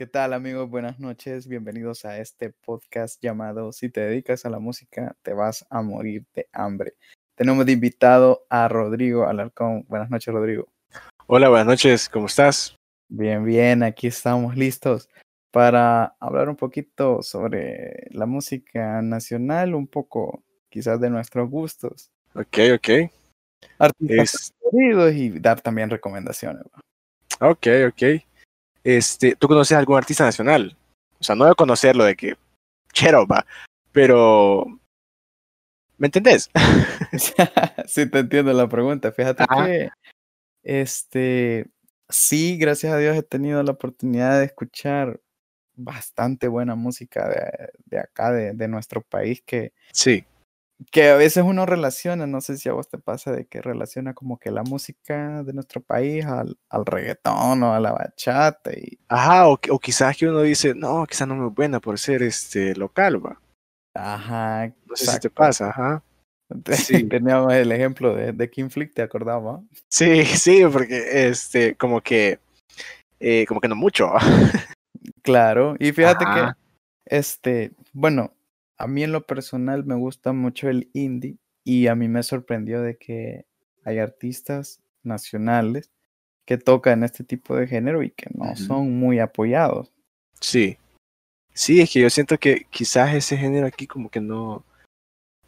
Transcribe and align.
¿Qué 0.00 0.06
tal 0.06 0.32
amigos? 0.32 0.70
Buenas 0.70 0.98
noches. 0.98 1.46
Bienvenidos 1.46 2.06
a 2.06 2.16
este 2.16 2.48
podcast 2.48 3.22
llamado 3.22 3.70
Si 3.70 3.90
te 3.90 4.00
dedicas 4.00 4.46
a 4.46 4.48
la 4.48 4.58
música, 4.58 5.14
te 5.20 5.34
vas 5.34 5.66
a 5.68 5.82
morir 5.82 6.24
de 6.34 6.48
hambre. 6.54 6.94
Tenemos 7.34 7.66
de 7.66 7.72
invitado 7.72 8.46
a 8.48 8.66
Rodrigo 8.68 9.26
Alarcón. 9.26 9.84
Buenas 9.88 10.08
noches, 10.08 10.32
Rodrigo. 10.32 10.68
Hola, 11.26 11.50
buenas 11.50 11.66
noches. 11.66 12.08
¿Cómo 12.08 12.28
estás? 12.28 12.74
Bien, 13.10 13.44
bien. 13.44 13.82
Aquí 13.82 14.06
estamos 14.06 14.56
listos 14.56 15.10
para 15.50 16.16
hablar 16.18 16.48
un 16.48 16.56
poquito 16.56 17.22
sobre 17.22 18.06
la 18.08 18.24
música 18.24 19.02
nacional, 19.02 19.74
un 19.74 19.86
poco 19.86 20.42
quizás 20.70 20.98
de 20.98 21.10
nuestros 21.10 21.50
gustos. 21.50 22.10
Ok, 22.34 22.56
ok. 22.74 23.10
Artistas 23.76 24.54
y 24.72 25.28
dar 25.40 25.60
también 25.60 25.90
recomendaciones. 25.90 26.64
Ok, 27.38 27.66
ok. 27.86 28.29
Este, 28.84 29.36
¿tú 29.36 29.48
conoces 29.48 29.76
algún 29.76 29.96
artista 29.96 30.24
nacional? 30.24 30.76
O 31.18 31.24
sea, 31.24 31.34
no 31.34 31.46
de 31.46 31.54
conocerlo 31.54 32.04
de 32.04 32.16
que 32.16 32.36
chero 32.92 33.26
va, 33.26 33.46
pero 33.92 34.66
¿me 35.98 36.06
entendés? 36.06 36.50
sí, 37.86 38.08
te 38.08 38.18
entiendo 38.18 38.52
la 38.52 38.68
pregunta. 38.68 39.12
Fíjate 39.12 39.44
Ajá. 39.48 39.66
que 39.66 39.90
este 40.62 41.66
sí, 42.08 42.58
gracias 42.58 42.92
a 42.92 42.98
Dios 42.98 43.16
he 43.16 43.22
tenido 43.22 43.62
la 43.62 43.72
oportunidad 43.72 44.38
de 44.38 44.46
escuchar 44.46 45.20
bastante 45.74 46.48
buena 46.48 46.74
música 46.74 47.28
de, 47.28 47.70
de 47.86 47.98
acá, 47.98 48.32
de, 48.32 48.52
de 48.52 48.68
nuestro 48.68 49.02
país, 49.02 49.42
que, 49.44 49.72
Sí. 49.92 50.24
Que 50.90 51.08
a 51.10 51.16
veces 51.16 51.44
uno 51.44 51.66
relaciona, 51.66 52.26
no 52.26 52.40
sé 52.40 52.56
si 52.56 52.68
a 52.68 52.72
vos 52.72 52.88
te 52.88 52.98
pasa, 52.98 53.32
de 53.32 53.46
que 53.46 53.60
relaciona 53.60 54.14
como 54.14 54.38
que 54.38 54.50
la 54.50 54.62
música 54.62 55.42
de 55.42 55.52
nuestro 55.52 55.80
país 55.82 56.24
al, 56.26 56.58
al 56.70 56.86
reggaetón 56.86 57.62
o 57.62 57.74
a 57.74 57.80
la 57.80 57.92
bachata 57.92 58.72
y 58.72 58.98
Ajá, 59.08 59.48
o, 59.48 59.58
o 59.70 59.78
quizás 59.78 60.16
que 60.16 60.28
uno 60.28 60.42
dice, 60.42 60.74
no, 60.74 61.06
quizás 61.06 61.28
no 61.28 61.36
me 61.36 61.48
buena 61.50 61.80
por 61.80 61.98
ser 61.98 62.22
este 62.22 62.74
local, 62.76 63.24
va. 63.24 63.40
ajá, 63.94 64.72
No 64.86 64.96
sé 64.96 65.06
si 65.06 65.20
te 65.20 65.30
pasa, 65.30 65.70
ajá. 65.70 66.02
Sí. 66.72 67.04
Teníamos 67.08 67.52
el 67.52 67.70
ejemplo 67.70 68.12
de, 68.14 68.32
de 68.32 68.50
King 68.50 68.70
Flick, 68.70 68.92
¿te 68.92 69.02
acordabas? 69.02 69.60
Sí, 69.88 70.24
sí, 70.24 70.62
porque 70.72 71.28
este, 71.28 71.76
como 71.76 72.00
que, 72.00 72.40
eh, 73.20 73.44
como 73.46 73.60
que 73.60 73.68
no 73.68 73.76
mucho. 73.76 74.12
Claro, 75.22 75.76
y 75.78 75.92
fíjate 75.92 76.24
que. 76.24 76.52
Este, 77.06 77.72
bueno, 77.92 78.32
a 78.80 78.86
mí 78.86 79.02
en 79.04 79.12
lo 79.12 79.26
personal 79.26 79.84
me 79.84 79.94
gusta 79.94 80.32
mucho 80.32 80.70
el 80.70 80.88
indie 80.94 81.36
y 81.64 81.86
a 81.86 81.94
mí 81.94 82.08
me 82.08 82.22
sorprendió 82.22 82.80
de 82.80 82.96
que 82.96 83.44
hay 83.84 83.98
artistas 83.98 84.80
nacionales 85.02 85.90
que 86.46 86.56
tocan 86.56 87.04
este 87.04 87.22
tipo 87.22 87.54
de 87.54 87.66
género 87.66 88.02
y 88.02 88.10
que 88.10 88.30
no 88.32 88.56
son 88.56 88.98
muy 88.98 89.18
apoyados. 89.18 89.92
Sí. 90.40 90.78
Sí, 91.52 91.82
es 91.82 91.90
que 91.92 92.00
yo 92.00 92.08
siento 92.08 92.38
que 92.38 92.66
quizás 92.70 93.14
ese 93.14 93.36
género 93.36 93.66
aquí 93.66 93.86
como 93.86 94.08
que 94.08 94.20
no, 94.20 94.64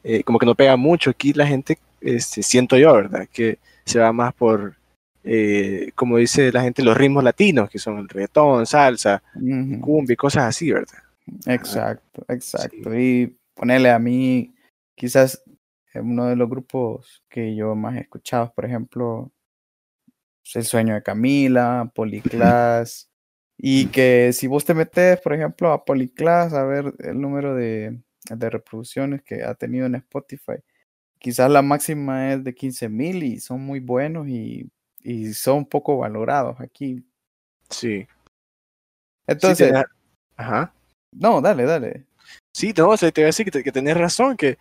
eh, 0.05 0.23
como 0.25 0.39
que 0.39 0.47
no 0.47 0.55
pega 0.55 0.77
mucho. 0.77 1.09
Aquí 1.09 1.33
la 1.33 1.47
gente, 1.47 1.79
este, 2.03 2.43
siento 2.43 2.77
yo, 2.77 2.93
¿verdad? 2.93 3.27
Que 3.33 3.59
se 3.87 3.99
va 3.99 4.13
más 4.13 4.35
por, 4.35 4.77
eh, 5.25 5.91
como 5.95 6.19
dice 6.19 6.53
la 6.53 6.61
gente, 6.61 6.83
los 6.83 6.97
ritmos 6.99 7.25
latinos, 7.25 7.71
que 7.71 7.79
son 7.79 7.97
el 7.99 8.11
reggaetón, 8.11 8.67
salsa, 8.67 9.23
Ujú, 9.35 9.81
cumbia 9.81 10.13
y 10.13 10.17
cosas 10.17 10.45
así, 10.45 10.71
¿verdad? 10.71 10.99
Exacto, 11.47 12.25
exacto. 12.29 12.95
Y 12.95 13.39
ponerle 13.55 13.91
a 13.91 13.99
mí, 13.99 14.55
quizás 14.95 15.43
uno 15.95 16.27
de 16.27 16.37
los 16.37 16.49
grupos 16.49 17.23
que 17.29 17.55
yo 17.55 17.75
más 17.75 17.97
he 17.97 18.01
escuchado, 18.01 18.53
por 18.55 18.65
ejemplo, 18.65 19.31
es 20.45 20.57
El 20.57 20.65
Sueño 20.65 20.95
de 20.95 21.03
Camila, 21.03 21.91
Policlass, 21.95 23.11
y 23.57 23.91
que 23.91 24.33
si 24.33 24.47
vos 24.47 24.65
te 24.65 24.75
metes, 24.75 25.21
por 25.21 25.35
ejemplo, 25.35 25.73
a 25.73 25.85
Policlass 25.85 26.53
a 26.53 26.65
ver 26.65 26.95
el 26.99 27.21
número 27.21 27.55
de, 27.55 28.01
de 28.29 28.51
reproducciones 28.51 29.23
que 29.23 29.43
ha 29.43 29.55
tenido 29.55 29.87
en 29.87 29.95
Spotify, 29.97 30.57
quizás 31.19 31.51
la 31.51 31.63
máxima 31.63 32.33
es 32.33 32.43
de 32.43 32.55
15 32.55 32.89
mil 32.89 33.23
y 33.23 33.39
son 33.39 33.61
muy 33.61 33.81
buenos 33.81 34.27
y, 34.29 34.69
y 35.01 35.33
son 35.35 35.65
poco 35.67 35.99
valorados 35.99 36.61
aquí. 36.61 37.05
Sí. 37.71 38.07
Sí, 38.09 38.09
Entonces, 39.27 39.73
Ajá. 40.37 40.75
No, 41.13 41.41
dale, 41.41 41.65
dale. 41.65 42.05
Sí, 42.55 42.73
no, 42.77 42.91
o 42.91 42.97
sea, 42.97 43.11
te 43.11 43.21
voy 43.21 43.25
a 43.25 43.27
decir 43.27 43.45
que, 43.47 43.51
te- 43.51 43.63
que 43.65 43.73
tenés 43.73 43.97
razón, 43.97 44.37
que 44.37 44.59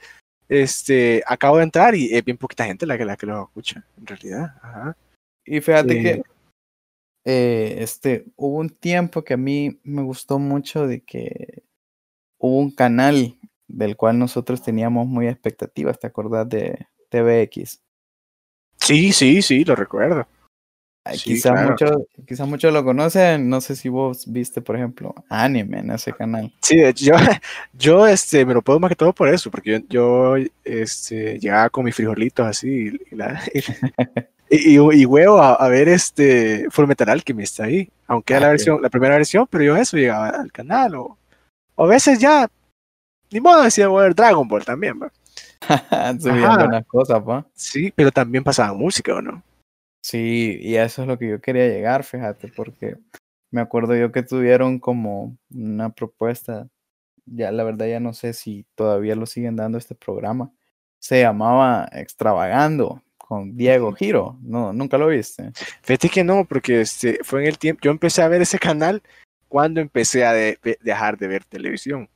este, 0.47 1.23
acabo 1.25 1.57
de 1.57 1.63
entrar 1.63 1.95
y 1.95 2.13
es 2.13 2.23
bien 2.23 2.37
poquita 2.37 2.65
gente 2.65 2.85
la 2.85 2.97
que, 2.97 3.05
la 3.05 3.17
que 3.17 3.25
lo 3.25 3.43
escucha, 3.43 3.85
en 3.97 4.05
realidad. 4.07 4.55
Ajá. 4.61 4.97
Y 5.45 5.59
fíjate 5.61 5.93
Eh, 5.93 6.01
que 6.01 6.21
eh, 7.25 7.77
este, 7.79 8.25
hubo 8.35 8.57
un 8.57 8.69
tiempo 8.69 9.23
que 9.23 9.33
a 9.35 9.37
mí 9.37 9.79
me 9.83 10.01
gustó 10.01 10.39
mucho 10.39 10.87
de 10.87 11.01
que 11.01 11.63
hubo 12.37 12.57
un 12.57 12.71
canal 12.71 13.37
del 13.67 13.95
cual 13.95 14.17
nosotros 14.19 14.61
teníamos 14.61 15.07
muy 15.07 15.27
expectativas, 15.27 15.99
¿te 15.99 16.07
acordás 16.07 16.49
de 16.49 16.87
TVX? 17.09 17.81
Sí, 18.77 19.13
sí, 19.13 19.41
sí, 19.41 19.63
lo 19.63 19.75
recuerdo. 19.75 20.27
Ah, 21.03 21.13
Sí, 21.13 21.33
quizás 21.33 21.53
claro. 21.53 21.69
muchos, 21.71 21.91
quizás 22.27 22.47
muchos 22.47 22.71
lo 22.71 22.83
conocen, 22.83 23.49
no 23.49 23.59
sé 23.59 23.75
si 23.75 23.89
vos 23.89 24.31
viste, 24.31 24.61
por 24.61 24.75
ejemplo, 24.75 25.15
anime 25.29 25.79
en 25.79 25.89
ese 25.91 26.13
canal. 26.13 26.53
Sí, 26.61 26.77
de 26.77 26.89
hecho, 26.89 27.05
yo, 27.05 27.13
yo 27.73 28.07
este, 28.07 28.45
me 28.45 28.53
lo 28.53 28.61
puedo 28.61 28.79
más 28.79 28.89
que 28.89 28.95
todo 28.95 29.11
por 29.11 29.27
eso, 29.27 29.49
porque 29.49 29.81
yo, 29.89 30.35
yo 30.37 30.45
este, 30.63 31.39
llegaba 31.39 31.69
con 31.71 31.85
mis 31.85 31.95
frijolitos 31.95 32.45
así 32.45 32.91
y, 33.11 33.15
la- 33.15 33.41
y, 34.49 34.77
y- 34.77 35.01
y 35.01 35.05
huevo 35.05 35.39
a, 35.41 35.55
a 35.55 35.67
ver 35.69 35.89
este 35.89 36.67
Fullmetal 36.69 37.09
Alchemist 37.09 37.59
ahí, 37.61 37.89
aunque 38.05 38.33
era 38.33 38.41
la 38.41 38.47
Ah, 38.47 38.51
versión, 38.51 38.79
la 38.81 38.89
primera 38.89 39.15
versión, 39.15 39.47
pero 39.49 39.63
yo 39.63 39.75
eso 39.77 39.97
llegaba 39.97 40.29
al 40.29 40.51
canal 40.51 40.93
o, 40.95 41.17
o 41.75 41.85
a 41.85 41.87
veces 41.87 42.19
ya, 42.19 42.47
ni 43.31 43.39
modo 43.39 43.63
decía 43.63 43.87
voy 43.87 44.01
a 44.01 44.03
ver 44.03 44.13
Dragon 44.15 44.47
Ball 44.47 44.63
también, 44.63 44.99
cosas, 46.87 47.23
pa. 47.23 47.45
Sí, 47.55 47.91
pero 47.95 48.11
también 48.11 48.43
pasaba 48.43 48.71
música, 48.73 49.15
¿o 49.15 49.21
no? 49.21 49.41
Sí, 50.01 50.57
y 50.61 50.77
a 50.77 50.85
eso 50.85 51.03
es 51.03 51.07
lo 51.07 51.17
que 51.19 51.29
yo 51.29 51.41
quería 51.41 51.67
llegar, 51.67 52.03
fíjate, 52.03 52.47
porque 52.47 52.97
me 53.51 53.61
acuerdo 53.61 53.95
yo 53.95 54.11
que 54.11 54.23
tuvieron 54.23 54.79
como 54.79 55.37
una 55.53 55.91
propuesta, 55.91 56.67
ya 57.25 57.51
la 57.51 57.63
verdad 57.63 57.87
ya 57.87 57.99
no 57.99 58.13
sé 58.13 58.33
si 58.33 58.65
todavía 58.75 59.15
lo 59.15 59.25
siguen 59.27 59.55
dando 59.55 59.77
este 59.77 59.93
programa, 59.93 60.51
se 60.99 61.21
llamaba 61.21 61.87
Extravagando 61.91 63.03
con 63.17 63.55
Diego. 63.55 63.93
Giro, 63.93 64.37
no, 64.41 64.73
nunca 64.73 64.97
lo 64.97 65.07
viste. 65.07 65.51
Fíjate 65.83 66.09
que 66.09 66.23
no, 66.23 66.45
porque 66.45 66.81
este, 66.81 67.19
fue 67.23 67.41
en 67.41 67.47
el 67.47 67.57
tiempo, 67.59 67.81
yo 67.83 67.91
empecé 67.91 68.21
a 68.23 68.27
ver 68.27 68.41
ese 68.41 68.57
canal 68.59 69.03
cuando 69.47 69.81
empecé 69.81 70.25
a 70.25 70.33
de- 70.33 70.57
de- 70.63 70.79
dejar 70.81 71.17
de 71.17 71.27
ver 71.27 71.45
televisión. 71.45 72.09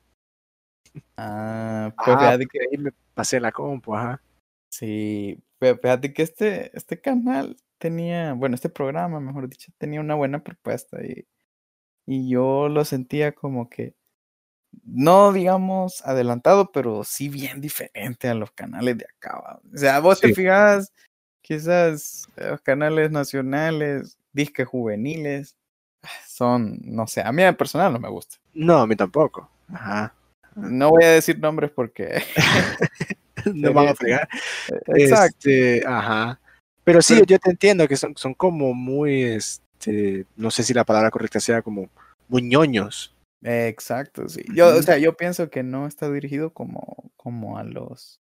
Ah, 1.18 1.94
pues 1.96 2.18
Ah, 2.18 2.20
fíjate 2.20 2.46
que 2.48 2.60
ahí 2.60 2.78
me 2.78 2.92
pasé 3.14 3.40
la 3.40 3.52
compu, 3.52 3.96
ajá. 3.96 4.22
sí, 4.70 5.40
fí- 5.60 5.80
fíjate 5.82 6.14
que 6.14 6.24
este, 6.24 6.76
este 6.78 7.00
canal 7.00 7.56
tenía, 7.80 8.34
bueno, 8.34 8.56
este 8.56 8.70
programa, 8.70 9.20
mejor 9.20 9.50
dicho, 9.50 9.72
tenía 9.78 10.02
una 10.02 10.16
buena 10.16 10.44
propuesta 10.44 11.04
y, 11.04 11.28
y 12.08 12.30
yo 12.30 12.70
lo 12.70 12.86
sentía 12.86 13.34
como 13.34 13.70
que 13.70 13.96
no 14.86 15.34
digamos 15.34 16.02
adelantado, 16.06 16.72
pero 16.72 17.04
sí 17.04 17.30
bien 17.30 17.62
diferente 17.62 18.28
a 18.30 18.34
los 18.36 18.52
canales 18.52 18.98
de 18.98 19.06
acá. 19.18 19.40
¿va? 19.40 19.62
O 19.74 19.78
sea, 19.78 20.00
vos 20.02 20.20
te 20.22 20.30
Sí. 20.30 20.36
fijas, 20.36 20.92
quizás 21.42 22.28
los 22.38 22.62
canales 22.62 23.12
nacionales, 23.12 24.18
disques 24.34 24.68
juveniles, 24.68 25.58
son, 26.28 26.80
no 26.84 27.08
sé, 27.08 27.22
a 27.22 27.32
mí 27.32 27.44
en 27.44 27.56
personal 27.56 27.94
no 27.94 28.00
me 28.00 28.10
gusta. 28.10 28.38
No, 28.54 28.80
a 28.80 28.88
mí 28.88 28.96
tampoco. 28.96 29.50
Ajá. 29.74 30.14
No 30.56 30.92
voy 30.92 31.04
a 31.06 31.10
decir 31.12 31.40
nombres 31.40 31.72
porque... 31.72 32.24
No 33.54 33.74
van 33.74 33.90
a 33.90 33.96
fregar. 33.96 34.28
Exacto. 34.88 35.38
Este, 35.50 35.84
ajá. 35.88 36.40
Pero 36.86 37.02
sí, 37.02 37.16
Pero- 37.16 37.26
yo 37.26 37.40
te 37.40 37.50
entiendo 37.50 37.88
que 37.88 37.98
son, 37.98 38.16
son 38.16 38.34
como 38.34 38.74
muy, 38.74 39.24
este, 39.24 40.26
no 40.38 40.50
sé 40.52 40.64
si 40.64 40.74
la 40.74 40.86
palabra 40.86 41.12
correcta 41.12 41.40
sea 41.42 41.62
como 41.62 41.90
muy 42.30 42.42
ñoños. 42.42 43.14
Exacto, 43.44 44.28
sí. 44.30 44.44
Yo, 44.54 44.68
o 44.76 44.82
sea, 44.82 44.98
yo 44.98 45.18
pienso 45.18 45.50
que 45.50 45.62
no 45.64 45.86
está 45.88 46.10
dirigido 46.12 46.52
como, 46.52 47.12
como 47.18 47.58
a 47.58 47.64
los... 47.64 48.22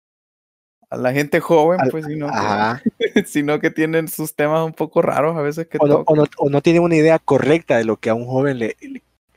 A 0.91 0.97
la 0.97 1.13
gente 1.13 1.41
joven, 1.41 1.81
Al- 1.81 1.89
pues, 1.91 2.05
sino 2.07 2.27
que, 2.29 3.25
sino 3.27 3.61
que 3.61 3.71
tienen 3.71 4.09
sus 4.09 4.35
temas 4.35 4.65
un 4.65 4.73
poco 4.75 5.01
raros 5.01 5.37
a 5.37 5.41
veces 5.43 5.67
que 5.67 5.79
O 5.81 5.87
no, 5.87 6.03
o, 6.07 6.17
no, 6.17 6.25
o 6.37 6.51
no 6.51 6.61
tienen 6.61 6.83
una 6.83 6.97
idea 6.97 7.19
correcta 7.19 7.79
de 7.79 7.85
lo 7.85 7.97
que 7.99 8.11
a 8.11 8.15
un 8.15 8.27
joven 8.27 8.59
le, 8.59 8.77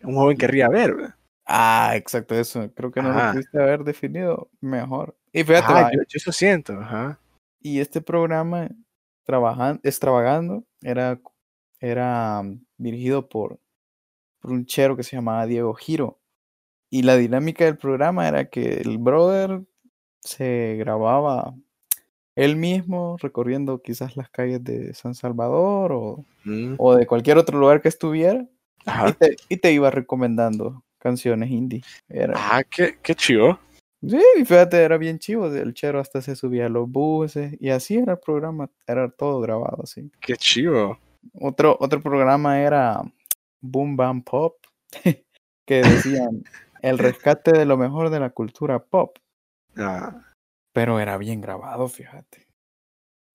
un 0.04 0.16
joven 0.16 0.38
querría 0.38 0.68
ver. 0.70 0.96
¿verdad? 0.96 1.16
Ah, 1.46 1.94
exacto, 1.96 2.36
eso. 2.36 2.70
Creo 2.76 2.92
que 2.92 3.02
no 3.02 3.10
lo 3.10 3.18
Ajá. 3.20 3.32
pudiste 3.34 3.58
haber 3.62 3.84
definido 3.86 4.50
mejor. 4.60 5.16
Y 5.32 5.44
fíjate, 5.44 5.66
Ajá, 5.72 5.82
va, 5.84 5.92
yo, 5.94 6.00
yo 6.00 6.18
eso 6.18 6.32
siento. 6.32 6.74
Ajá. 6.80 7.20
y 7.62 7.80
este 7.80 8.02
programa, 8.02 8.68
trabajan, 9.26 9.80
Extravagando, 9.84 10.64
era, 10.82 11.20
era 11.80 12.42
mm, 12.44 12.66
dirigido 12.78 13.28
por, 13.28 13.60
por 14.40 14.52
un 14.52 14.66
chero 14.66 14.96
que 14.96 15.04
se 15.04 15.18
llamaba 15.18 15.46
Diego 15.46 15.74
Giro. 15.74 16.20
Y 16.90 17.02
la 17.02 17.18
dinámica 17.18 17.66
del 17.66 17.78
programa 17.78 18.28
era 18.28 18.50
que 18.50 18.76
el 18.76 18.98
brother 18.98 19.62
se 20.22 20.76
grababa 20.80 21.54
él 22.36 22.56
mismo 22.56 23.18
recorriendo 23.20 23.82
quizás 23.82 24.16
las 24.16 24.30
calles 24.30 24.64
de 24.64 24.94
San 24.94 25.16
Salvador 25.16 25.92
o, 25.92 26.26
Mm, 26.46 26.76
o 26.78 26.96
de 26.96 27.08
cualquier 27.08 27.38
otro 27.38 27.60
lugar 27.60 27.82
que 27.82 27.90
estuviera 27.90 28.46
Y 28.86 29.14
te, 29.14 29.36
y 29.50 29.58
te 29.58 29.74
iba 29.74 29.90
recomendando 29.90 30.84
canciones 31.00 31.50
indie. 31.50 31.82
Era, 32.08 32.34
Ah, 32.38 32.64
qué, 32.64 32.98
qué 33.02 33.16
chido. 33.16 33.60
Sí, 34.02 34.22
y 34.38 34.46
fíjate, 34.46 34.78
era 34.84 34.98
bien 34.98 35.20
chivo. 35.20 35.48
El 35.48 35.74
chero 35.74 36.00
hasta 36.00 36.22
se 36.22 36.36
subía 36.36 36.68
a 36.68 36.70
los 36.70 36.90
buses 36.90 37.56
y 37.60 37.70
así 37.70 37.98
era 37.98 38.14
el 38.14 38.20
programa. 38.20 38.70
Era 38.88 39.10
todo 39.10 39.40
grabado 39.42 39.82
así. 39.84 40.12
Qué 40.20 40.36
chido. 40.36 41.00
Otro, 41.34 41.76
otro 41.80 42.02
programa 42.02 42.62
era 42.62 43.02
Boom 43.62 43.96
Bam 43.98 44.22
Pop, 44.22 44.58
que 45.68 45.82
decían 45.82 46.44
el 46.82 47.00
rescate 47.00 47.52
de 47.52 47.66
lo 47.66 47.78
mejor 47.78 48.10
de 48.12 48.20
la 48.20 48.30
cultura 48.30 48.80
pop. 48.84 49.18
Ah, 49.76 50.24
Pero 50.72 51.00
era 51.00 51.18
bien 51.18 51.42
grabado, 51.42 51.88
fíjate. 51.88 52.46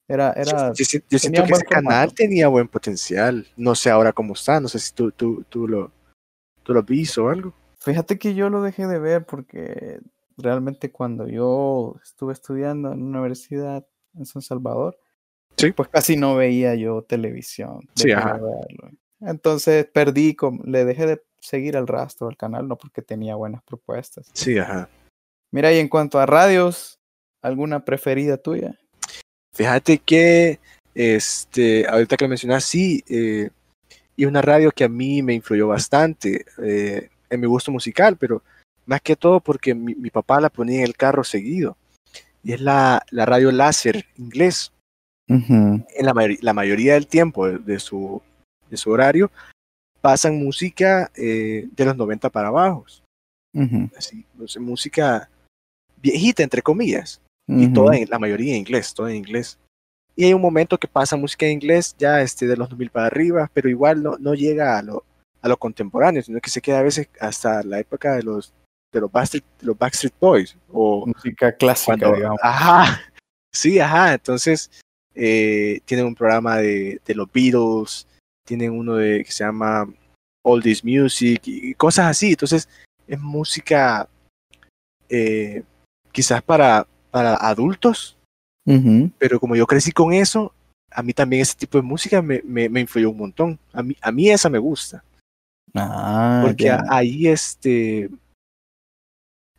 Era, 0.09 0.33
era, 0.33 0.73
yo, 0.73 0.85
si- 0.85 1.03
yo 1.09 1.19
siento 1.19 1.45
que 1.45 1.53
ese 1.53 1.65
canal 1.65 2.15
tenía 2.15 2.49
buen 2.49 2.69
potencial. 2.69 3.47
No 3.57 3.75
sé 3.75 3.91
ahora 3.91 4.13
cómo 4.13 4.35
está. 4.35 4.61
No 4.61 4.69
sé 4.69 4.79
si 4.79 4.93
tú, 4.93 5.11
tú, 5.13 5.45
tú 5.49 5.67
lo, 5.69 5.93
tú 6.63 6.75
lo 6.75 6.83
viste 6.83 7.21
o 7.21 7.29
algo. 7.29 7.53
Fíjate 7.81 8.19
que 8.19 8.35
yo 8.35 8.51
lo 8.51 8.63
dejé 8.63 8.87
de 8.87 8.99
ver 8.99 9.25
porque 9.25 10.01
realmente 10.43 10.91
cuando 10.91 11.27
yo 11.29 11.97
estuve 12.03 12.33
estudiando 12.33 12.93
en 12.93 13.03
una 13.03 13.21
universidad 13.21 13.87
en 14.15 14.27
San 14.27 14.43
Salvador, 14.43 14.99
Sí. 15.57 15.73
pues 15.73 15.89
casi 15.89 16.17
no 16.17 16.37
veía 16.37 16.75
yo 16.75 17.03
televisión. 17.03 17.89
Sí, 17.95 18.11
ajá. 18.13 18.35
verlo. 18.35 18.91
Entonces 19.21 19.85
perdí, 19.87 20.35
como- 20.35 20.63
le 20.65 20.85
dejé 20.85 21.07
de 21.07 21.23
seguir 21.41 21.77
el 21.77 21.87
rastro 21.87 22.29
al 22.29 22.37
canal, 22.37 22.67
no 22.69 22.77
porque 22.77 23.03
tenía 23.03 23.35
buenas 23.37 23.63
propuestas. 23.63 24.31
Sí, 24.33 24.59
ajá. 24.59 24.89
Mira, 25.53 25.73
y 25.73 25.79
en 25.79 25.89
cuanto 25.89 26.19
a 26.19 26.27
radios, 26.27 26.99
¿alguna 27.43 27.85
preferida 27.85 28.37
tuya? 28.39 28.79
Fíjate 29.55 29.99
que, 29.99 30.61
este, 30.95 31.87
ahorita 31.89 32.17
que 32.17 32.25
lo 32.25 32.29
mencionas, 32.29 32.65
sí, 32.65 33.03
eh, 33.09 33.51
y 34.17 34.25
una 34.27 34.43
radio 34.43 34.71
que 34.71 34.85
a 34.85 34.89
mí 34.89 35.23
me 35.23 35.35
influyó 35.35 35.69
bastante 35.69 36.45
eh, 36.63 37.11
en 37.29 37.41
mi 37.41 37.47
gusto 37.47 37.71
musical, 37.73 38.17
pero 38.17 38.43
más 38.91 39.01
que 39.01 39.15
todo 39.15 39.39
porque 39.39 39.73
mi, 39.73 39.95
mi 39.95 40.11
papá 40.11 40.41
la 40.41 40.51
ponía 40.51 40.79
en 40.81 40.85
el 40.85 40.97
carro 40.97 41.23
seguido. 41.23 41.77
Y 42.43 42.55
es 42.55 42.61
la, 42.61 43.07
la 43.11 43.25
radio 43.25 43.53
láser 43.53 44.05
inglés. 44.17 44.73
En 45.29 45.87
la, 46.01 46.13
la 46.41 46.53
mayoría 46.53 46.95
del 46.95 47.07
tiempo 47.07 47.47
de, 47.47 47.59
de 47.59 47.79
su, 47.79 48.21
de 48.69 48.77
su 48.77 48.91
horario 48.91 49.31
pasan 50.01 50.43
música 50.43 51.09
eh, 51.15 51.69
de 51.71 51.85
los 51.85 51.97
90 51.97 52.31
para 52.31 52.49
abajo. 52.49 52.85
Ujú, 53.55 53.89
Así, 53.97 54.27
no 54.35 54.49
sé, 54.49 54.59
música 54.59 55.31
viejita, 56.03 56.43
entre 56.43 56.61
comillas. 56.61 57.21
y 57.47 57.67
ujú. 57.67 57.73
toda 57.73 57.97
en, 57.97 58.11
la 58.11 58.19
mayoría 58.19 58.55
en 58.55 58.61
inglés, 58.61 58.93
todo 58.93 59.09
en 59.09 59.17
inglés. 59.17 59.57
Y 60.17 60.25
hay 60.25 60.35
un 60.35 60.43
momento 60.43 60.79
que 60.79 60.89
pasa 60.89 61.17
música 61.17 61.47
en 61.47 61.53
inglés 61.53 61.95
ya 61.97 62.23
este, 62.23 62.49
de 62.49 62.57
los 62.57 62.69
2000 62.69 62.91
para 62.91 63.07
arriba, 63.07 63.49
pero 63.55 63.69
igual 63.69 64.03
no, 64.03 64.19
no 64.19 64.35
llega 64.35 64.77
a 64.79 64.83
lo, 64.83 65.05
a 65.43 65.49
lo 65.49 65.57
contemporáneo, 65.57 66.23
sino 66.23 66.41
que 66.41 66.51
se 66.51 66.61
queda 66.61 66.81
a 66.81 66.83
veces 66.83 67.09
hasta 67.21 67.63
la 67.63 67.79
época 67.79 68.17
de 68.17 68.25
los, 68.25 68.53
de 68.93 69.01
los, 69.01 69.11
Backstreet, 69.13 69.45
de 69.61 69.67
los 69.67 69.79
Backstreet 69.79 70.15
Boys. 70.21 70.57
O 70.73 71.07
Música 71.07 71.53
clásica, 71.53 71.97
cuando, 71.97 72.17
digamos. 72.17 72.39
ajá, 72.43 73.01
sí, 73.53 73.79
ajá, 73.79 74.15
entonces 74.15 74.71
eh, 75.15 75.81
tienen 75.85 76.07
un 76.07 76.15
programa 76.15 76.57
de, 76.59 77.01
de 77.05 77.15
los 77.15 77.31
Beatles, 77.33 78.07
tienen 78.47 78.73
uno 78.73 78.97
de, 78.97 79.25
que 79.25 79.31
se 79.33 79.45
llama 79.45 79.87
All 80.45 80.63
This 80.63 80.85
Music 80.85 81.43
y 81.45 81.75
cosas 81.75 82.07
así, 82.07 82.31
entonces 82.31 82.69
es 83.07 83.21
música 83.21 84.09
eh, 85.09 85.63
quizás 86.13 86.43
para, 86.43 86.87
para 87.11 87.35
adultos, 87.35 88.17
Ujú. 88.67 89.11
pero 89.19 89.39
como 89.41 89.57
yo 89.57 89.67
crecí 89.67 89.93
con 89.93 90.13
eso, 90.13 90.53
a 90.93 91.03
mí 91.03 91.13
también 91.13 91.43
ese 91.43 91.55
tipo 91.57 91.79
de 91.79 91.83
música 91.83 92.21
me, 92.23 92.41
me, 92.45 92.69
me 92.69 92.81
influyó 92.81 93.11
un 93.11 93.19
montón. 93.19 93.59
A 93.73 93.83
mí, 93.83 93.97
a 94.01 94.11
mí 94.11 94.29
esa 94.29 94.49
me 94.49 94.59
gusta, 94.59 95.05
Ah, 95.75 96.41
porque 96.45 96.65
ya. 96.65 96.77
a- 96.89 96.97
ahí 96.99 97.29
este... 97.29 98.11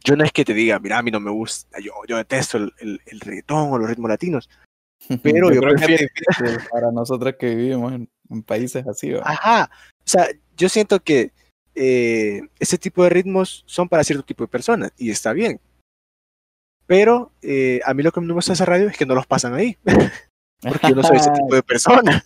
Yo 0.04 0.16
no 0.16 0.24
es 0.24 0.32
que 0.32 0.44
te 0.46 0.54
diga, 0.54 0.80
mira, 0.80 0.98
a 0.98 1.04
mí 1.04 1.12
no 1.12 1.20
me 1.20 1.32
gusta, 1.32 1.80
yo, 1.80 1.94
yo 2.08 2.18
detesto 2.18 2.58
el, 2.58 2.74
el, 2.80 3.02
el 3.06 3.20
reggaetón 3.20 3.72
o 3.72 3.78
los 3.78 3.88
ritmos 3.90 4.10
latinos, 4.10 4.50
pero 5.24 5.52
yo 5.52 5.62
creo 5.62 5.76
que 5.76 5.86
prefiero- 5.86 6.06
es 6.06 6.12
difícil 6.40 6.70
para 6.72 6.92
nosotros 6.92 7.36
que 7.40 7.56
vivimos 7.56 7.94
en, 7.94 8.10
en 8.30 8.44
países 8.44 8.88
así, 8.88 9.12
¿va? 9.12 9.22
Ajá, 9.26 9.70
o 10.00 10.04
sea, 10.08 10.28
yo 10.58 10.70
siento 10.70 11.00
que 11.02 11.32
eh, 11.76 12.42
ese 12.60 12.78
tipo 12.78 13.04
de 13.04 13.10
ritmos 13.12 13.64
son 13.66 13.88
para 13.88 14.04
cierto 14.04 14.24
tipo 14.24 14.44
de 14.44 14.48
personas 14.50 14.92
y 14.98 15.10
está 15.12 15.34
bien. 15.34 15.60
Pero 16.88 17.32
eh, 17.42 17.80
a 17.86 17.94
mí 17.94 18.04
lo 18.04 18.12
que 18.12 18.20
me 18.22 18.34
gusta 18.34 18.52
de 18.52 18.56
esa 18.56 18.66
radio 18.66 18.88
es 18.90 18.98
que 18.98 19.06
no 19.06 19.16
los 19.16 19.26
pasan 19.28 19.54
ahí, 19.54 19.78
porque 20.62 20.90
yo 20.90 20.96
no 20.96 21.04
soy 21.04 21.18
ese 21.18 21.32
tipo 21.32 21.56
de 21.56 21.64
persona. 21.64 22.24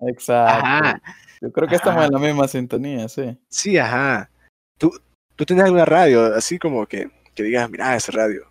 Exacto. 0.00 0.66
Ajá, 0.66 1.02
Yo 1.40 1.52
creo 1.52 1.68
que 1.68 1.76
estamos 1.76 1.98
Ajá. 1.98 2.06
en 2.06 2.12
la 2.12 2.18
misma 2.18 2.48
sintonía, 2.48 3.08
sí. 3.08 3.36
sí, 3.48 3.78
ajá. 3.78 4.30
¿Tú, 4.78 4.90
tú 5.36 5.44
tienes 5.44 5.64
alguna 5.64 5.84
radio 5.84 6.34
así 6.34 6.58
como 6.58 6.86
que, 6.86 7.10
que 7.38 7.44
digas, 7.44 7.70
mira, 7.70 7.94
esa 7.96 8.12
radio? 8.12 8.46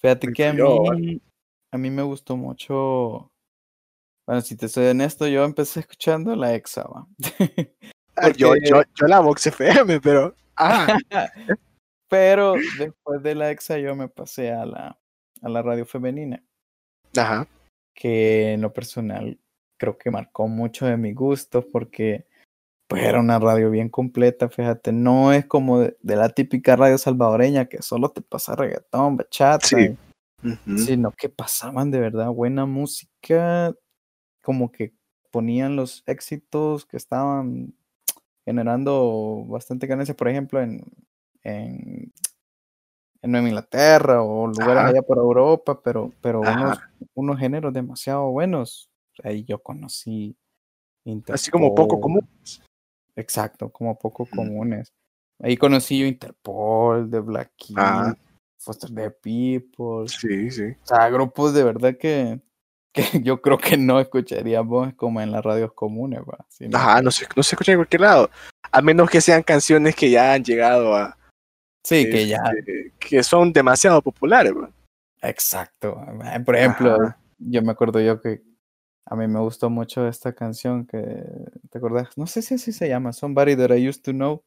Fíjate 0.00 0.32
que 0.32 0.46
a 0.46 0.52
mí, 0.52 1.20
a 1.72 1.78
mí 1.78 1.90
me 1.90 2.02
gustó 2.02 2.36
mucho. 2.36 3.30
Bueno, 4.26 4.40
si 4.42 4.56
te 4.56 4.68
soy 4.68 4.86
honesto, 4.86 5.26
yo 5.26 5.44
empecé 5.44 5.80
escuchando 5.80 6.36
la 6.36 6.54
Exa, 6.54 6.84
¿va? 6.84 7.06
Ah, 8.16 8.28
yo, 8.30 8.50
Porque- 8.50 8.68
yo, 8.68 8.80
yo 8.94 9.06
la 9.08 9.18
Vox 9.18 9.44
FM, 9.48 10.00
pero... 10.00 10.36
Ajá, 10.54 10.96
Pero 12.08 12.54
después 12.78 13.20
de 13.24 13.34
la 13.34 13.50
Exa 13.50 13.76
yo 13.78 13.96
me 13.96 14.06
pasé 14.08 14.52
a 14.52 14.64
la, 14.64 14.96
a 15.42 15.48
la 15.48 15.62
radio 15.62 15.84
femenina, 15.84 16.40
ajá, 17.16 17.48
que 17.92 18.52
en 18.52 18.60
lo 18.60 18.72
personal 18.72 19.36
creo 19.76 19.98
que 19.98 20.12
marcó 20.12 20.46
mucho 20.46 20.86
de 20.86 20.96
mi 20.96 21.12
gusto 21.12 21.66
porque 21.72 22.28
pues 22.86 23.02
era 23.02 23.20
una 23.20 23.38
radio 23.38 23.70
bien 23.70 23.88
completa, 23.88 24.48
fíjate, 24.48 24.92
no 24.92 25.32
es 25.32 25.46
como 25.46 25.80
de, 25.80 25.96
de 26.00 26.16
la 26.16 26.28
típica 26.28 26.76
radio 26.76 26.98
salvadoreña 26.98 27.66
que 27.66 27.82
solo 27.82 28.10
te 28.10 28.20
pasa 28.20 28.54
reggaetón, 28.56 29.16
bachata, 29.16 29.66
Sí. 29.66 29.96
sino 30.76 31.10
que 31.12 31.28
pasaban 31.28 31.90
de 31.90 32.00
verdad 32.00 32.30
buena 32.30 32.66
música, 32.66 33.74
como 34.42 34.70
que 34.70 34.92
ponían 35.30 35.74
los 35.74 36.02
éxitos 36.06 36.84
que 36.84 36.96
estaban 36.98 37.74
generando 38.44 39.44
bastante 39.48 39.86
ganancia, 39.86 40.14
por 40.14 40.28
ejemplo, 40.28 40.60
en, 40.60 40.84
en, 41.42 42.12
en 43.22 43.30
Nueva 43.32 43.48
Inglaterra 43.48 44.22
o 44.22 44.46
lugares 44.46 44.76
Ajá. 44.76 44.88
allá 44.88 45.02
por 45.02 45.16
Europa, 45.16 45.80
pero, 45.82 46.12
pero 46.20 46.40
unos, 46.42 46.78
unos 47.14 47.38
géneros 47.38 47.72
demasiado 47.72 48.30
buenos. 48.30 48.90
Ahí 49.22 49.44
yo 49.44 49.58
conocí 49.60 50.36
así 51.28 51.50
como 51.50 51.74
poco 51.74 51.96
Interpol, 51.96 52.00
común. 52.00 52.28
Exacto, 53.16 53.70
como 53.70 53.98
poco 53.98 54.26
comunes. 54.26 54.92
Ahí 55.40 55.56
conocí 55.56 55.98
yo 55.98 56.06
Interpol, 56.06 57.10
The 57.10 57.20
Black 57.20 57.52
Keys, 57.56 57.76
Ah. 57.78 58.14
Foster 58.58 58.90
the 58.94 59.10
People, 59.10 60.08
Sí, 60.08 60.50
sí. 60.50 60.62
o 60.82 60.86
sea, 60.86 61.08
grupos 61.10 61.52
de 61.52 61.64
verdad 61.64 61.96
que, 61.98 62.40
que 62.92 63.20
yo 63.22 63.42
creo 63.42 63.58
que 63.58 63.76
no 63.76 64.00
escucharíamos 64.00 64.94
como 64.94 65.20
en 65.20 65.32
las 65.32 65.44
radios 65.44 65.72
comunes, 65.74 66.20
va. 66.20 66.44
sino 66.48 66.78
Ajá, 66.78 67.02
no 67.02 67.10
se, 67.10 67.26
no 67.36 67.42
se 67.42 67.54
escucha 67.56 67.72
en 67.72 67.78
cualquier 67.78 68.00
lado. 68.02 68.30
A 68.72 68.80
menos 68.80 69.10
que 69.10 69.20
sean 69.20 69.42
canciones 69.42 69.94
que 69.94 70.10
ya 70.10 70.32
han 70.32 70.42
llegado 70.44 70.94
a. 70.96 71.16
Sí, 71.84 72.08
que 72.08 72.26
ya, 72.26 72.38
este, 72.56 72.92
que 72.98 73.22
son 73.22 73.52
demasiado 73.52 74.00
populares, 74.00 74.54
bro. 74.54 74.72
exacto. 75.20 76.00
eh, 76.24 76.40
Por 76.40 76.56
ejemplo, 76.56 76.94
Ajá. 76.94 77.18
yo 77.38 77.60
me 77.62 77.72
acuerdo 77.72 78.00
yo 78.00 78.20
que 78.22 78.40
a 79.06 79.16
mí 79.16 79.26
me 79.28 79.40
gustó 79.40 79.70
mucho 79.70 80.06
esta 80.08 80.32
canción 80.32 80.86
que, 80.86 80.98
¿te 81.70 81.78
acordás? 81.78 82.08
No 82.16 82.26
sé 82.26 82.42
si 82.42 82.54
así 82.54 82.72
se 82.72 82.88
llama, 82.88 83.12
Somebody 83.12 83.56
That 83.56 83.74
I 83.76 83.88
Used 83.88 84.02
to 84.02 84.12
Know. 84.12 84.42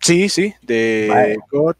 Sí, 0.00 0.28
sí, 0.28 0.54
de. 0.62 1.36
God, 1.50 1.74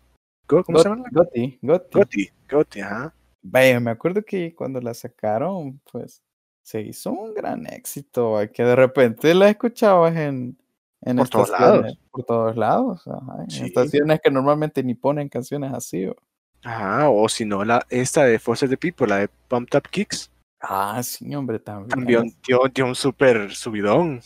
God- 0.47 0.65
¿cómo 0.65 0.79
se 0.81 0.89
llama? 0.89 1.05
Gotti, 1.11 1.59
Gotti. 1.63 1.99
Gotti, 1.99 2.31
Gotti, 2.51 2.81
ajá. 2.81 3.15
Vaya, 3.43 3.81
me 3.81 3.91
acuerdo 3.91 4.23
que 4.23 4.55
cuando 4.55 4.81
la 4.81 4.93
sacaron, 4.93 5.81
pues 5.91 6.23
se 6.63 6.83
hizo 6.83 7.11
un 7.11 7.33
gran 7.35 7.67
éxito, 7.67 8.37
que 8.53 8.63
de 8.63 8.77
repente 8.77 9.33
la 9.35 9.49
escuchabas 9.49 10.15
en, 10.15 10.59
en 11.01 11.17
Por 11.17 11.29
todos 11.31 11.49
lados. 11.51 11.99
por 12.11 12.25
todos 12.25 12.57
lados, 12.57 13.09
ajá, 13.09 13.45
en 13.45 13.51
Sí. 13.51 13.65
estaciones 13.65 14.21
que 14.23 14.31
normalmente 14.31 14.83
ni 14.83 14.95
ponen 14.95 15.31
canciones 15.31 15.73
así. 15.73 16.05
o- 16.07 16.17
Ajá, 16.63 17.09
o 17.09 17.27
si 17.31 17.47
no, 17.47 17.65
la, 17.65 17.87
esta 17.89 18.25
de 18.25 18.39
Foster 18.39 18.69
the 18.69 18.77
People, 18.77 19.07
la 19.07 19.17
de 19.21 19.29
Pumped 19.49 19.79
Up 19.79 19.89
Kicks, 19.91 20.30
Ah, 20.61 21.03
sí, 21.03 21.35
hombre, 21.35 21.59
también. 21.59 21.89
también 21.89 22.37
dio, 22.47 22.61
dio 22.73 22.85
un 22.87 22.95
súper 22.95 23.55
subidón. 23.55 24.21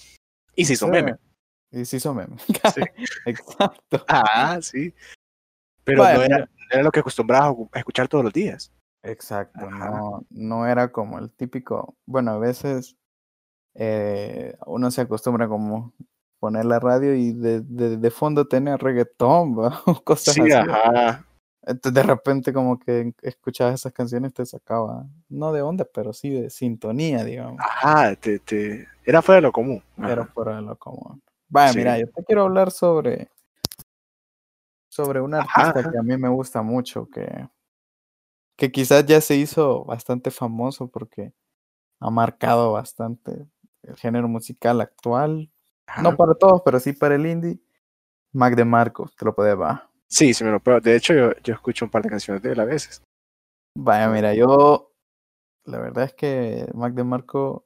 Y 0.56 0.64
se 0.64 0.74
hizo 0.74 0.86
Sí, 0.86 0.92
meme. 0.92 1.14
Y 1.70 1.84
se 1.84 1.96
hizo 1.96 2.12
meme. 2.14 2.36
Sí. 2.38 2.80
Exacto. 3.26 4.04
Ah, 4.08 4.58
sí. 4.60 4.92
Pero 5.84 6.02
no, 6.04 6.22
era, 6.22 6.38
no 6.38 6.46
era 6.70 6.82
lo 6.82 6.90
que 6.90 7.00
acostumbraba 7.00 7.54
a 7.72 7.78
escuchar 7.78 8.08
todos 8.08 8.24
los 8.24 8.32
días. 8.32 8.72
Exacto, 9.02 9.66
Ajá. 9.66 9.90
no, 9.90 10.24
no 10.30 10.66
era 10.66 10.90
como 10.90 11.18
el 11.18 11.30
típico, 11.30 11.94
bueno, 12.06 12.30
a 12.32 12.38
veces 12.38 12.96
eh, 13.74 14.56
uno 14.66 14.90
se 14.90 15.02
acostumbra 15.02 15.46
como 15.46 15.92
poner 16.40 16.64
la 16.64 16.80
radio 16.80 17.14
y 17.14 17.32
de, 17.32 17.60
de, 17.60 17.98
de 17.98 18.10
fondo 18.10 18.46
tener 18.48 18.80
reggaetón, 18.82 19.58
¿va? 19.58 19.82
o 19.86 20.02
cosas 20.02 20.34
Sí, 20.34 20.40
así. 20.40 20.52
ajá. 20.52 21.26
Entonces 21.66 21.94
de 21.94 22.02
repente 22.02 22.52
como 22.52 22.78
que 22.78 23.14
escuchabas 23.23 23.75
esas 23.75 23.92
canciones 23.92 24.35
te 24.35 24.44
sacaba, 24.44 25.06
no 25.30 25.52
de 25.52 25.62
onda, 25.62 25.87
pero 25.92 26.12
sí 26.12 26.28
de 26.30 26.50
sintonía, 26.50 27.25
digamos. 27.25 27.59
Ajá, 27.59 28.14
te, 28.16 28.38
te... 28.38 28.87
era 29.04 29.23
fuera 29.23 29.37
de 29.37 29.42
lo 29.42 29.52
común. 29.52 29.83
Era 29.99 30.26
fuera 30.26 30.56
de 30.56 30.62
lo 30.62 30.76
común. 30.76 31.23
Vaya, 31.49 31.73
Sí. 31.73 31.78
mira, 31.78 31.99
yo 31.99 32.06
te 32.09 32.23
quiero 32.25 32.42
hablar 32.42 32.71
sobre, 32.71 33.30
sobre 34.88 35.21
un 35.21 35.35
Ajá, 35.35 35.62
artista 35.62 35.80
ajá. 35.80 35.90
que 35.90 35.99
a 35.99 36.02
mí 36.02 36.16
me 36.18 36.28
gusta 36.28 36.61
mucho, 36.62 37.09
que, 37.09 37.49
que 38.56 38.71
quizás 38.71 39.06
ya 39.06 39.21
se 39.21 39.37
hizo 39.37 39.85
bastante 39.85 40.30
famoso 40.30 40.88
porque 40.88 41.33
ha 42.00 42.11
marcado 42.11 42.73
bastante 42.73 43.47
el 43.83 43.97
género 43.97 44.28
musical 44.28 44.80
actual. 44.83 45.50
No 46.02 46.16
para 46.16 46.35
todos, 46.35 46.62
pero 46.64 46.78
sí 46.80 46.92
para 46.92 47.14
el 47.14 47.26
indie. 47.26 47.59
Mac 48.33 48.54
DeMarco, 48.54 49.09
te 49.16 49.25
lo 49.25 49.35
puedes 49.35 49.59
va. 49.59 49.88
Sí, 50.11 50.32
sí 50.34 50.44
me 50.44 50.50
lo 50.50 50.61
puedo. 50.61 50.80
De 50.80 50.94
hecho, 50.96 51.14
yo, 51.14 51.32
yo 51.42 51.54
escucho 51.54 51.84
un 51.84 51.90
par 51.90 52.02
de 52.02 52.11
canciones 52.11 52.42
de 52.42 52.52
él 52.52 52.61
a 52.61 52.64
veces. 52.64 53.02
Vaya, 53.76 54.08
mira, 54.08 54.34
yo 54.34 54.92
la 55.66 55.80
verdad 55.80 56.04
es 56.04 56.14
que 56.14 56.66
Mac 56.75 56.94
DeMarco 56.94 57.64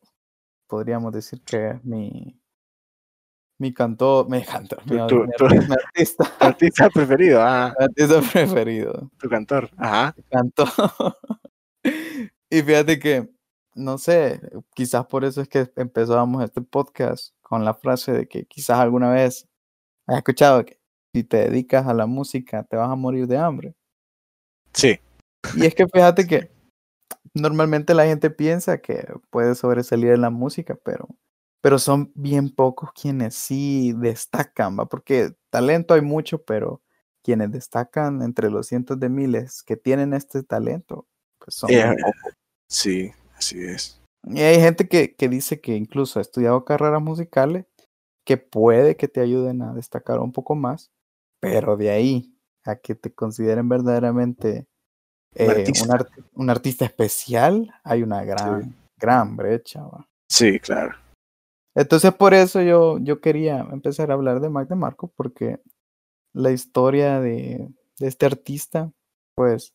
podríamos 0.68 1.12
decir 1.12 1.42
que 1.42 1.70
es 1.70 1.84
mi 1.84 2.40
mi 3.60 3.74
cantor, 3.74 4.30
mi 4.30 4.42
cantor, 4.44 4.80
mi, 4.88 4.96
Tu- 4.98 5.06
tu- 5.08 5.24
mi 5.24 5.32
tu- 5.36 5.44
arti- 5.46 5.66
mi 5.68 5.74
artista, 5.74 6.24
Tu 6.38 6.44
artista 6.46 6.90
preferido, 6.90 7.42
ah, 7.42 7.74
mi 7.76 7.84
artista 7.86 8.20
preferido. 8.32 9.10
tu 9.18 9.28
cantor. 9.28 9.68
Ajá. 9.76 10.14
Cantó. 10.30 10.64
y 12.50 12.62
fíjate 12.62 12.98
que, 13.00 13.28
no 13.74 13.98
sé, 13.98 14.40
quizás 14.74 15.06
por 15.06 15.24
eso 15.24 15.40
es 15.40 15.48
que 15.48 15.70
empezamos 15.76 16.42
este 16.44 16.62
podcast 16.62 17.34
con 17.42 17.64
la 17.64 17.74
frase 17.74 18.12
de 18.12 18.28
que 18.28 18.44
quizás 18.46 18.78
alguna 18.78 19.10
vez 19.10 19.48
has 20.06 20.16
escuchado 20.18 20.64
que 20.64 20.77
si 21.12 21.24
te 21.24 21.38
dedicas 21.38 21.86
a 21.86 21.94
la 21.94 22.06
música 22.06 22.64
te 22.64 22.76
vas 22.76 22.90
a 22.90 22.96
morir 22.96 23.26
de 23.26 23.38
hambre. 23.38 23.74
Sí, 24.72 25.00
Y 25.56 25.66
es 25.66 25.74
que 25.74 25.86
fíjate 25.86 26.26
que 26.26 26.50
normalmente 27.34 27.94
la 27.94 28.04
gente 28.04 28.30
piensa 28.30 28.78
que 28.78 29.06
puede 29.30 29.54
sobresalir 29.54 30.10
en 30.10 30.20
la 30.20 30.30
música, 30.30 30.76
pero, 30.84 31.08
pero 31.60 31.78
son 31.78 32.12
bien 32.14 32.54
pocos 32.54 32.90
quienes 32.92 33.34
sí 33.34 33.92
destacan, 33.96 34.78
¿va? 34.78 34.86
Porque 34.86 35.32
talento 35.50 35.94
hay 35.94 36.02
mucho, 36.02 36.42
pero 36.42 36.82
quienes 37.22 37.50
destacan 37.50 38.22
entre 38.22 38.50
los 38.50 38.66
cientos 38.66 38.98
de 38.98 39.08
miles 39.08 39.62
que 39.62 39.76
tienen 39.76 40.14
este 40.14 40.42
talento, 40.42 41.06
pues 41.38 41.54
son 41.54 41.70
pocos. 41.70 42.34
sí, 42.68 43.10
así 43.36 43.62
es. 43.62 44.00
Y 44.24 44.40
hay 44.40 44.60
gente 44.60 44.88
que, 44.88 45.14
que 45.14 45.28
dice 45.28 45.60
que 45.60 45.74
incluso 45.76 46.18
ha 46.18 46.22
estudiado 46.22 46.64
carreras 46.64 47.00
musicales 47.00 47.66
que 48.24 48.36
puede 48.36 48.96
que 48.96 49.08
te 49.08 49.20
ayuden 49.20 49.62
a 49.62 49.72
destacar 49.72 50.18
un 50.18 50.32
poco 50.32 50.54
más, 50.54 50.90
pero 51.40 51.76
de 51.76 51.90
ahí 51.90 52.34
a 52.64 52.76
que 52.76 52.94
te 52.94 53.12
consideren 53.14 53.68
verdaderamente 53.68 54.66
Un 55.36 55.42
eh, 55.42 55.44
un, 55.44 55.50
artista. 55.50 55.94
arti- 55.98 56.24
un 56.34 56.50
artista 56.50 56.84
especial, 56.84 57.74
hay 57.84 58.02
una 58.02 58.24
gran, 58.24 58.74
gran 58.98 59.36
brecha. 59.36 59.82
¿va? 59.86 60.08
Sí, 60.28 60.58
claro. 60.60 60.94
Entonces 61.76 62.12
por 62.14 62.34
eso 62.34 62.60
yo, 62.62 62.98
yo 62.98 63.20
quería 63.20 63.60
empezar 63.70 64.10
a 64.10 64.14
hablar 64.14 64.40
de 64.40 64.48
Mac 64.50 64.68
DeMarco, 64.68 65.08
porque 65.14 65.60
la 66.34 66.50
historia 66.50 67.20
de, 67.20 67.68
de 67.98 68.06
este 68.08 68.26
artista, 68.26 68.90
pues 69.34 69.72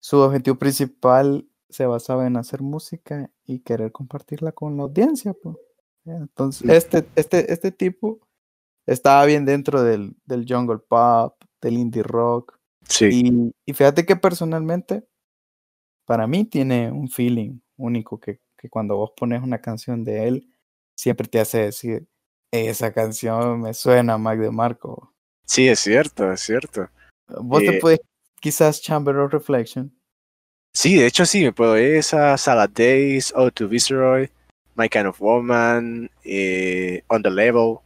su 0.00 0.18
objetivo 0.18 0.56
principal 0.56 1.48
se 1.68 1.86
basaba 1.86 2.26
en 2.26 2.36
hacer 2.36 2.60
música 2.62 3.30
y 3.44 3.60
querer 3.60 3.92
compartirla 3.92 4.52
con 4.52 4.76
la 4.76 4.84
audiencia. 4.84 5.32
pues. 5.34 5.56
Entonces, 6.04 6.62
Sí. 6.66 6.76
este, 6.76 7.06
este, 7.16 7.52
este 7.52 7.72
tipo 7.72 8.20
estaba 8.86 9.24
bien 9.26 9.44
dentro 9.44 9.82
del, 9.82 10.16
del 10.24 10.44
jungle 10.48 10.78
pop, 10.78 11.42
del 11.60 11.74
indie 11.78 12.02
rock, 12.02 12.58
Sí, 12.88 13.08
y, 13.12 13.52
y 13.70 13.74
fíjate 13.74 14.04
que 14.04 14.16
personalmente, 14.16 15.06
para 16.04 16.26
mí 16.26 16.44
tiene 16.44 16.90
un 16.90 17.08
feeling 17.08 17.60
único 17.76 18.18
que, 18.18 18.40
que 18.58 18.68
cuando 18.68 18.96
vos 18.96 19.12
pones 19.16 19.40
una 19.42 19.60
canción 19.60 20.04
de 20.04 20.26
él, 20.28 20.48
siempre 20.96 21.28
te 21.28 21.40
hace 21.40 21.58
decir, 21.58 22.08
esa 22.50 22.92
canción 22.92 23.60
me 23.62 23.72
suena 23.72 24.14
a 24.14 24.18
Mac 24.18 24.38
DeMarco. 24.38 25.14
sí, 25.46 25.68
es 25.68 25.78
cierto, 25.80 26.30
es 26.32 26.40
cierto. 26.40 26.90
Vos 27.28 27.60
te 27.60 27.76
Eh, 27.76 27.78
puedes, 27.80 28.00
quizás 28.40 28.82
Chamber 28.82 29.16
of 29.16 29.32
Reflection. 29.32 29.96
Sí, 30.74 30.96
de 30.96 31.06
hecho 31.06 31.24
sí, 31.24 31.44
me 31.44 31.52
puedo 31.52 31.76
esa, 31.76 32.36
Salad 32.36 32.70
Days, 32.70 33.32
O 33.36 33.50
to 33.50 33.68
Viceroy, 33.68 34.28
My 34.74 34.88
Kind 34.88 35.06
of 35.06 35.20
Woman, 35.20 36.10
eh, 36.24 37.02
On 37.08 37.22
the 37.22 37.30
Level. 37.30 37.76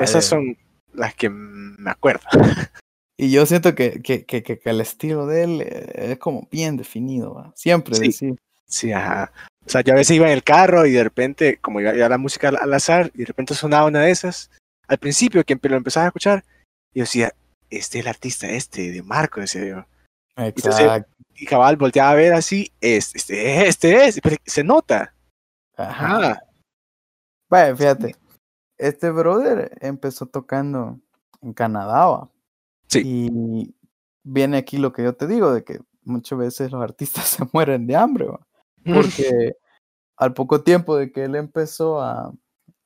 Esas 0.00 0.14
vaya, 0.14 0.20
son 0.22 0.56
las 0.92 1.14
que 1.14 1.28
me 1.30 1.90
acuerdo. 1.90 2.26
Y 3.16 3.30
yo 3.30 3.46
siento 3.46 3.76
que, 3.76 4.02
que, 4.02 4.24
que, 4.24 4.42
que- 4.42 4.60
el 4.64 4.80
estilo 4.80 5.26
de 5.28 5.44
él 5.44 5.60
eh, 5.62 6.10
es 6.12 6.18
como 6.18 6.48
bien 6.50 6.76
definido, 6.76 7.32
¿va? 7.34 7.52
Siempre 7.54 7.94
Sí. 7.94 8.06
decir, 8.08 8.34
Sí, 8.66 8.90
ajá. 8.90 9.30
O 9.64 9.68
sea, 9.68 9.82
yo 9.82 9.92
a 9.92 9.96
veces 9.96 10.16
iba 10.16 10.26
en 10.26 10.32
el 10.32 10.42
carro 10.42 10.84
y 10.84 10.90
de 10.92 11.04
repente, 11.04 11.58
como 11.58 11.80
iba, 11.80 11.94
iba 11.94 12.08
la 12.08 12.18
música 12.18 12.48
al, 12.48 12.56
al 12.56 12.74
azar, 12.74 13.12
y 13.14 13.18
de 13.18 13.26
repente 13.26 13.54
sonaba 13.54 13.86
una 13.86 14.00
de 14.00 14.10
esas. 14.10 14.50
Al 14.88 14.98
principio, 14.98 15.44
que 15.44 15.56
lo 15.62 15.76
empezaba 15.76 16.06
a 16.06 16.08
escuchar, 16.08 16.44
y 16.92 16.98
yo 16.98 17.02
decía, 17.04 17.32
este 17.70 17.98
es 18.00 18.04
el 18.04 18.08
artista 18.08 18.48
este, 18.48 18.90
de 18.90 19.02
Marco, 19.04 19.40
decía 19.40 19.64
yo. 19.64 19.86
exacto, 20.36 21.08
Y 21.36 21.46
cabal 21.46 21.76
volteaba 21.76 22.10
a 22.10 22.14
ver 22.16 22.32
así, 22.32 22.72
este, 22.80 23.16
este 23.18 23.62
es, 23.62 23.68
este 23.68 24.06
es, 24.06 24.20
pero 24.20 24.36
se 24.44 24.64
nota. 24.64 25.14
ajá. 25.76 26.42
Vaya, 27.48 27.76
fíjate, 27.76 28.16
este 28.78 29.10
brother 29.10 29.76
empezó 29.80 30.26
tocando 30.26 30.98
en 31.42 31.52
Canadá, 31.52 32.06
¿va? 32.06 32.30
Sí. 32.88 33.02
Y 33.04 33.74
viene 34.22 34.56
aquí 34.56 34.78
lo 34.78 34.92
que 34.92 35.02
yo 35.02 35.14
te 35.14 35.26
digo, 35.26 35.52
de 35.52 35.64
que 35.64 35.80
muchas 36.02 36.38
veces 36.38 36.72
los 36.72 36.82
artistas 36.82 37.24
se 37.28 37.44
mueren 37.52 37.86
de 37.86 37.96
hambre, 37.96 38.26
¿va? 38.26 38.40
porque 38.84 39.56
al 40.16 40.34
poco 40.34 40.62
tiempo 40.62 40.96
de 40.96 41.10
que 41.10 41.24
él 41.24 41.36
empezó 41.36 42.00
a, 42.00 42.32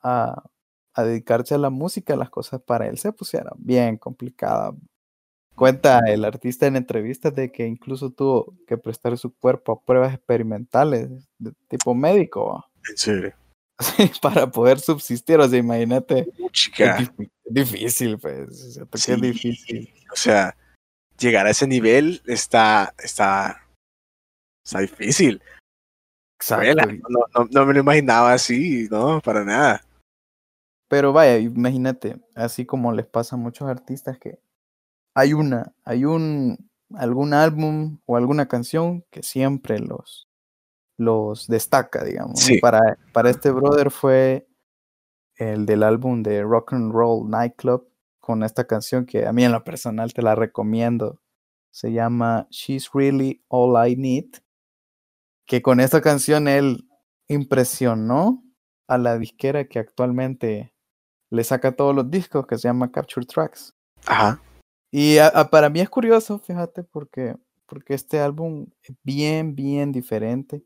a, 0.01 0.43
a 0.95 1.03
dedicarse 1.03 1.55
a 1.55 1.59
la 1.59 1.71
música, 1.71 2.17
las 2.17 2.31
cosas 2.31 2.63
para 2.63 2.87
él 2.87 2.99
se 2.99 3.13
pusieron 3.13 3.55
bien 3.59 3.97
complicadas. 3.97 4.75
Cuenta 5.57 5.99
el 6.07 6.25
artista 6.25 6.69
en 6.69 6.77
entrevistas 6.77 7.35
de 7.35 7.51
que 7.51 7.67
incluso 7.67 8.11
tuvo 8.11 8.55
que 8.65 8.79
prestar 8.79 9.19
su 9.19 9.35
cuerpo 9.35 9.73
a 9.73 9.81
pruebas 9.85 10.15
experimentales 10.15 11.29
de 11.39 11.53
tipo 11.67 11.97
médico 11.97 12.47
¿va? 12.55 12.71
En 12.89 12.97
serio. 12.97 13.35
para 14.23 14.51
poder 14.51 14.81
subsistir. 14.81 15.39
O 15.39 15.49
sea, 15.49 15.59
imagínate, 15.59 16.29
Chica. 16.53 16.99
es 16.99 17.11
difícil, 17.45 18.19
pues, 18.19 18.79
Sí. 18.95 19.13
es 19.13 19.21
difícil. 19.21 19.95
O 20.13 20.17
sea, 20.17 20.57
llegar 21.19 21.47
a 21.47 21.51
ese 21.51 21.67
nivel 21.67 22.23
está, 22.27 22.95
está, 22.99 23.63
está 24.65 24.81
difícil. 24.81 25.43
Exacto. 26.41 26.87
No, 27.09 27.21
no, 27.35 27.49
no 27.51 27.67
me 27.67 27.75
lo 27.75 27.81
imaginaba 27.81 28.33
así, 28.33 28.89
no, 28.91 29.21
para 29.21 29.45
nada. 29.45 29.83
Pero 30.89 31.13
vaya, 31.13 31.39
imagínate, 31.39 32.19
así 32.35 32.65
como 32.65 32.93
les 32.93 33.07
pasa 33.07 33.37
a 33.37 33.39
muchos 33.39 33.69
artistas 33.69 34.19
que 34.19 34.39
hay 35.15 35.35
una, 35.35 35.75
hay 35.85 36.05
un 36.05 36.71
algún 36.95 37.35
álbum 37.35 37.99
o 38.07 38.17
alguna 38.17 38.49
canción 38.49 39.05
que 39.11 39.23
siempre 39.23 39.79
los 39.79 40.28
los 40.99 41.47
destaca, 41.47 42.05
digamos. 42.05 42.47
Para, 42.61 42.99
para 43.15 43.31
este 43.31 43.51
brother 43.51 43.91
fue 43.91 44.47
el 45.37 45.65
del 45.65 45.83
álbum 45.85 46.23
de 46.23 46.43
Rock 46.43 46.73
and 46.75 46.93
Roll 46.93 47.31
Nightclub 47.31 47.89
con 48.19 48.43
esta 48.43 48.67
canción 48.67 49.07
que 49.07 49.27
a 49.27 49.33
mí 49.33 49.45
en 49.45 49.53
lo 49.53 49.65
personal 49.65 50.13
te 50.13 50.21
la 50.23 50.35
recomiendo. 50.35 51.23
Se 51.71 51.93
llama 51.93 52.47
She's 52.51 52.91
Really 52.93 53.43
All 53.49 53.89
I 53.89 53.97
Need. 53.97 54.27
Que 55.47 55.63
con 55.63 55.81
esta 55.81 56.01
canción 56.03 56.47
él 56.49 56.89
impresionó 57.29 58.45
a 58.89 58.99
la 58.99 59.17
disquera 59.19 59.67
que 59.69 59.79
actualmente 59.79 60.75
le 61.31 61.45
saca 61.45 61.73
todos 61.77 61.95
los 61.95 62.11
discos, 62.11 62.47
que 62.47 62.57
se 62.59 62.69
llama 62.69 62.91
Capture 62.91 63.25
Tracks. 63.27 63.75
Ajá. 64.07 64.43
Y 64.91 65.19
a- 65.19 65.29
a- 65.29 65.51
para 65.51 65.69
mí 65.71 65.81
es 65.81 65.89
curioso, 65.91 66.39
fíjate, 66.39 66.83
porque, 66.83 67.37
porque 67.67 67.95
este 67.95 68.19
álbum 68.19 68.67
es 68.83 68.97
bien, 69.03 69.55
bien 69.55 69.93
diferente 69.93 70.65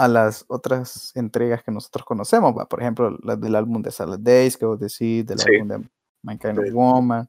a 0.00 0.06
las 0.06 0.44
otras 0.46 1.10
entregas 1.16 1.64
que 1.64 1.72
nosotros 1.72 2.04
conocemos. 2.04 2.56
¿va? 2.56 2.66
Por 2.66 2.80
ejemplo, 2.80 3.18
las 3.22 3.40
del 3.40 3.56
álbum 3.56 3.82
de 3.82 3.90
Salad 3.90 4.20
Days, 4.20 4.56
que 4.56 4.64
vos 4.64 4.78
decís, 4.78 5.26
del 5.26 5.38
Sí. 5.40 5.56
álbum 5.56 5.68
de 5.68 5.78
My 6.22 6.38
Kind 6.38 6.58
of 6.60 6.64
Sí. 6.66 6.70
Woman. 6.70 7.28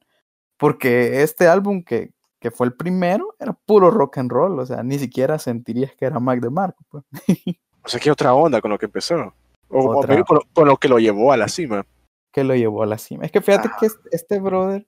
Porque 0.56 1.22
este 1.22 1.48
álbum 1.48 1.82
que, 1.82 2.12
que 2.38 2.50
fue 2.50 2.66
el 2.68 2.74
primero 2.74 3.34
era 3.40 3.52
puro 3.52 3.90
rock 3.90 4.18
and 4.18 4.30
roll, 4.30 4.58
o 4.60 4.66
sea, 4.66 4.82
ni 4.84 4.98
siquiera 4.98 5.38
sentirías 5.38 5.94
que 5.96 6.04
era 6.04 6.20
Mac 6.20 6.40
DeMarco. 6.40 6.84
Pues. 6.88 7.04
O 7.82 7.88
sea, 7.88 7.98
qué 7.98 8.10
otra 8.10 8.34
onda 8.34 8.60
con 8.60 8.70
lo 8.70 8.78
que 8.78 8.84
empezó. 8.84 9.32
O, 9.70 9.96
Otra. 9.96 10.22
con, 10.24 10.36
lo, 10.36 10.42
con 10.52 10.68
lo 10.68 10.76
que 10.76 10.88
lo 10.88 10.98
llevó 10.98 11.32
a 11.32 11.36
la 11.38 11.48
cima. 11.48 11.86
que 12.30 12.44
lo 12.44 12.54
llevó 12.54 12.82
a 12.82 12.86
la 12.86 12.98
cima. 12.98 13.24
Es 13.24 13.32
que 13.32 13.40
fíjate 13.40 13.68
Ah. 13.72 13.76
que 13.80 13.86
este, 13.86 14.08
este 14.12 14.38
brother, 14.38 14.86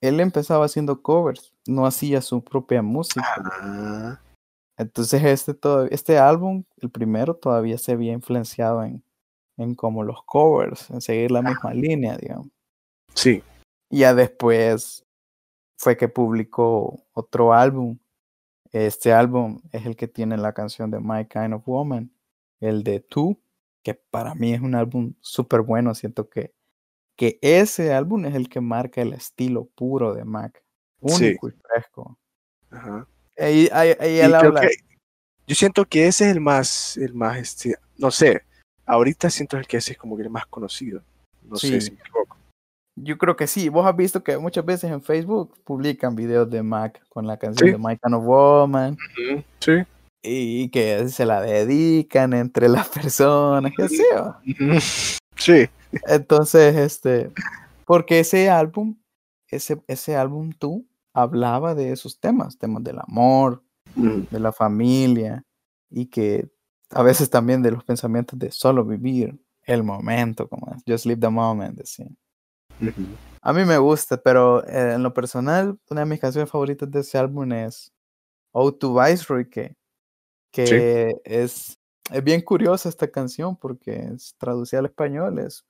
él 0.00 0.18
empezaba 0.20 0.64
haciendo 0.64 1.02
covers, 1.02 1.52
no 1.66 1.84
hacía 1.86 2.22
su 2.22 2.42
propia 2.42 2.80
música. 2.82 3.22
Ah, 3.60 4.18
Entonces 4.78 5.22
este, 5.24 5.54
todo, 5.54 5.84
este 5.86 6.18
álbum, 6.18 6.64
el 6.80 6.90
primero, 6.90 7.34
todavía 7.34 7.76
se 7.78 7.92
había 7.92 8.12
influenciado 8.12 8.82
en, 8.84 9.02
en 9.56 9.74
como 9.74 10.02
los 10.02 10.22
covers, 10.24 10.88
en 10.90 11.00
seguir 11.00 11.30
la 11.30 11.42
misma 11.42 11.74
línea, 11.74 12.16
digamos. 12.16 12.48
sí. 13.14 13.42
Ya 13.90 14.14
después 14.14 15.06
fue 15.78 15.96
que 15.96 16.08
publicó 16.08 17.06
otro 17.14 17.54
álbum. 17.54 17.96
Este 18.70 19.14
álbum 19.14 19.62
es 19.72 19.86
el 19.86 19.96
que 19.96 20.06
tiene 20.06 20.36
la 20.36 20.52
canción 20.52 20.90
de 20.90 21.00
My 21.00 21.24
Kind 21.26 21.54
of 21.54 21.66
Woman, 21.66 22.12
el 22.60 22.84
de 22.84 23.00
Tú, 23.00 23.40
que 23.82 23.94
para 23.94 24.34
mí 24.34 24.52
es 24.52 24.60
un 24.60 24.74
álbum 24.74 25.14
súper 25.20 25.62
bueno. 25.62 25.94
Siento 25.94 26.28
que 26.28 26.52
que 27.18 27.36
ese 27.42 27.92
álbum 27.92 28.26
es 28.26 28.36
el 28.36 28.48
que 28.48 28.60
marca 28.60 29.02
el 29.02 29.12
estilo 29.12 29.64
puro 29.64 30.14
de 30.14 30.24
Mac, 30.24 30.62
único 31.00 31.48
y 31.48 31.50
fresco. 31.50 32.16
Ajá. 32.70 33.08
Ahí, 33.38 33.68
ahí, 33.72 33.94
ahí 34.00 34.18
él 34.20 34.34
habla- 34.34 34.60
que- 34.62 34.68
yo 35.46 35.54
siento 35.54 35.84
que 35.84 36.06
ese 36.06 36.26
es 36.26 36.32
el 36.36 36.40
más, 36.40 36.96
el 36.96 37.14
más, 37.14 37.38
este, 37.38 37.76
no 37.96 38.10
sé, 38.10 38.42
ahorita 38.84 39.30
siento 39.30 39.58
que 39.66 39.76
ese 39.78 39.92
es 39.92 39.98
como 39.98 40.16
que 40.16 40.24
el 40.24 40.30
más 40.30 40.46
conocido. 40.46 41.02
No 41.42 41.56
sé 41.56 41.80
si 41.80 41.90
me 41.92 41.98
equivoco. 42.00 42.36
Yo 43.00 43.16
creo 43.16 43.36
que 43.36 43.46
sí. 43.46 43.68
Vos 43.68 43.86
has 43.86 43.96
visto 43.96 44.22
que 44.24 44.36
muchas 44.38 44.64
veces 44.66 44.90
en 44.90 45.00
Facebook 45.00 45.54
publican 45.64 46.16
videos 46.16 46.50
de 46.50 46.62
Mac 46.62 47.00
con 47.08 47.26
la 47.26 47.36
canción 47.38 47.68
Sí. 47.68 47.72
de 47.72 47.78
My 47.78 47.96
Kind 47.96 48.14
of 48.14 48.24
Woman 48.24 48.98
Sí. 49.60 49.84
y 50.22 50.68
que 50.70 51.08
se 51.08 51.24
la 51.24 51.40
dedican 51.40 52.32
entre 52.32 52.68
las 52.68 52.88
personas, 53.12 53.72
que 53.76 53.88
Sí. 55.36 55.68
Entonces, 56.08 56.76
este, 56.76 57.30
porque 57.86 58.20
ese 58.20 58.50
álbum, 58.50 58.96
ese, 59.48 59.80
ese 59.86 60.16
álbum 60.16 60.50
tú 60.52 60.84
hablaba 61.22 61.74
de 61.74 61.92
esos 61.92 62.18
temas, 62.20 62.58
temas 62.58 62.82
del 62.84 62.98
amor, 63.00 63.62
Ujú, 63.96 64.26
de 64.30 64.40
la 64.40 64.52
familia 64.52 65.44
y 65.90 66.06
que 66.06 66.50
a 66.90 67.02
veces 67.02 67.28
también 67.30 67.62
de 67.62 67.72
los 67.72 67.84
pensamientos 67.84 68.38
de 68.38 68.50
solo 68.50 68.84
vivir 68.84 69.38
el 69.62 69.82
momento, 69.82 70.48
como 70.48 70.72
es, 70.74 70.82
just 70.86 71.04
live 71.04 71.20
the 71.20 71.28
moment. 71.28 71.80
A 73.42 73.52
mí 73.52 73.64
me 73.64 73.78
gusta, 73.78 74.16
pero 74.16 74.66
eh, 74.66 74.94
en 74.94 75.02
lo 75.02 75.12
personal, 75.12 75.78
una 75.90 76.00
de 76.00 76.06
mis 76.06 76.20
canciones 76.20 76.50
favoritas 76.50 76.90
de 76.90 77.00
ese 77.00 77.18
álbum 77.18 77.52
es 77.52 77.92
Ode 78.52 78.78
to 78.78 78.94
Viceroy, 78.94 79.48
que, 79.48 79.76
que 80.50 81.20
es, 81.24 81.78
es 82.10 82.24
bien 82.24 82.40
curiosa 82.40 82.88
esta 82.88 83.10
canción 83.10 83.56
porque 83.56 84.10
es 84.14 84.34
traducida 84.38 84.80
al 84.80 84.86
español, 84.86 85.38
es 85.38 85.64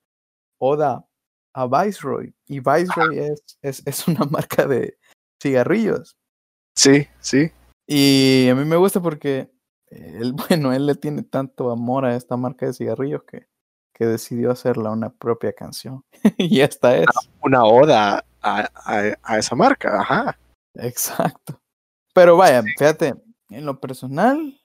Oda 0.59 1.07
a 1.53 1.67
Viceroy. 1.67 2.35
Y 2.47 2.61
Viceroy 2.61 3.19
es, 3.19 3.43
es, 3.63 3.83
es 3.85 4.09
una 4.09 4.25
marca 4.31 4.67
de 4.67 4.97
cigarrillos. 5.41 6.17
Sí, 6.77 7.07
sí. 7.21 7.51
Y 7.87 8.49
a 8.51 8.55
mí 8.55 8.65
me 8.65 8.77
gusta 8.77 9.01
porque 9.01 9.51
él, 9.89 10.33
bueno, 10.49 10.73
él 10.73 10.87
le 10.87 10.95
tiene 10.95 11.23
tanto 11.23 11.71
amor 11.71 12.05
a 12.05 12.17
esta 12.17 12.37
marca 12.37 12.67
de 12.67 12.75
cigarrillos 12.75 13.23
que, 13.25 13.47
que 13.95 14.07
decidió 14.07 14.51
hacerla 14.51 14.91
una 14.91 15.11
propia 15.11 15.53
canción. 15.53 16.05
y 16.39 16.61
esta 16.61 16.97
es. 16.97 17.07
Una 17.43 17.65
oda 17.65 18.25
a, 18.43 18.69
a- 18.75 19.15
a 19.23 19.39
esa 19.39 19.55
marca, 19.57 20.01
ajá. 20.01 20.39
Exacto. 20.75 21.61
Pero 22.15 22.37
vaya, 22.37 22.63
fíjate, 22.79 23.15
en 23.51 23.65
lo 23.67 23.81
personal, 23.81 24.61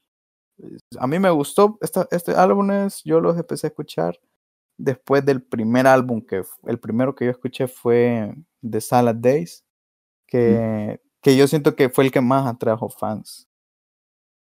a 1.00 1.08
mí 1.08 1.20
me 1.20 1.30
gustó 1.30 1.78
esta, 1.82 2.08
este 2.12 2.34
álbum, 2.34 2.70
es, 2.72 3.02
yo 3.04 3.20
los 3.20 3.38
empecé 3.38 3.68
a 3.68 3.70
escuchar 3.70 4.20
después 4.78 5.24
del 5.26 5.42
primer 5.44 5.88
álbum, 5.88 6.22
que 6.26 6.44
el 6.66 6.80
primero 6.80 7.16
que 7.16 7.26
yo 7.26 7.32
escuché 7.32 7.68
fue 7.68 8.34
The 8.68 8.82
Salad 8.82 9.16
Days, 9.16 9.63
que, 10.34 11.00
que 11.22 11.38
yo 11.38 11.48
siento 11.48 11.76
que 11.76 11.90
fue 11.90 12.06
el 12.06 12.12
que 12.12 12.20
más 12.20 12.48
atrajo 12.48 12.90
fans. 12.90 13.48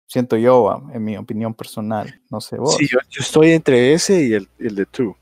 Siento 0.08 0.38
yo, 0.38 0.88
en 0.94 1.04
mi 1.04 1.18
opinión 1.18 1.54
personal, 1.54 2.22
no 2.30 2.40
sé 2.40 2.58
vos. 2.58 2.78
Sí, 2.78 2.88
yo, 2.88 2.98
yo 3.10 3.22
estoy 3.22 3.52
entre 3.52 3.94
ese 3.94 4.24
y 4.26 4.34
el, 4.34 4.48
el 4.58 4.74
de 4.76 4.86
Two. 4.86 5.18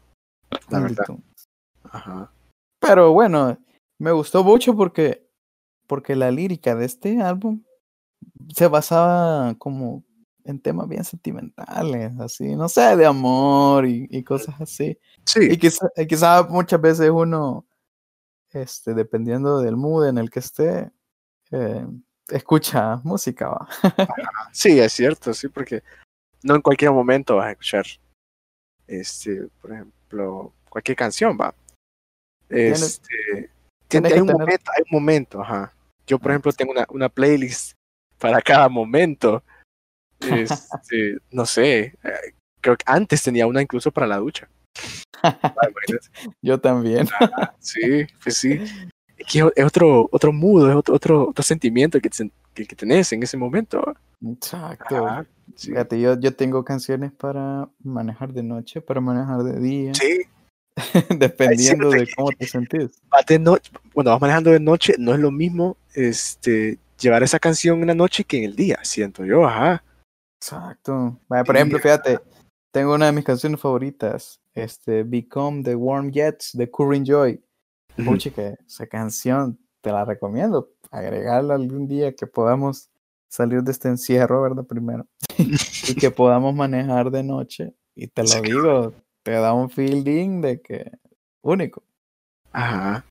La 0.69 0.77
el 0.77 0.83
verdad. 0.83 1.05
Ajá. 1.86 2.31
Pero 2.79 3.13
bueno, 3.13 3.57
me 3.98 4.12
gustó 4.12 4.43
mucho 4.43 4.75
porque, 4.75 5.27
porque 5.88 6.15
la 6.15 6.29
lírica 6.29 6.75
de 6.75 6.86
este 6.86 7.19
álbum 7.19 7.63
se 8.53 8.67
basaba 8.67 9.55
como 9.57 10.03
en 10.43 10.60
temas 10.60 10.88
bien 10.88 11.03
sentimentales, 11.03 12.19
así, 12.19 12.55
no 12.55 12.69
sé, 12.69 12.95
de 12.95 13.07
amor 13.07 13.88
y, 13.88 14.07
y 14.12 14.24
cosas 14.24 14.53
así. 14.62 15.00
Sí, 15.25 15.39
Y 15.50 15.57
quizá, 15.57 15.88
y 15.95 16.05
quizá 16.05 16.43
muchas 16.43 16.79
veces 16.79 17.10
uno, 17.10 17.65
este, 18.53 18.93
dependiendo 18.93 19.60
del 19.62 19.75
mood 19.75 20.07
en 20.07 20.17
el 20.17 20.29
que 20.29 20.39
esté, 20.39 20.91
eh, 21.51 21.86
escucha 22.30 22.97
música, 23.04 23.49
¿va? 23.49 23.67
sí, 24.51 24.80
es 24.80 24.93
cierto, 24.93 25.34
sí, 25.34 25.47
porque 25.47 25.84
no 26.43 26.56
en 26.56 26.62
cualquier 26.62 26.91
momento 26.91 27.36
vas 27.38 27.47
a 27.47 27.51
escuchar, 27.51 27.86
este, 28.88 29.47
por 29.62 29.71
ejemplo, 29.73 30.54
cualquier 30.69 30.97
canción, 30.97 31.38
va. 31.39 31.54
Este, 32.49 33.49
tienes 33.88 34.12
hay 34.13 34.19
un 34.19 34.28
tener- 34.28 34.39
momento, 34.41 34.71
hay 34.75 34.84
un 34.84 34.99
momento, 34.99 35.41
ajá. 35.41 35.73
Yo, 36.06 36.19
por 36.19 36.32
Ah, 36.32 36.34
ejemplo, 36.34 36.51
tengo 36.54 36.71
una, 36.71 36.86
una 36.89 37.10
playlist 37.10 37.73
para 38.19 38.41
cada 38.41 38.69
momento. 38.69 39.43
Este, 40.21 41.17
no 41.32 41.45
sé, 41.45 41.97
eh, 42.04 42.34
creo 42.62 42.78
que 42.78 42.84
antes 42.86 43.21
tenía 43.23 43.45
una 43.45 43.62
incluso 43.62 43.91
para 43.91 44.08
la 44.08 44.17
ducha. 44.17 44.47
Yo 46.41 46.60
también. 46.60 47.08
Sí, 47.60 48.06
pues 48.22 48.38
sí. 48.38 48.60
Es 49.17 49.28
que 49.28 49.39
es 49.56 49.65
otro, 49.65 50.10
otro 50.12 50.34
mood, 50.34 50.69
es 50.69 50.76
otro, 50.76 50.96
otro, 50.96 51.30
otro 51.30 51.43
sentimiento 51.43 52.00
que, 52.00 52.10
que, 52.54 52.65
que 52.65 52.76
tenés 52.76 53.12
en 53.13 53.24
ese 53.24 53.38
momento. 53.38 53.96
Exacto. 54.26 55.26
Sí. 55.56 55.69
Fíjate, 55.72 56.00
yo, 56.00 56.19
yo 56.19 56.36
tengo 56.36 56.63
canciones 56.63 57.12
para 57.12 57.69
manejar 57.84 58.34
de 58.34 58.43
noche, 58.43 58.82
para 58.82 59.02
manejar 59.02 59.43
de 59.43 59.60
día, 59.60 59.93
Sí, 59.93 60.22
dependiendo 61.17 61.89
de 61.89 62.08
cómo 62.15 62.30
te 62.32 62.48
sentís. 62.48 62.89
vas 63.10 63.26
de 63.28 63.38
noche, 63.39 63.72
bueno, 63.93 64.12
vas 64.12 64.22
manejando 64.22 64.50
de 64.52 64.60
noche, 64.60 64.96
no 64.98 65.13
es 65.13 65.19
lo 65.19 65.30
mismo 65.32 65.78
este, 65.93 66.80
llevar 67.00 67.22
esa 67.24 67.39
canción 67.39 67.82
en 67.82 67.88
la 67.88 67.93
noche 67.96 68.24
que 68.24 68.38
en 68.39 68.46
el 68.46 68.56
día, 68.56 68.80
siento 68.84 69.24
yo, 69.26 69.46
ajá. 69.46 69.84
Exacto. 70.41 71.19
Vaya, 71.28 71.43
por 71.43 71.56
ejemplo, 71.56 71.80
fíjate, 71.80 72.19
tengo 72.72 72.96
una 72.96 73.06
de 73.08 73.12
mis 73.12 73.24
canciones 73.26 73.60
favoritas, 73.60 74.39
este, 74.54 75.04
Become 75.04 75.63
the 75.63 75.76
Warm 75.76 76.12
Jets 76.12 76.52
de 76.54 76.70
Current 76.70 77.08
Joy. 77.08 77.44
Ujú. 77.98 78.12
Pucha, 78.12 78.30
que 78.32 78.56
esa 78.66 78.88
canción 78.88 79.60
te 79.82 79.92
la 79.92 80.06
recomiendo. 80.06 80.72
Agregarla 80.92 81.56
algún 81.56 81.88
día 81.88 82.13
que 82.16 82.28
podamos 82.28 82.89
salir 83.30 83.63
de 83.63 83.72
este 83.72 83.88
encierro, 83.89 84.42
¿verdad? 84.42 84.63
Primero. 84.66 85.08
y 85.38 85.96
que 85.96 86.12
podamos 86.12 86.54
manejar 86.56 87.10
de 87.12 87.24
noche. 87.24 87.74
Y 87.96 88.08
te 88.08 88.24
lo 88.24 88.42
digo, 88.42 88.94
te 89.24 89.32
da 89.32 89.54
un 89.54 89.70
feeling 89.70 90.42
de 90.42 90.62
que 90.62 90.92
único. 91.42 91.84
Ajá. 92.52 93.06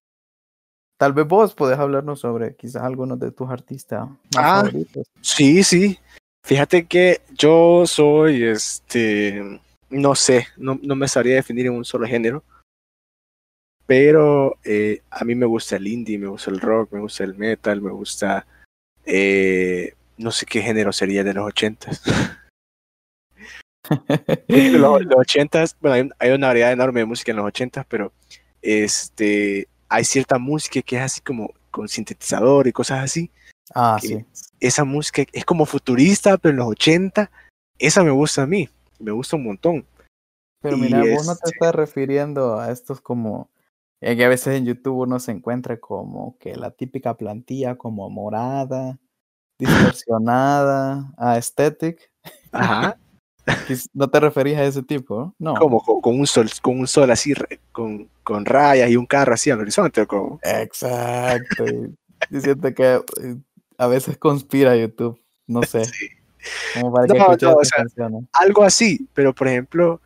Tal 0.99 1.13
vez 1.13 1.27
vos 1.27 1.55
podés 1.55 1.79
hablarnos 1.79 2.21
sobre 2.21 2.55
quizás 2.55 2.83
algunos 2.83 3.19
de 3.19 3.33
tus 3.33 3.51
artistas 3.51 4.09
más 4.09 4.19
Ah. 4.37 4.61
favoritos. 4.65 5.07
Sí, 5.21 5.65
sí. 5.65 5.99
Fíjate 6.45 6.87
que 6.87 7.21
yo 7.37 7.85
soy, 7.87 8.45
este, 8.45 9.61
no 9.93 10.15
sé, 10.15 10.49
no, 10.57 10.79
no 10.83 10.97
me 10.97 11.07
sabría 11.07 11.37
definir 11.37 11.67
en 11.67 11.75
un 11.75 11.85
solo 11.85 12.07
género, 12.07 12.43
pero 13.87 14.59
eh, 14.65 15.03
a 15.11 15.25
mí 15.25 15.35
me 15.35 15.47
gusta 15.47 15.77
el 15.77 15.87
indie, 15.87 16.19
me 16.19 16.27
gusta 16.27 16.51
el 16.51 16.61
rock, 16.61 16.93
me 16.93 17.01
gusta 17.01 17.25
el 17.25 17.35
metal, 17.35 17.83
me 17.83 17.91
gusta, 17.91 18.47
eh, 19.05 19.95
no 20.17 20.31
sé 20.31 20.47
qué 20.47 20.63
género 20.63 20.93
sería 20.93 21.23
de 21.23 21.35
los 21.35 21.47
ochentas. 21.47 22.03
los, 24.49 25.05
los 25.05 25.19
ochentas, 25.19 25.77
bueno, 25.81 25.95
hay, 25.95 26.09
hay 26.19 26.35
una 26.35 26.47
variedad 26.49 26.73
enorme 26.73 27.01
de 27.01 27.07
música 27.07 27.33
en 27.33 27.37
los 27.37 27.47
ochentas, 27.47 27.85
pero 27.87 28.13
este, 28.63 29.69
hay 29.89 30.05
cierta 30.05 30.39
música 30.39 30.81
que 30.81 30.97
es 30.97 31.03
así 31.03 31.21
como 31.21 31.53
con 31.71 31.89
sintetizador 31.89 32.67
y 32.67 32.73
cosas 32.73 33.05
así. 33.05 33.31
ah, 33.75 33.99
sí. 34.01 34.25
Esa 34.59 34.85
música 34.85 35.25
es 35.33 35.45
como 35.45 35.67
futurista, 35.67 36.39
pero 36.39 36.53
en 36.53 36.59
los 36.59 36.69
80, 36.69 37.31
esa 37.79 38.05
me 38.05 38.11
gusta 38.11 38.45
a 38.45 38.47
mí, 38.47 38.69
me 39.03 39.13
gusta 39.13 39.37
un 39.37 39.45
montón. 39.45 39.87
Pero 40.61 40.77
y 40.77 40.81
mira, 40.81 41.05
vos 41.05 41.27
no 41.27 41.35
te 41.35 41.41
este- 41.45 41.51
estás 41.51 41.75
refiriendo 41.75 42.59
a 42.59 42.71
estos 42.71 43.01
como, 43.01 43.51
eh, 44.01 44.17
que 44.17 44.25
a 44.25 44.29
veces 44.29 44.57
en 44.57 44.65
YouTube 44.65 45.01
uno 45.03 45.19
se 45.19 45.33
encuentra 45.33 45.79
como 45.79 46.37
que 46.39 46.57
la 46.57 46.71
típica 46.71 47.15
plantilla 47.17 47.77
como 47.77 48.09
morada, 48.09 48.99
distorsionada, 49.59 51.13
aesthetic. 51.19 52.11
Ajá. 52.53 52.97
No 53.93 54.09
te 54.09 54.21
referís 54.21 54.57
a 54.57 54.65
ese 54.65 54.85
tipo, 54.85 55.35
¿no? 55.37 55.55
como 55.55 55.81
con, 55.81 56.01
con 56.01 56.21
un 56.21 56.29
sol, 56.29 56.49
con 56.63 56.79
un 56.79 56.87
sol 56.87 57.11
así, 57.11 57.35
con, 57.73 58.09
con 58.23 58.45
rayas 58.45 58.89
y 58.89 58.97
un 58.97 59.05
carro 59.05 59.35
así 59.35 59.51
al 59.51 59.59
horizonte, 59.59 60.07
como, 60.07 60.39
Exacto. 60.45 61.65
siento 62.31 62.73
que 62.73 62.95
eh, 62.95 63.37
a 63.79 63.89
veces 63.89 64.17
conspira 64.17 64.77
YouTube, 64.77 65.21
no 65.49 65.63
sé, 65.67 65.87
sí. 65.87 66.09
como 66.75 66.93
para 66.93 67.07
que 67.07 67.15
No, 67.15 67.25
escuches 67.25 67.43
no, 67.49 67.55
o 67.55 67.63
estas 67.63 67.69
sea, 67.69 67.79
canciones. 67.85 68.25
algo 68.33 68.65
así, 68.65 69.09
pero 69.15 69.35
por 69.35 69.49
ejemplo, 69.49 70.01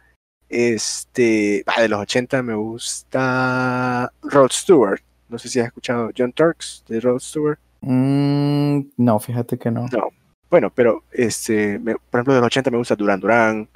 este, 0.48 1.64
de 1.78 1.88
los 1.88 2.00
80 2.00 2.42
me 2.42 2.54
gusta 2.54 4.12
Rod 4.22 4.50
Stewart, 4.50 5.00
no 5.28 5.38
sé 5.38 5.48
si 5.48 5.60
has 5.60 5.66
escuchado 5.66 6.10
John 6.16 6.32
Turks 6.32 6.84
de 6.88 7.00
Rod 7.00 7.18
Stewart. 7.20 7.58
Mm, 7.80 8.80
no, 8.96 9.18
fíjate 9.18 9.58
que 9.58 9.70
no. 9.70 9.86
No, 9.92 10.08
bueno, 10.50 10.70
pero 10.74 11.02
este, 11.12 11.78
me- 11.78 11.94
por 11.96 12.18
ejemplo, 12.20 12.34
de 12.34 12.40
los 12.40 12.46
80 12.46 12.70
me 12.70 12.78
gusta 12.78 12.94
Duran 12.96 13.20
Duran, 13.20 13.68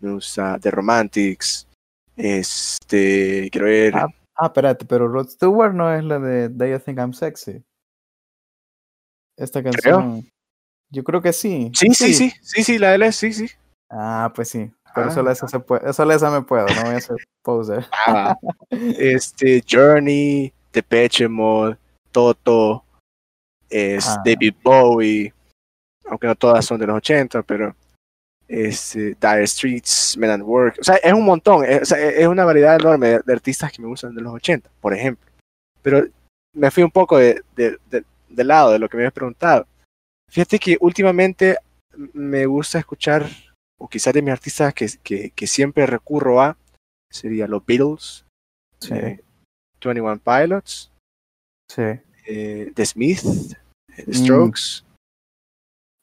me 0.00 0.12
gusta 0.12 0.58
The 0.60 0.70
Romantics, 0.70 1.66
este, 2.16 3.48
quiero 3.50 3.66
ver, 3.66 3.94
Ah, 3.96 4.06
Ah, 4.36 4.46
espérate, 4.46 4.84
pero 4.84 5.06
Rod 5.06 5.28
Stewart 5.28 5.72
no 5.74 5.92
es 5.94 6.02
la 6.02 6.18
de 6.18 6.48
Do 6.48 6.66
You 6.66 6.80
Think 6.80 6.98
I'm 6.98 7.12
Sexy. 7.12 7.62
Esta 9.36 9.62
canción. 9.62 10.24
Yo 10.90 11.02
creo 11.04 11.20
que 11.20 11.32
sí. 11.32 11.70
sí, 11.74 11.92
sí, 11.94 12.14
sí, 12.14 12.32
sí, 12.42 12.62
sí, 12.64 12.78
la 12.78 12.94
él 12.94 13.02
es, 13.02 13.16
sí, 13.16 13.32
sí. 13.32 13.48
Ah, 13.90 14.32
pues 14.34 14.48
sí. 14.48 14.70
pero 14.94 15.10
solo 15.10 15.30
esa 15.30 15.48
se 15.48 15.58
puede, 15.60 15.92
solo 15.92 16.12
esa 16.12 16.30
me 16.30 16.42
puedo, 16.42 16.66
no 16.66 16.82
voy 16.84 16.94
a 16.94 16.98
hacer 16.98 17.16
poser. 17.42 17.86
Ah, 18.06 18.36
este, 18.70 19.62
Journey, 19.68 20.52
Depeche 20.72 21.28
Mode, 21.28 21.76
Toto, 22.12 22.84
es 23.68 24.06
Ah. 24.08 24.22
David 24.24 24.54
Bowie, 24.62 25.32
aunque 26.08 26.26
no 26.26 26.34
todas 26.36 26.64
son 26.64 26.78
de 26.78 26.86
los 26.86 26.96
80, 26.96 27.42
pero 27.42 27.74
este, 28.46 29.16
Dire 29.20 29.46
Streets, 29.46 30.16
Men 30.18 30.30
and 30.30 30.42
Work, 30.44 30.76
o 30.80 30.84
sea, 30.84 30.96
es 30.96 31.12
un 31.12 31.24
montón, 31.24 31.64
es, 31.64 31.82
o 31.82 31.84
sea, 31.86 31.98
es 31.98 32.26
una 32.28 32.44
variedad 32.44 32.76
enorme 32.78 33.08
de, 33.08 33.20
de 33.24 33.32
artistas 33.32 33.72
que 33.72 33.82
me 33.82 33.88
gustan 33.88 34.14
de 34.14 34.20
los 34.22 34.32
80, 34.34 34.70
por 34.80 34.94
ejemplo. 34.94 35.28
Pero 35.82 36.04
me 36.54 36.70
fui 36.70 36.82
un 36.82 36.90
poco 36.90 37.18
de, 37.18 37.42
de- 37.56 37.78
de- 37.90 38.04
del 38.28 38.48
lado 38.48 38.70
de 38.72 38.78
lo 38.78 38.88
que 38.88 38.96
me 38.96 39.02
habías 39.02 39.12
preguntado. 39.12 39.66
Fíjate 40.34 40.58
que 40.58 40.76
últimamente 40.80 41.58
me 42.12 42.44
gusta 42.46 42.80
escuchar, 42.80 43.28
o 43.78 43.88
quizás 43.88 44.12
de 44.12 44.20
mis 44.20 44.32
artistas 44.32 44.74
que, 44.74 44.88
que, 45.04 45.30
que 45.30 45.46
siempre 45.46 45.86
recurro 45.86 46.42
a, 46.42 46.56
sería 47.08 47.46
los 47.46 47.64
Beatles, 47.64 48.24
Sí, 48.80 48.92
eh, 48.94 49.22
21 49.80 50.18
Pilots, 50.18 50.90
sí. 51.70 51.82
eh, 52.26 52.72
The 52.74 52.84
Smith, 52.84 53.20
eh, 53.96 54.02
The 54.06 54.10
Mm. 54.10 54.14
Strokes. 54.14 54.84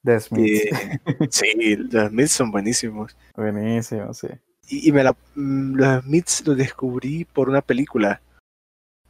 The 0.06 0.20
Smiths. 0.22 0.64
eh, 0.66 0.70
sí, 1.30 1.76
los 1.76 2.10
Smiths 2.10 2.32
son 2.32 2.52
buenísimos. 2.52 3.18
Buenísimo, 3.36 4.14
sí. 4.14 4.28
Y, 4.70 4.88
y 4.88 4.92
me 4.94 5.04
la, 5.04 5.12
mm, 5.36 5.76
los 5.76 6.04
Smiths 6.06 6.48
los 6.48 6.56
descubrí 6.56 7.26
por 7.26 7.50
una 7.50 7.62
película. 7.62 8.22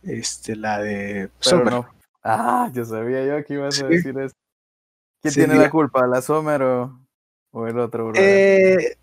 Este, 0.02 0.56
la 0.56 0.80
de 0.80 1.30
Pero 1.44 1.58
Summer. 1.60 1.74
no. 1.74 1.90
Ah, 2.24 2.72
yo 2.74 2.84
sabía 2.86 3.24
yo 3.24 3.46
que 3.46 3.54
ibas 3.54 3.80
a 3.80 3.88
Sí. 3.88 3.94
decir 3.94 4.18
eso. 4.20 4.34
¿Quién 5.22 5.34
Sí, 5.34 5.40
tiene 5.42 5.54
mira. 5.54 5.66
la 5.66 5.70
culpa? 5.72 6.08
¿La 6.08 6.22
Sommer 6.22 6.62
o, 6.64 7.00
o 7.52 7.68
el 7.68 7.78
otro? 7.80 8.12
Eh, 8.16 8.98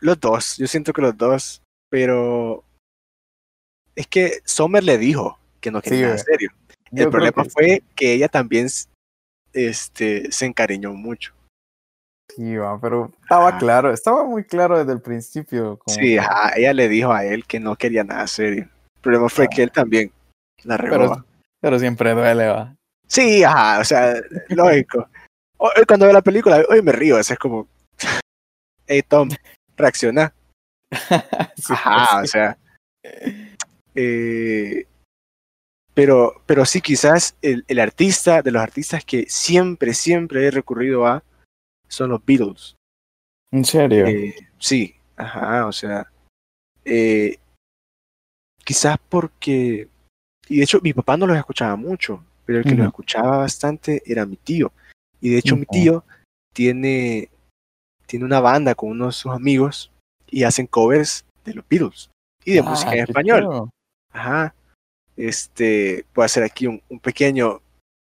los 0.00 0.20
dos, 0.20 0.56
yo 0.58 0.66
siento 0.66 0.92
que 0.92 1.02
los 1.02 1.16
dos, 1.16 1.62
pero 1.90 2.64
es 3.96 4.06
que 4.06 4.40
Summer 4.44 4.84
le 4.84 4.98
dijo 4.98 5.38
que 5.60 5.70
no 5.70 5.80
quería 5.80 6.16
Sí, 6.18 6.24
serio. 6.24 6.50
El 6.92 7.10
problema 7.10 7.42
que 7.44 7.50
fue 7.50 7.82
que 7.94 8.12
ella 8.14 8.28
también 8.28 8.66
este, 9.52 10.30
se 10.30 10.46
encariñó 10.46 10.92
mucho. 10.92 11.32
Sí, 12.34 12.56
va, 12.56 12.78
pero 12.80 13.10
estaba 13.22 13.58
claro, 13.58 13.92
estaba 13.92 14.24
muy 14.24 14.44
claro 14.44 14.78
desde 14.78 14.92
el 14.92 15.00
principio. 15.00 15.78
Como 15.78 15.94
Sí, 15.98 16.00
que- 16.12 16.20
ajá, 16.20 16.52
ella 16.56 16.72
le 16.74 16.88
dijo 16.88 17.12
a 17.12 17.24
él 17.24 17.44
que 17.46 17.58
no 17.58 17.74
quería 17.76 18.04
nada 18.04 18.26
serio. 18.26 18.64
El 18.96 19.00
problema 19.02 19.28
fue 19.28 19.46
Ah. 19.46 19.48
que 19.48 19.62
él 19.62 19.70
también 19.72 20.12
la 20.64 20.76
regó. 20.76 20.96
pero, 20.96 21.24
pero 21.60 21.78
siempre 21.78 22.12
duele, 22.14 22.48
va. 22.48 22.76
Sí, 23.06 23.42
ajá, 23.42 23.80
o 23.80 23.84
sea, 23.84 24.14
lógico. 24.48 25.08
O- 25.58 25.70
Hoy 25.76 25.84
cuando 25.86 26.06
veo 26.06 26.12
la 26.12 26.22
película, 26.22 26.64
hoy 26.68 26.82
me 26.82 26.92
río, 26.92 27.18
es 27.18 27.34
como, 27.38 27.68
hey 28.86 29.02
Tom, 29.06 29.28
reacciona. 29.76 30.32
Sí, 31.56 31.72
Ajá, 31.72 32.16
o 32.16 32.18
pues, 32.20 32.30
sea. 32.30 32.56
eh, 33.96 34.86
pero, 35.92 36.40
pero 36.46 36.64
sí, 36.64 36.80
quizás 36.80 37.36
el, 37.42 37.64
el 37.66 37.80
artista, 37.80 38.42
de 38.42 38.52
los 38.52 38.62
artistas 38.62 39.04
que 39.04 39.26
siempre, 39.28 39.92
siempre 39.92 40.46
he 40.46 40.50
recurrido 40.52 41.04
a, 41.04 41.24
son 41.88 42.10
los 42.10 42.24
Beatles. 42.24 42.76
En 43.50 43.64
serio. 43.64 44.06
Eh, 44.06 44.36
sí, 44.58 44.94
ajá, 45.16 45.66
o 45.66 45.72
sea, 45.72 46.06
eh, 46.84 47.38
quizás 48.64 48.98
porque, 49.08 49.88
y 50.48 50.58
de 50.58 50.62
hecho 50.62 50.78
mi 50.80 50.92
papá 50.92 51.16
no 51.16 51.26
los 51.26 51.36
escuchaba 51.36 51.74
mucho, 51.74 52.24
pero 52.46 52.60
el 52.60 52.64
que 52.64 52.76
los 52.76 52.86
escuchaba 52.86 53.38
bastante 53.38 54.00
era 54.06 54.24
mi 54.26 54.36
tío. 54.36 54.72
Y 55.20 55.30
de 55.30 55.38
hecho 55.38 55.56
mi 55.56 55.66
tío 55.66 56.04
tiene, 56.54 57.28
tiene 58.06 58.24
una 58.24 58.40
banda 58.40 58.74
con 58.74 58.90
unos 58.90 59.16
de 59.16 59.20
sus 59.22 59.32
amigos 59.32 59.90
y 60.30 60.44
hacen 60.44 60.66
covers 60.66 61.24
de 61.44 61.54
los 61.54 61.64
Beatles 61.68 62.10
y 62.44 62.52
de 62.54 62.60
Ah, 62.60 62.62
música 62.62 62.92
en 62.94 63.00
español. 63.04 63.68
Ajá. 64.12 64.54
Este, 65.16 66.04
puedo 66.12 66.24
hacer 66.26 66.44
aquí 66.44 66.66
un, 66.66 66.80
un 66.88 67.00
pequeño 67.00 67.60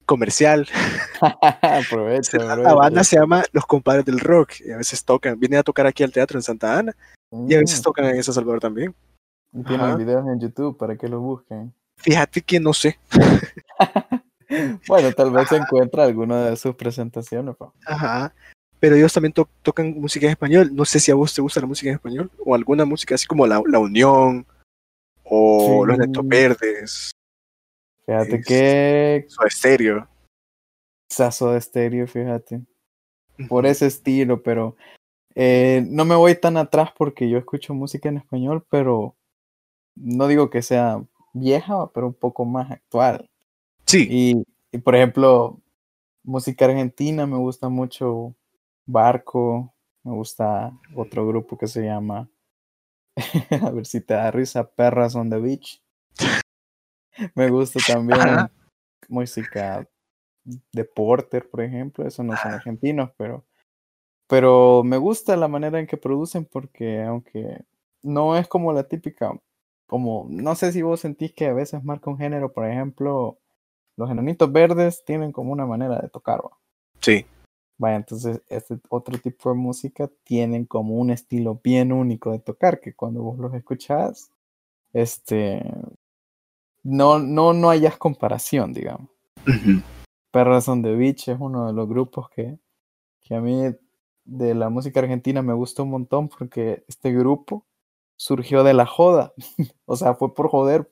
comercial. 0.05 0.67
Aprovecha, 1.61 2.37
La 2.39 2.73
banda 2.73 3.03
se 3.03 3.17
llama 3.17 3.43
Los 3.51 3.65
Compadres 3.65 4.05
del 4.05 4.19
Rock. 4.19 4.53
Y 4.65 4.71
a 4.71 4.77
veces 4.77 5.03
tocan, 5.05 5.39
vienen 5.39 5.59
a 5.59 5.63
tocar 5.63 5.85
aquí 5.85 6.03
al 6.03 6.11
teatro 6.11 6.37
en 6.37 6.43
Santa 6.43 6.77
Ana 6.79 6.95
y 7.47 7.53
a 7.55 7.59
veces 7.59 7.79
Mm, 7.79 7.83
tocan 7.83 8.05
en 8.05 8.23
San 8.23 8.33
Salvador 8.33 8.59
también. 8.59 8.93
y 9.53 9.63
tienen 9.63 9.85
Ajá. 9.87 9.95
videos 9.95 10.25
en 10.27 10.39
YouTube 10.39 10.77
para 10.77 10.95
que 10.97 11.07
los 11.07 11.21
busquen. 11.21 11.73
Fíjate 11.97 12.41
que 12.41 12.59
no 12.59 12.73
sé. 12.73 12.97
Bueno, 14.87 15.11
tal 15.13 15.31
vez 15.31 15.49
se 15.49 15.55
encuentra 15.57 16.03
alguna 16.03 16.45
de 16.49 16.55
sus 16.55 16.75
presentaciones. 16.75 17.55
pa. 17.55 17.71
Ajá. 17.85 18.33
Pero 18.79 18.95
ellos 18.95 19.13
también 19.13 19.31
to- 19.33 19.49
tocan 19.61 19.93
música 19.99 20.25
en 20.25 20.31
español. 20.31 20.69
No 20.73 20.83
sé 20.85 20.99
si 20.99 21.09
a 21.11 21.15
vos 21.15 21.33
te 21.33 21.41
gusta 21.41 21.61
la 21.61 21.67
música 21.67 21.89
en 21.89 21.95
español 21.95 22.29
o 22.45 22.53
alguna 22.53 22.83
música 22.85 23.15
así 23.15 23.25
como 23.25 23.47
La, 23.47 23.61
la 23.65 23.79
Unión 23.79 24.45
o 25.23 25.85
Los. 25.85 25.97
Netos 25.97 26.27
Verdes, 26.27 27.11
Fíjate 28.05 28.35
Es- 28.35 28.45
que 28.45 29.25
Soda 29.29 29.49
Stereo. 29.49 30.07
sazo 31.09 31.51
de 31.51 31.59
estéreo, 31.59 32.07
fíjate. 32.07 32.61
Por 33.47 33.65
ese 33.65 33.87
estilo, 33.87 34.43
pero 34.43 34.75
eh, 35.35 35.83
no 35.89 36.03
me 36.05 36.15
voy 36.15 36.35
tan 36.35 36.57
atrás 36.57 36.89
porque 36.97 37.29
yo 37.29 37.37
escucho 37.37 37.73
música 37.73 38.09
en 38.09 38.17
español, 38.17 38.65
pero 38.69 39.15
no 39.95 40.27
digo 40.27 40.49
que 40.49 40.61
sea 40.61 41.01
vieja, 41.33 41.87
pero 41.93 42.07
un 42.07 42.13
poco 42.13 42.43
más 42.45 42.69
actual. 42.69 43.29
Sí. 43.93 44.07
Y, 44.09 44.43
y, 44.71 44.79
por 44.79 44.95
ejemplo, 44.95 45.61
música 46.23 46.65
argentina 46.65 47.27
me 47.27 47.37
gusta 47.37 47.69
mucho 47.69 48.33
Barco, 48.87 49.71
me 50.03 50.13
gusta 50.13 50.75
otro 50.95 51.27
grupo 51.27 51.59
que 51.59 51.67
se 51.67 51.83
llama, 51.83 52.27
a 53.61 53.69
ver 53.69 53.85
si 53.85 54.01
te 54.01 54.15
da 54.15 54.31
risa, 54.31 54.67
Perras 54.67 55.13
on 55.13 55.29
the 55.29 55.37
Beach. 55.37 55.79
me 57.35 57.51
gusta 57.51 57.81
también 57.85 58.19
Ajá. 58.19 58.51
música 59.09 59.87
de 60.43 60.85
Porter, 60.85 61.47
por 61.47 61.61
ejemplo, 61.61 62.07
esos 62.07 62.25
no 62.25 62.35
son 62.35 62.53
argentinos, 62.53 63.11
pero, 63.15 63.45
pero 64.25 64.81
me 64.83 64.97
gusta 64.97 65.37
la 65.37 65.47
manera 65.47 65.79
en 65.79 65.85
que 65.85 65.97
producen 65.97 66.45
porque 66.45 67.03
aunque 67.03 67.63
no 68.01 68.35
es 68.37 68.47
como 68.47 68.73
la 68.73 68.87
típica, 68.87 69.39
como, 69.85 70.25
no 70.31 70.55
sé 70.55 70.71
si 70.71 70.81
vos 70.81 71.01
sentís 71.01 71.31
que 71.31 71.45
a 71.45 71.53
veces 71.53 71.83
marca 71.83 72.09
un 72.09 72.17
género, 72.17 72.51
por 72.51 72.67
ejemplo, 72.67 73.37
los 73.95 74.09
enanitos 74.09 74.51
verdes 74.51 75.03
tienen 75.05 75.31
como 75.31 75.51
una 75.51 75.65
manera 75.65 75.99
de 75.99 76.09
tocar, 76.09 76.41
¿va? 76.43 76.51
Sí. 76.99 77.25
Vaya, 77.77 77.97
entonces 77.97 78.41
este 78.47 78.79
otro 78.89 79.17
tipo 79.17 79.49
de 79.49 79.55
música 79.55 80.09
tienen 80.23 80.65
como 80.65 80.95
un 80.95 81.09
estilo 81.09 81.59
bien 81.63 81.91
único 81.91 82.31
de 82.31 82.39
tocar, 82.39 82.79
que 82.79 82.93
cuando 82.93 83.23
vos 83.23 83.37
los 83.39 83.53
escuchás, 83.53 84.31
este, 84.93 85.63
no, 86.83 87.19
no, 87.19 87.53
no 87.53 87.69
hayas 87.69 87.97
comparación, 87.97 88.73
digamos. 88.73 89.09
Ujú. 89.47 89.81
Perras 90.31 90.67
on 90.67 90.81
the 90.81 90.95
Beach 90.95 91.27
es 91.27 91.37
uno 91.39 91.67
de 91.67 91.73
los 91.73 91.87
grupos 91.87 92.29
que, 92.29 92.57
que 93.21 93.35
a 93.35 93.41
mí 93.41 93.75
de 94.25 94.55
la 94.55 94.69
música 94.69 94.99
argentina 94.99 95.41
me 95.41 95.53
gusta 95.53 95.83
un 95.83 95.89
montón 95.89 96.29
porque 96.29 96.83
este 96.87 97.11
grupo 97.11 97.65
surgió 98.15 98.63
de 98.63 98.73
la 98.73 98.85
joda, 98.85 99.33
o 99.85 99.95
sea, 99.95 100.15
fue 100.15 100.33
por 100.33 100.49
joder. 100.49 100.89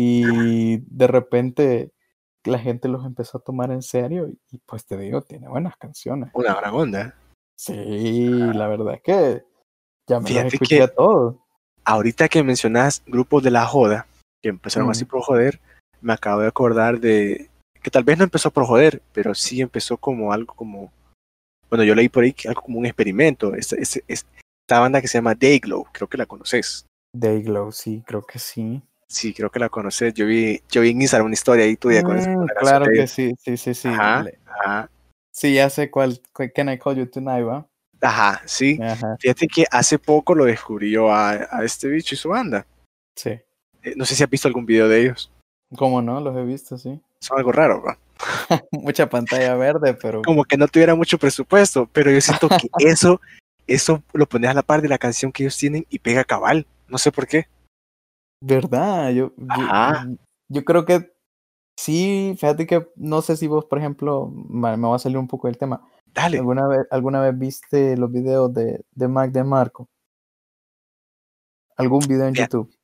Y 0.00 0.76
de 0.86 1.06
repente 1.08 1.92
la 2.44 2.60
gente 2.60 2.86
los 2.86 3.04
empezó 3.04 3.38
a 3.38 3.40
tomar 3.40 3.72
en 3.72 3.82
serio 3.82 4.28
y, 4.28 4.38
y, 4.52 4.58
pues 4.58 4.86
te 4.86 4.96
digo, 4.96 5.22
tiene 5.22 5.48
buenas 5.48 5.76
canciones. 5.76 6.30
Una 6.34 6.54
gran 6.54 6.72
onda. 6.72 7.14
Sí, 7.56 8.52
la 8.54 8.68
verdad 8.68 8.94
es 8.94 9.02
que 9.02 9.42
ya 10.06 10.20
me 10.20 10.30
los 10.30 10.44
escuché 10.44 10.76
que- 10.76 10.82
a 10.82 10.94
todos. 10.94 11.36
Ahorita 11.84 12.28
que 12.28 12.44
mencionas 12.44 13.02
grupos 13.06 13.42
de 13.42 13.50
la 13.50 13.66
joda, 13.66 14.06
que 14.40 14.50
empezaron 14.50 14.88
así 14.88 15.04
por 15.04 15.20
joder, 15.22 15.58
me 16.00 16.12
acabo 16.12 16.42
de 16.42 16.48
acordar 16.48 17.00
de 17.00 17.50
que 17.82 17.90
tal 17.90 18.04
vez 18.04 18.18
no 18.18 18.24
empezó 18.24 18.52
por 18.52 18.66
joder, 18.66 19.02
pero 19.12 19.34
sí 19.34 19.60
empezó 19.60 19.96
como 19.96 20.32
algo 20.32 20.54
como, 20.54 20.92
bueno, 21.68 21.82
yo 21.82 21.96
leí 21.96 22.08
por 22.08 22.22
ahí 22.22 22.32
que 22.32 22.46
algo 22.46 22.62
como 22.62 22.78
un 22.78 22.86
experimento. 22.86 23.52
Esta 23.54 24.78
banda 24.80 25.00
que 25.00 25.08
se 25.08 25.18
llama 25.18 25.34
Dayglow, 25.34 25.86
creo 25.90 26.08
que 26.08 26.18
la 26.18 26.26
conoces. 26.26 26.86
Dayglow, 27.12 27.72
sí, 27.72 28.04
creo 28.06 28.22
que 28.22 28.38
sí. 28.38 28.80
Sí, 29.08 29.32
creo 29.32 29.50
que 29.50 29.58
la 29.58 29.68
conoces. 29.68 30.12
Yo 30.14 30.26
vi, 30.26 30.60
yo 30.70 30.82
vi 30.82 30.90
en 30.90 31.00
Instagram 31.00 31.26
una 31.26 31.34
historia 31.34 31.64
ahí 31.64 31.76
tuya 31.76 32.02
con 32.02 32.16
Mm, 32.18 32.46
claro 32.58 32.86
que 32.86 33.06
sí, 33.06 33.34
sí, 33.42 33.56
sí, 33.56 33.74
sí. 33.74 33.88
Ajá. 33.88 34.24
Ajá, 34.46 34.90
Sí, 35.32 35.54
ya 35.54 35.70
sé 35.70 35.90
cuál, 35.90 36.20
cu- 36.32 36.50
Can 36.54 36.68
I 36.68 36.78
Call 36.78 36.96
You 36.96 37.06
Tonight, 37.06 37.46
¿va? 37.46 37.66
ajá, 38.00 38.42
sí. 38.44 38.78
Ajá, 38.82 39.16
Fíjate 39.18 39.46
que 39.48 39.64
hace 39.70 39.98
poco 39.98 40.34
lo 40.34 40.44
descubrí 40.44 40.90
yo 40.90 41.10
a, 41.12 41.30
a 41.50 41.64
este 41.64 41.88
bicho 41.88 42.14
y 42.14 42.18
su 42.18 42.28
banda. 42.30 42.66
sí. 43.16 43.30
Eh, 43.84 43.94
no 43.96 44.04
sé 44.04 44.16
si 44.16 44.24
has 44.24 44.28
visto 44.30 44.48
algún 44.48 44.66
video 44.66 44.88
de 44.88 45.02
ellos. 45.02 45.30
¿Cómo 45.76 46.02
no? 46.02 46.20
Los 46.20 46.36
he 46.36 46.42
visto, 46.42 46.76
sí. 46.76 47.00
Son 47.20 47.38
algo 47.38 47.52
raro, 47.52 47.80
¿va? 47.82 47.96
Mucha 48.72 49.08
pantalla 49.08 49.54
verde, 49.54 49.94
pero 49.94 50.22
como 50.22 50.44
que 50.44 50.56
no 50.56 50.66
tuviera 50.66 50.96
mucho 50.96 51.16
presupuesto, 51.18 51.88
pero 51.92 52.10
yo 52.10 52.20
siento 52.20 52.48
que 52.48 52.68
eso, 52.80 53.20
eso 53.68 54.02
lo 54.12 54.26
pones 54.26 54.50
a 54.50 54.54
la 54.54 54.62
par 54.62 54.82
de 54.82 54.88
la 54.88 54.98
canción 54.98 55.30
que 55.30 55.44
ellos 55.44 55.56
tienen 55.56 55.86
y 55.88 56.00
pega 56.00 56.24
cabal. 56.24 56.66
No 56.88 56.98
sé 56.98 57.12
por 57.12 57.26
qué. 57.28 57.46
Verdad, 58.40 59.10
yo, 59.10 59.32
yo, 59.36 59.44
Ajá. 59.48 60.06
yo 60.48 60.64
creo 60.64 60.84
que 60.84 61.12
sí, 61.76 62.34
fíjate 62.38 62.66
que 62.66 62.88
no 62.96 63.22
sé 63.22 63.36
si 63.36 63.46
vos, 63.46 63.64
por 63.64 63.78
ejemplo, 63.78 64.30
me 64.30 64.76
va 64.76 64.96
a 64.96 64.98
salir 64.98 65.18
un 65.18 65.28
poco 65.28 65.48
del 65.48 65.58
tema. 65.58 65.82
Dale. 66.06 66.38
¿Alguna 66.38 66.66
vez, 66.66 66.86
alguna 66.90 67.20
vez 67.20 67.38
viste 67.38 67.96
los 67.96 68.10
videos 68.10 68.52
de, 68.52 68.84
de 68.92 69.08
Mac 69.08 69.30
de 69.30 69.44
Marco? 69.44 69.88
algún 71.78 72.00
video 72.00 72.26
en 72.26 72.32
Bien. 72.32 72.46
YouTube. 72.46 72.74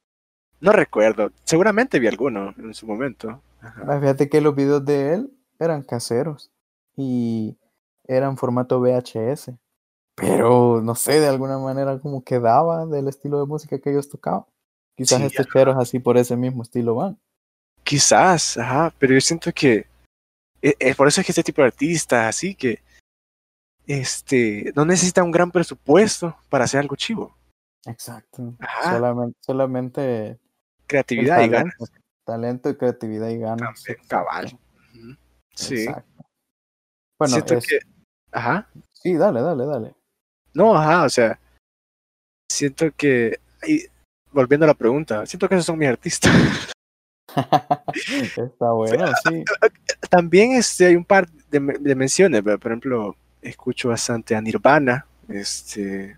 No 0.61 0.73
recuerdo. 0.73 1.31
Seguramente 1.45 1.99
vi 1.99 2.07
alguno 2.07 2.55
en 2.57 2.73
su 2.73 2.87
momento. 2.87 3.43
Ajá. 3.61 3.85
Ah, 3.89 4.01
Fíjate 4.01 4.29
que 4.29 4.41
los 4.41 4.55
videos 4.55 4.85
de 4.85 5.15
él 5.15 5.37
eran 5.59 5.83
caseros 5.83 6.51
y 6.97 7.59
eran 8.05 8.37
formato 8.37 8.81
VHS. 8.81 9.51
Pero 10.15 10.81
no 10.81 10.95
sé, 10.95 11.19
de 11.19 11.27
alguna 11.27 11.59
manera 11.59 11.99
como 11.99 12.23
quedaba 12.23 12.87
del 12.87 13.09
estilo 13.09 13.41
de 13.41 13.47
música 13.47 13.79
que 13.81 13.91
ellos 13.91 14.09
tocaban. 14.09 14.45
Quizás 14.97 15.19
Sí, 15.21 15.27
estos 15.27 15.47
cheros 15.49 15.77
así 15.79 15.99
por 15.99 16.17
ese 16.17 16.37
mismo 16.37 16.63
estilo 16.63 16.95
van. 16.95 17.19
Quizás, 17.83 18.57
ajá, 18.57 18.93
pero 18.99 19.15
yo 19.15 19.21
siento 19.21 19.53
que 19.53 19.87
es 20.63 20.97
por 20.97 21.09
eso 21.09 21.21
es 21.21 21.27
que 21.27 21.33
este 21.33 21.43
tipo 21.43 21.61
de 21.63 21.69
artistas 21.69 22.27
así 22.27 22.55
que 22.55 22.81
este 23.87 24.73
no 24.75 24.85
necesita 24.85 25.23
un 25.23 25.31
gran 25.31 25.51
presupuesto 25.51 26.37
para 26.49 26.65
hacer 26.65 26.81
algo 26.81 26.97
chivo. 26.97 27.37
Exacto. 27.87 28.55
Ajá. 28.61 28.93
Solamente, 28.95 29.39
solamente 29.45 30.39
Creatividad 30.87 31.43
y 31.43 31.49
ganas. 31.49 31.75
talento, 32.25 32.71
y 32.71 32.77
creatividad 32.77 33.29
y 33.29 33.39
ganas. 33.39 33.83
También, 33.83 34.07
cabal. 34.09 34.59
Sí. 35.55 35.83
exacto. 35.83 36.25
Bueno, 37.19 37.35
siento 37.35 37.55
es- 37.55 37.67
que 37.67 37.79
ajá. 38.33 38.69
sí, 38.93 39.15
dale, 39.15 39.41
dale, 39.43 39.67
dale. 39.67 39.95
No, 40.55 40.75
ajá, 40.77 41.05
o 41.05 41.11
sea, 41.11 41.39
siento 42.51 42.87
que 42.97 43.39
y 43.67 43.85
volviendo 44.35 44.65
a 44.65 44.69
la 44.69 44.75
pregunta, 44.75 45.25
siento 45.27 45.49
que 45.49 45.55
esos 45.55 45.67
son 45.67 45.79
mis 45.79 45.89
artistas. 45.89 46.33
Está 48.37 48.73
bueno, 48.73 49.07
sí. 49.25 49.45
También 50.11 50.53
este, 50.53 50.87
hay 50.87 50.97
un 50.97 51.05
par 51.05 51.29
de, 51.31 51.61
de 51.81 51.95
menciones, 51.95 52.43
¿verdad? 52.45 52.61
por 52.61 52.71
ejemplo, 52.73 53.17
escucho 53.41 53.89
bastante 53.89 54.37
a 54.37 54.41
Nirvana, 54.41 55.07
este, 55.29 56.17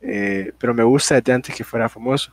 eh, 0.00 0.52
pero 0.58 0.72
me 0.72 0.82
gusta 0.84 1.16
desde 1.16 1.32
antes 1.32 1.54
que 1.54 1.64
fuera 1.64 1.88
famoso, 1.88 2.32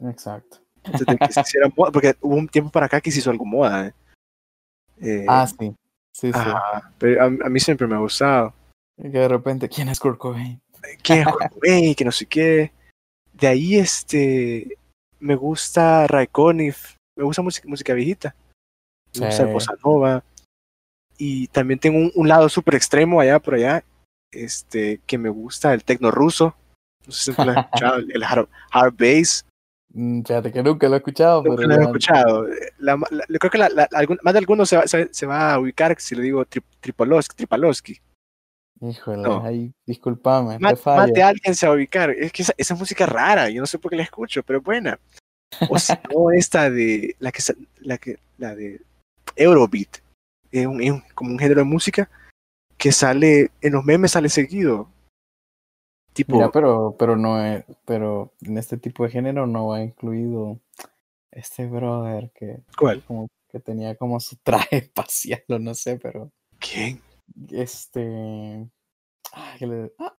Exacto. 0.00 0.58
antes 0.84 1.06
de 1.06 1.16
que 1.16 1.32
se 1.32 1.40
hiciera 1.40 1.68
moda, 1.76 1.92
porque 1.92 2.16
hubo 2.20 2.36
un 2.36 2.48
tiempo 2.48 2.70
para 2.70 2.86
acá 2.86 3.00
que 3.00 3.10
se 3.10 3.18
hizo 3.18 3.30
algo 3.30 3.44
moda. 3.44 3.88
¿eh? 3.88 3.94
Eh, 5.00 5.26
Ah, 5.28 5.46
sí. 5.46 5.74
Sí, 6.14 6.30
pero 6.98 7.22
a, 7.22 7.26
a 7.26 7.48
mí 7.48 7.58
siempre 7.58 7.86
me 7.86 7.94
ha 7.94 7.98
gustado. 7.98 8.52
Y 8.98 9.10
que 9.10 9.18
de 9.18 9.28
repente, 9.28 9.68
¿quién 9.68 9.88
es 9.88 9.98
Kurt 9.98 10.18
Cobain? 10.18 10.60
Que 11.02 11.20
es 11.20 11.26
Kurt 11.26 11.52
Cobain, 11.52 11.94
que 11.94 12.04
no 12.04 12.12
sé 12.12 12.26
qué. 12.26 12.70
De 13.42 13.48
ahí, 13.48 13.74
este, 13.76 14.78
me 15.18 15.34
gusta 15.34 16.06
Raikkonen, 16.06 16.72
me 17.18 17.24
gusta 17.24 17.42
música, 17.42 17.66
música 17.68 17.92
viejita. 17.92 18.36
Me 19.18 19.26
gusta 19.26 19.42
el 19.42 19.48
Sí. 19.48 19.52
bossa 19.52 19.74
nova. 19.84 20.22
Y 21.18 21.48
también 21.48 21.80
tengo 21.80 21.98
un, 21.98 22.12
un 22.14 22.28
lado 22.28 22.48
súper 22.48 22.76
extremo 22.76 23.20
allá 23.20 23.40
por 23.40 23.54
allá, 23.54 23.84
este, 24.32 25.00
que 25.08 25.18
me 25.18 25.28
gusta 25.28 25.74
el 25.74 25.82
tecno 25.82 26.12
ruso. 26.12 26.54
No 27.04 27.10
sé 27.12 27.32
si 27.32 27.44
lo 27.44 27.50
has 27.50 27.56
escuchado, 27.66 27.96
el, 27.96 28.22
hard, 28.22 28.48
hard 28.70 28.94
bass. 28.96 29.44
Mm, 29.92 30.22
Fíjate 30.22 30.52
que 30.52 30.62
nunca 30.62 30.86
lo 30.88 30.94
he 30.94 30.98
escuchado, 30.98 31.42
Nunca 31.42 31.56
pero 31.56 31.68
lo 31.68 31.80
he 31.80 31.84
escuchado. 31.84 32.46
La- 32.78 32.96
la- 33.10 33.26
yo 33.28 33.38
creo 33.40 33.50
que 33.50 33.58
la- 33.58 33.88
algún- 33.90 34.20
más 34.22 34.34
de 34.34 34.38
algunos 34.38 34.68
se 34.68 34.76
va, 34.76 34.86
se, 34.86 35.12
se 35.12 35.26
va 35.26 35.52
a 35.52 35.58
ubicar 35.58 35.96
si 36.00 36.14
le 36.14 36.22
digo 36.22 36.44
tri, 36.44 36.62
Tripalowski. 36.80 38.00
Híjole, 38.82 39.22
No. 39.22 39.44
ahí, 39.44 39.72
discúlpame, 39.86 40.54
te 40.56 40.60
Más, 40.60 40.72
más 40.72 40.80
fallo. 40.80 41.12
de 41.14 41.22
alguien 41.22 41.54
se 41.54 41.66
va 41.66 41.72
a 41.72 41.76
ubicar. 41.76 42.10
Es 42.10 42.32
que 42.32 42.42
esa, 42.42 42.52
esa 42.58 42.74
música 42.74 43.06
rara, 43.06 43.48
yo 43.48 43.60
no 43.60 43.66
sé 43.66 43.78
por 43.78 43.90
qué 43.90 43.96
la 43.96 44.02
escucho, 44.02 44.42
pero 44.42 44.58
es 44.58 44.64
buena. 44.64 44.98
O 45.68 45.78
si 45.78 45.92
no, 46.12 46.30
esta 46.32 46.68
de 46.68 47.14
la 47.20 47.30
que 47.30 47.40
la 47.80 47.98
que 47.98 48.18
la 48.38 48.54
de 48.56 48.80
Eurobeat. 49.36 49.98
Es, 50.50 50.66
un- 50.66 50.82
es 50.82 50.90
un- 50.90 51.02
como 51.14 51.30
un 51.30 51.38
género 51.38 51.60
de 51.60 51.64
música 51.66 52.10
que 52.76 52.90
sale 52.92 53.50
en 53.60 53.72
los 53.74 53.84
memes 53.84 54.10
sale 54.12 54.28
seguido. 54.28 54.88
Tipo, 56.12 56.34
Mira, 56.36 56.50
pero, 56.50 56.94
pero 56.98 57.16
no 57.16 57.42
es, 57.42 57.64
pero 57.86 58.34
en 58.42 58.58
este 58.58 58.76
tipo 58.76 59.04
de 59.04 59.10
género 59.10 59.46
no 59.46 59.68
va 59.68 59.82
incluido 59.82 60.58
este 61.30 61.66
brother 61.66 62.30
que 62.34 62.58
¿cuál? 62.76 63.02
como 63.04 63.28
que 63.48 63.60
tenía 63.60 63.94
como 63.96 64.18
su 64.20 64.36
traje 64.42 64.76
espacial 64.78 65.42
o 65.48 65.58
no 65.58 65.74
sé, 65.74 65.98
pero 65.98 66.30
¿Quién? 66.58 67.00
Este 67.50 68.68
ah, 69.32 69.54
que 69.58 69.66
le- 69.66 69.92
ah, 69.98 70.14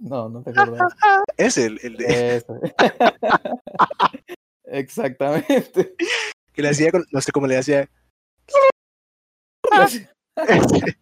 no, 0.00 0.28
no 0.28 0.42
te 0.42 0.50
acuerdas. 0.50 0.92
Es 1.36 1.58
el, 1.58 1.78
el 1.82 1.96
de- 1.96 2.36
Ese. 2.36 2.46
Exactamente. 4.64 5.94
que 6.52 6.62
le 6.62 6.68
hacía, 6.70 6.90
con- 6.90 7.04
no 7.12 7.20
sé 7.20 7.32
cómo 7.32 7.46
le 7.46 7.58
hacía. 7.58 7.88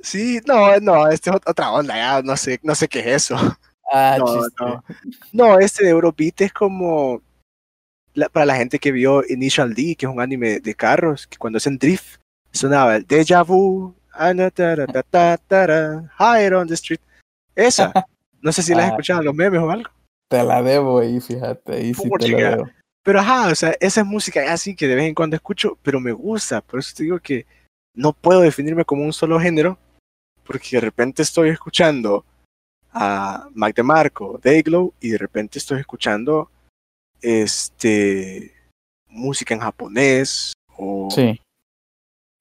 Sí, 0.00 0.40
no, 0.46 0.78
no, 0.80 1.08
este 1.08 1.30
es 1.30 1.36
ot- 1.36 1.42
otra 1.50 1.72
onda, 1.72 1.94
ya 1.96 2.22
no 2.22 2.36
sé, 2.36 2.60
no 2.62 2.74
sé 2.74 2.88
qué 2.88 3.00
es 3.00 3.06
eso. 3.06 3.36
Ah, 3.92 4.16
No, 4.18 4.26
chiste. 4.26 4.64
no. 4.64 4.84
No, 5.32 5.58
este 5.58 5.84
de 5.84 5.90
Eurobeat 5.90 6.40
es 6.42 6.52
como 6.52 7.20
la- 8.14 8.28
para 8.28 8.46
la 8.46 8.56
gente 8.56 8.78
que 8.78 8.92
vio 8.92 9.22
Initial 9.28 9.74
D, 9.74 9.96
que 9.96 10.06
es 10.06 10.12
un 10.12 10.20
anime 10.20 10.60
de 10.60 10.74
carros, 10.74 11.26
que 11.26 11.36
cuando 11.38 11.56
hacen 11.58 11.76
drift 11.78 12.20
sonaba 12.56 12.96
el 12.96 13.06
Deja 13.06 13.42
Vu, 13.42 13.94
Higher 16.18 16.54
on 16.54 16.68
the 16.68 16.74
Street. 16.74 17.00
Esa. 17.54 17.92
No 18.42 18.52
sé 18.52 18.62
si 18.62 18.74
la 18.74 18.82
has 18.82 18.84
Ah. 18.84 18.88
escuchado 18.90 19.20
en 19.20 19.26
los 19.26 19.34
memes 19.34 19.60
o 19.60 19.70
algo. 19.70 19.90
Te 20.30 20.42
la 20.44 20.62
debo 20.62 21.00
ahí, 21.00 21.20
fíjate, 21.20 21.72
ahí 21.72 21.94
sí 21.94 22.08
te 22.20 22.28
la 22.28 22.50
debo. 22.50 22.68
Pero 23.02 23.18
ajá, 23.20 23.48
o 23.48 23.54
sea, 23.56 23.74
esa 23.80 24.00
es 24.02 24.06
música 24.06 24.52
así 24.52 24.76
que 24.76 24.86
de 24.86 24.94
vez 24.94 25.04
en 25.06 25.14
cuando 25.14 25.34
escucho, 25.34 25.76
pero 25.82 25.98
me 25.98 26.12
gusta. 26.12 26.60
Por 26.60 26.78
eso 26.78 26.92
te 26.94 27.02
digo 27.04 27.18
que 27.18 27.44
no 27.94 28.12
puedo 28.12 28.40
definirme 28.42 28.84
como 28.84 29.02
un 29.04 29.12
solo 29.12 29.40
género, 29.40 29.78
porque 30.44 30.68
de 30.76 30.80
repente 30.80 31.22
estoy 31.22 31.48
escuchando 31.48 32.24
a 32.92 33.48
Mac 33.54 33.74
DeMarco, 33.74 34.38
Dayglow, 34.40 34.92
y 35.00 35.08
de 35.10 35.18
repente 35.18 35.58
estoy 35.58 35.80
escuchando 35.80 36.48
este 37.20 38.54
música 39.08 39.54
en 39.54 39.60
japonés, 39.60 40.52
o, 40.76 41.08
Sí, 41.10 41.40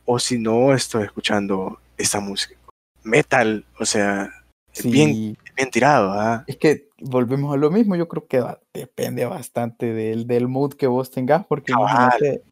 o 0.06 0.20
si 0.20 0.38
no, 0.38 0.74
estoy 0.74 1.04
escuchando 1.04 1.80
esta 1.98 2.20
música. 2.20 2.56
Metal, 3.04 3.65
o 3.80 3.86
sea, 3.86 4.32
es 4.74 4.84
bien, 4.84 5.38
bien 5.56 5.70
tirado, 5.72 6.12
¿ah? 6.12 6.44
Es 6.48 6.58
que 6.58 6.89
volvemos 7.00 7.54
a 7.54 7.58
lo 7.58 7.72
mismo, 7.72 7.96
yo 7.96 8.08
creo 8.08 8.28
que 8.28 8.44
depende 8.74 9.26
bastante 9.26 9.94
del, 9.94 10.28
del 10.28 10.48
mood 10.48 10.74
que 10.74 10.88
vos 10.88 11.12
tengas, 11.12 11.46
porque 11.46 11.72
imagínate, 11.72 12.44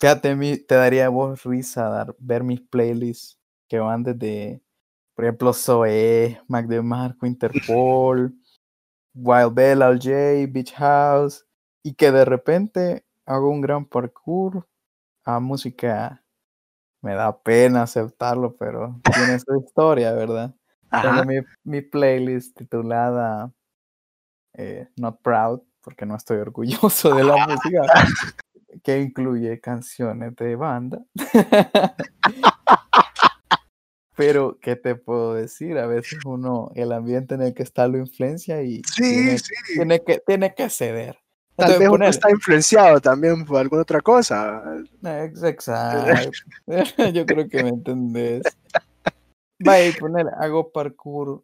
fíjate, 0.00 0.58
te 0.58 0.74
daría 0.74 1.06
a 1.06 1.10
vos 1.10 1.44
risa 1.44 1.88
dar, 1.88 2.14
ver 2.18 2.42
mis 2.42 2.60
playlists 2.60 3.38
que 3.68 3.78
van 3.78 4.02
desde, 4.02 4.62
por 5.14 5.24
ejemplo, 5.24 5.52
Zoe, 5.52 6.40
Mac 6.48 6.66
DeMarco, 6.66 7.26
Interpol, 7.26 8.34
Wild 9.14 9.54
Bell, 9.54 9.82
Al 9.82 9.98
J, 9.98 10.10
Beach 10.48 10.72
House, 10.74 11.46
y 11.82 11.94
que 11.94 12.10
de 12.10 12.24
repente 12.24 13.04
hago 13.24 13.50
un 13.50 13.60
gran 13.60 13.84
parkour 13.84 14.68
a 15.24 15.40
música. 15.40 16.22
Me 17.06 17.14
da 17.14 17.38
pena 17.40 17.82
aceptarlo, 17.82 18.56
pero 18.56 19.00
tiene 19.14 19.38
su 19.38 19.56
historia, 19.64 20.12
¿verdad? 20.12 20.52
Tengo 20.90 21.24
mi, 21.24 21.36
mi 21.62 21.80
playlist 21.80 22.56
titulada 22.56 23.52
eh, 24.54 24.88
Not 24.96 25.20
Proud, 25.22 25.60
porque 25.82 26.04
no 26.04 26.16
estoy 26.16 26.38
orgulloso 26.38 27.14
de 27.14 27.22
la 27.22 27.46
música, 27.46 27.80
que 28.82 28.98
incluye 29.00 29.60
canciones 29.60 30.34
de 30.34 30.56
banda. 30.56 31.00
Pero, 34.16 34.58
¿qué 34.60 34.74
te 34.74 34.96
puedo 34.96 35.34
decir? 35.34 35.78
A 35.78 35.86
veces 35.86 36.18
uno, 36.24 36.72
el 36.74 36.90
ambiente 36.90 37.36
en 37.36 37.42
el 37.42 37.54
que 37.54 37.62
está 37.62 37.86
lo 37.86 37.98
influencia 37.98 38.62
y 38.62 38.82
Sí, 38.82 39.02
tiene, 39.02 39.38
sí. 39.38 39.54
tiene 39.74 40.02
que, 40.02 40.22
tiene 40.26 40.54
que 40.56 40.70
ceder. 40.70 41.18
Tal 41.56 41.70
Entonces, 41.72 41.78
vez 41.78 41.88
uno 41.88 42.06
está 42.06 42.30
influenciado 42.30 43.00
también 43.00 43.44
por 43.46 43.58
alguna 43.58 43.82
otra 43.82 44.00
cosa. 44.02 44.62
Ex- 45.02 45.42
Exacto. 45.42 46.30
Yo 47.14 47.24
creo 47.24 47.48
que 47.48 47.62
me 47.62 47.70
entendés. 47.70 48.42
Vaya, 49.58 49.90
poner, 49.98 50.26
hago 50.38 50.70
parkour 50.70 51.42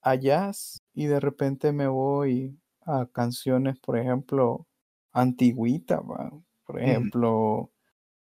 a 0.00 0.14
jazz 0.14 0.80
y 0.94 1.06
de 1.06 1.18
repente 1.18 1.72
me 1.72 1.88
voy 1.88 2.56
a 2.86 3.06
canciones, 3.06 3.78
por 3.80 3.98
ejemplo, 3.98 4.66
antigüita, 5.12 6.00
va, 6.00 6.30
Por 6.64 6.80
ejemplo, 6.80 7.70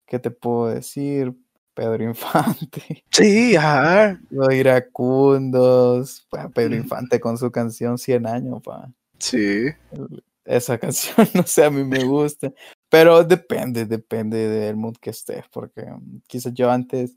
¿qué 0.06 0.18
te 0.18 0.30
puedo 0.30 0.66
decir? 0.68 1.34
Pedro 1.72 2.04
Infante, 2.04 3.04
Sí, 3.10 3.54
ajá. 3.56 4.20
los 4.30 4.52
iracundos, 4.52 6.26
pa, 6.28 6.48
Pedro. 6.48 6.74
Infante 6.74 7.18
con 7.20 7.38
su 7.38 7.50
canción 7.50 7.96
100 7.98 8.26
años, 8.26 8.60
pa. 8.62 8.90
Sí. 9.18 9.66
El- 9.92 10.22
Esa 10.48 10.78
canción, 10.78 11.14
no 11.34 11.42
sé, 11.44 11.64
a 11.64 11.70
mí 11.70 11.84
me 11.84 12.04
gusta. 12.04 12.52
Pero 12.88 13.22
depende, 13.22 13.84
depende 13.84 14.48
del 14.48 14.76
mood 14.76 14.96
que 14.96 15.10
estés, 15.10 15.44
porque 15.50 15.82
mm, 15.82 16.22
quizás 16.26 16.54
yo 16.54 16.70
antes 16.70 17.16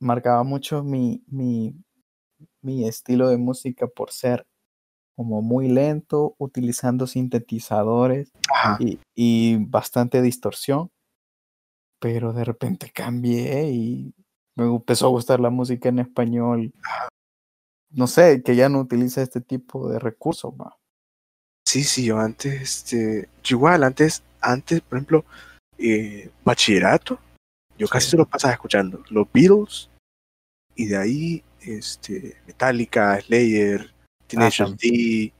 marcaba 0.00 0.42
mucho 0.42 0.82
mi, 0.82 1.22
mi, 1.28 1.74
mi 2.60 2.86
estilo 2.88 3.28
de 3.28 3.36
música 3.36 3.86
por 3.86 4.10
ser 4.10 4.46
como 5.14 5.42
muy 5.42 5.68
lento, 5.68 6.34
utilizando 6.38 7.06
sintetizadores 7.06 8.32
y, 8.80 8.98
y 9.14 9.56
bastante 9.64 10.20
distorsión. 10.20 10.90
Pero 12.00 12.32
de 12.32 12.44
repente 12.44 12.90
cambié 12.92 13.70
y 13.70 14.14
me 14.56 14.66
empezó 14.66 15.06
a 15.06 15.10
gustar 15.10 15.40
la 15.40 15.50
música 15.50 15.88
en 15.88 16.00
español 16.00 16.72
no 17.90 18.06
sé, 18.06 18.42
que 18.42 18.56
ya 18.56 18.68
no 18.68 18.80
utiliza 18.80 19.22
este 19.22 19.40
tipo 19.40 19.88
de 19.88 19.98
recursos, 19.98 20.52
va. 20.52 20.76
Sí, 21.76 21.84
sí, 21.84 22.04
yo 22.06 22.18
antes, 22.18 22.62
este, 22.62 23.28
igual, 23.50 23.84
antes, 23.84 24.22
antes, 24.40 24.80
por 24.80 24.96
ejemplo, 24.96 25.26
eh, 25.76 26.30
bachillerato, 26.42 27.20
yo 27.76 27.86
casi 27.86 28.06
Sí. 28.06 28.10
se 28.12 28.16
lo 28.16 28.24
pasaba 28.24 28.54
escuchando. 28.54 29.04
Los 29.10 29.30
Beatles, 29.30 29.90
y 30.74 30.86
de 30.86 30.96
ahí, 30.96 31.44
este, 31.60 32.38
Metallica, 32.46 33.20
Slayer, 33.20 33.92
Teenage 34.26 34.62
Ah, 34.62 34.74
D, 34.80 35.34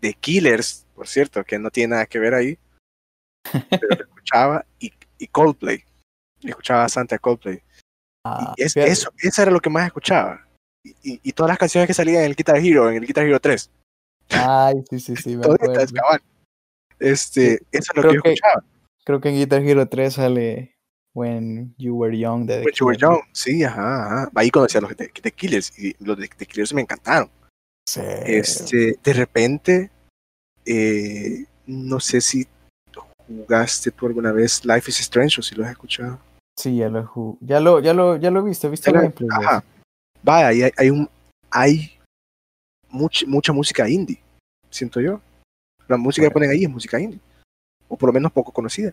The 0.00 0.14
Killers, 0.14 0.84
por 0.96 1.06
cierto, 1.06 1.44
que 1.44 1.60
no 1.60 1.70
tiene 1.70 1.92
nada 1.92 2.06
que 2.06 2.18
ver 2.18 2.34
ahí, 2.34 2.58
pero 3.52 3.86
lo 3.88 4.04
escuchaba, 4.08 4.66
y, 4.80 4.92
y 5.16 5.28
Coldplay. 5.28 5.84
Escuchaba 6.42 6.80
bastante 6.80 7.14
a 7.14 7.20
Coldplay. 7.20 7.62
Ah, 8.26 8.52
y 8.56 8.64
es, 8.64 8.74
fíjate, 8.74 8.90
eso, 8.90 9.12
eso 9.16 9.42
era 9.42 9.52
lo 9.52 9.60
que 9.60 9.70
más 9.70 9.86
escuchaba. 9.86 10.44
Y, 10.84 10.90
y, 11.04 11.20
y 11.22 11.32
todas 11.32 11.50
las 11.50 11.58
canciones 11.58 11.86
que 11.86 11.94
salían 11.94 12.22
en 12.24 12.30
el 12.30 12.34
Guitar 12.34 12.56
Hero, 12.56 12.90
en 12.90 12.96
el 12.96 13.06
Guitar 13.06 13.24
Hero 13.24 13.38
3. 13.38 13.70
Ay, 14.30 14.74
sí, 14.90 15.00
sí, 15.00 15.16
sí, 15.16 15.36
me 15.36 15.44
acuerdo. 15.44 15.72
Este, 17.00 17.54
eso 17.72 17.92
es 17.92 17.96
lo 17.96 18.02
creo 18.02 18.10
que 18.10 18.16
yo 18.16 18.22
que- 18.22 18.32
escuchaba. 18.32 18.64
Creo 19.04 19.20
que 19.20 19.28
en 19.30 19.36
Guitar 19.36 19.62
Hero 19.62 19.88
3 19.88 20.14
sale 20.14 20.74
When 21.14 21.74
You 21.78 21.96
Were 21.96 22.16
Young 22.18 22.44
de 22.46 22.58
The 22.58 22.64
When 22.64 22.74
You 22.74 22.86
Were. 22.86 22.98
Young, 22.98 23.20
sí, 23.32 23.64
ajá, 23.64 24.04
ajá. 24.24 24.30
Ahí 24.34 24.50
conocí 24.50 24.76
a 24.76 24.80
los 24.82 24.94
de, 24.96 25.10
de 25.22 25.32
Killers 25.32 25.78
y 25.78 25.94
los 26.04 26.18
de, 26.18 26.28
The 26.28 26.46
Killers 26.46 26.74
me 26.74 26.82
encantaron. 26.82 27.30
Sí. 27.88 28.00
Este, 28.26 28.98
de 29.02 29.12
repente, 29.14 29.90
eh, 30.66 31.46
no 31.66 32.00
sé 32.00 32.20
si 32.20 32.46
jugaste 33.26 33.90
tú 33.90 34.06
alguna 34.06 34.32
vez 34.32 34.64
Life 34.64 34.90
is 34.90 35.00
Strange 35.00 35.40
o 35.40 35.42
si 35.42 35.54
lo 35.54 35.64
has 35.64 35.70
escuchado. 35.70 36.18
Sí, 36.58 36.76
ya 36.76 36.88
lo, 36.88 37.38
ya 37.40 37.60
lo, 37.60 37.80
ya 37.80 37.94
lo, 37.94 38.16
ya 38.16 38.30
lo 38.30 38.40
he 38.40 38.44
visto, 38.44 38.66
he 38.66 38.70
visto 38.70 38.90
Era- 38.90 39.00
gameplay. 39.02 39.28
Ajá. 39.32 39.64
Vaya, 40.22 40.48
ahí 40.48 40.62
hay, 40.64 40.72
hay 40.76 40.90
un, 40.90 41.08
hay 41.50 41.92
mucha, 42.90 43.26
mucha 43.26 43.52
música 43.52 43.88
indie, 43.88 44.20
siento 44.70 45.00
yo. 45.00 45.20
La 45.86 45.96
música 45.96 46.26
que 46.26 46.32
ponen 46.32 46.50
ahí 46.50 46.64
es 46.64 46.70
música 46.70 47.00
indie, 47.00 47.20
o 47.88 47.96
por 47.96 48.08
lo 48.08 48.12
menos 48.12 48.32
poco 48.32 48.52
conocida. 48.52 48.92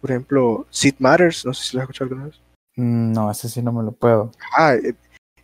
Por 0.00 0.10
ejemplo, 0.10 0.66
Sid 0.70 0.94
Matters, 0.98 1.44
no 1.44 1.52
sé 1.52 1.64
si 1.68 1.76
lo 1.76 1.82
has 1.82 1.84
escuchado 1.84 2.10
alguna 2.10 2.26
vez. 2.26 2.40
Mm, 2.76 3.12
No, 3.12 3.30
ese 3.30 3.48
sí 3.48 3.60
no 3.62 3.72
me 3.72 3.82
lo 3.82 3.92
puedo. 3.92 4.30
Ah, 4.56 4.74
eh, 4.74 4.94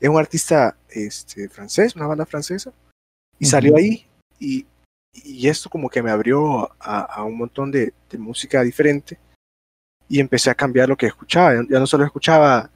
es 0.01 0.09
un 0.09 0.19
artista 0.19 0.77
este, 0.89 1.49
francés, 1.49 1.97
una 1.97 2.07
banda 2.07 2.25
francesa, 2.25 2.73
y 3.39 3.45
salió 3.47 3.73
Ujú. 3.73 3.81
ahí, 3.81 4.07
y, 4.39 4.67
y 5.13 5.49
esto 5.49 5.69
como 5.69 5.89
que 5.91 6.03
me 6.03 6.11
abrió 6.11 6.71
a, 6.81 7.01
a 7.01 7.25
un 7.25 7.37
montón 7.37 7.71
de, 7.71 7.93
de 8.09 8.19
música 8.19 8.63
diferente, 8.63 9.19
y 10.09 10.21
empecé 10.21 10.51
a 10.51 10.55
cambiar 10.55 10.89
lo 10.89 10.97
que 10.97 11.07
escuchaba. 11.07 11.55
Ya, 11.55 11.63
ya 11.69 11.79
no 11.81 11.87
solo 11.87 12.05
escuchaba 12.05 12.71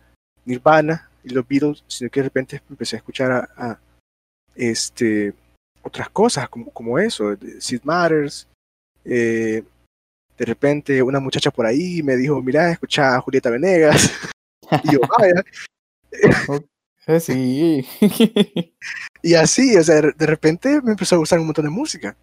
Nirvana 0.45 1.09
y 1.23 1.31
los 1.31 1.47
Beatles, 1.47 1.85
sino 1.87 2.11
que 2.11 2.21
de 2.21 2.25
repente 2.25 2.61
empecé 2.69 2.97
a 2.97 2.99
escuchar 2.99 3.31
a, 3.31 3.49
a, 3.57 3.79
este, 4.55 5.35
otras 5.83 6.09
cosas, 6.11 6.49
como, 6.49 6.71
como 6.71 6.99
eso, 6.99 7.37
Sid 7.59 7.83
Matters. 7.85 8.49
eh, 9.05 9.63
de 10.39 10.47
repente 10.47 11.03
una 11.03 11.21
muchacha 11.21 11.51
por 11.51 11.67
ahí 11.67 12.03
me 12.03 12.17
dijo, 12.17 12.41
mira, 12.41 12.71
escucha 12.71 13.15
a 13.15 13.21
Julieta 13.21 13.51
Venegas. 13.51 14.11
y 14.85 14.93
yo, 14.93 15.01
vaya, 15.19 15.45
sí. 17.21 17.87
Y 19.23 19.35
así, 19.35 19.77
o 19.77 19.83
sea, 19.85 20.01
de 20.01 20.27
repente 20.27 20.81
me 20.83 20.93
empezó 20.93 21.15
a 21.15 21.19
gustar 21.19 21.39
un 21.39 21.47
montón 21.47 21.67
de 21.67 21.71
música. 21.71 22.17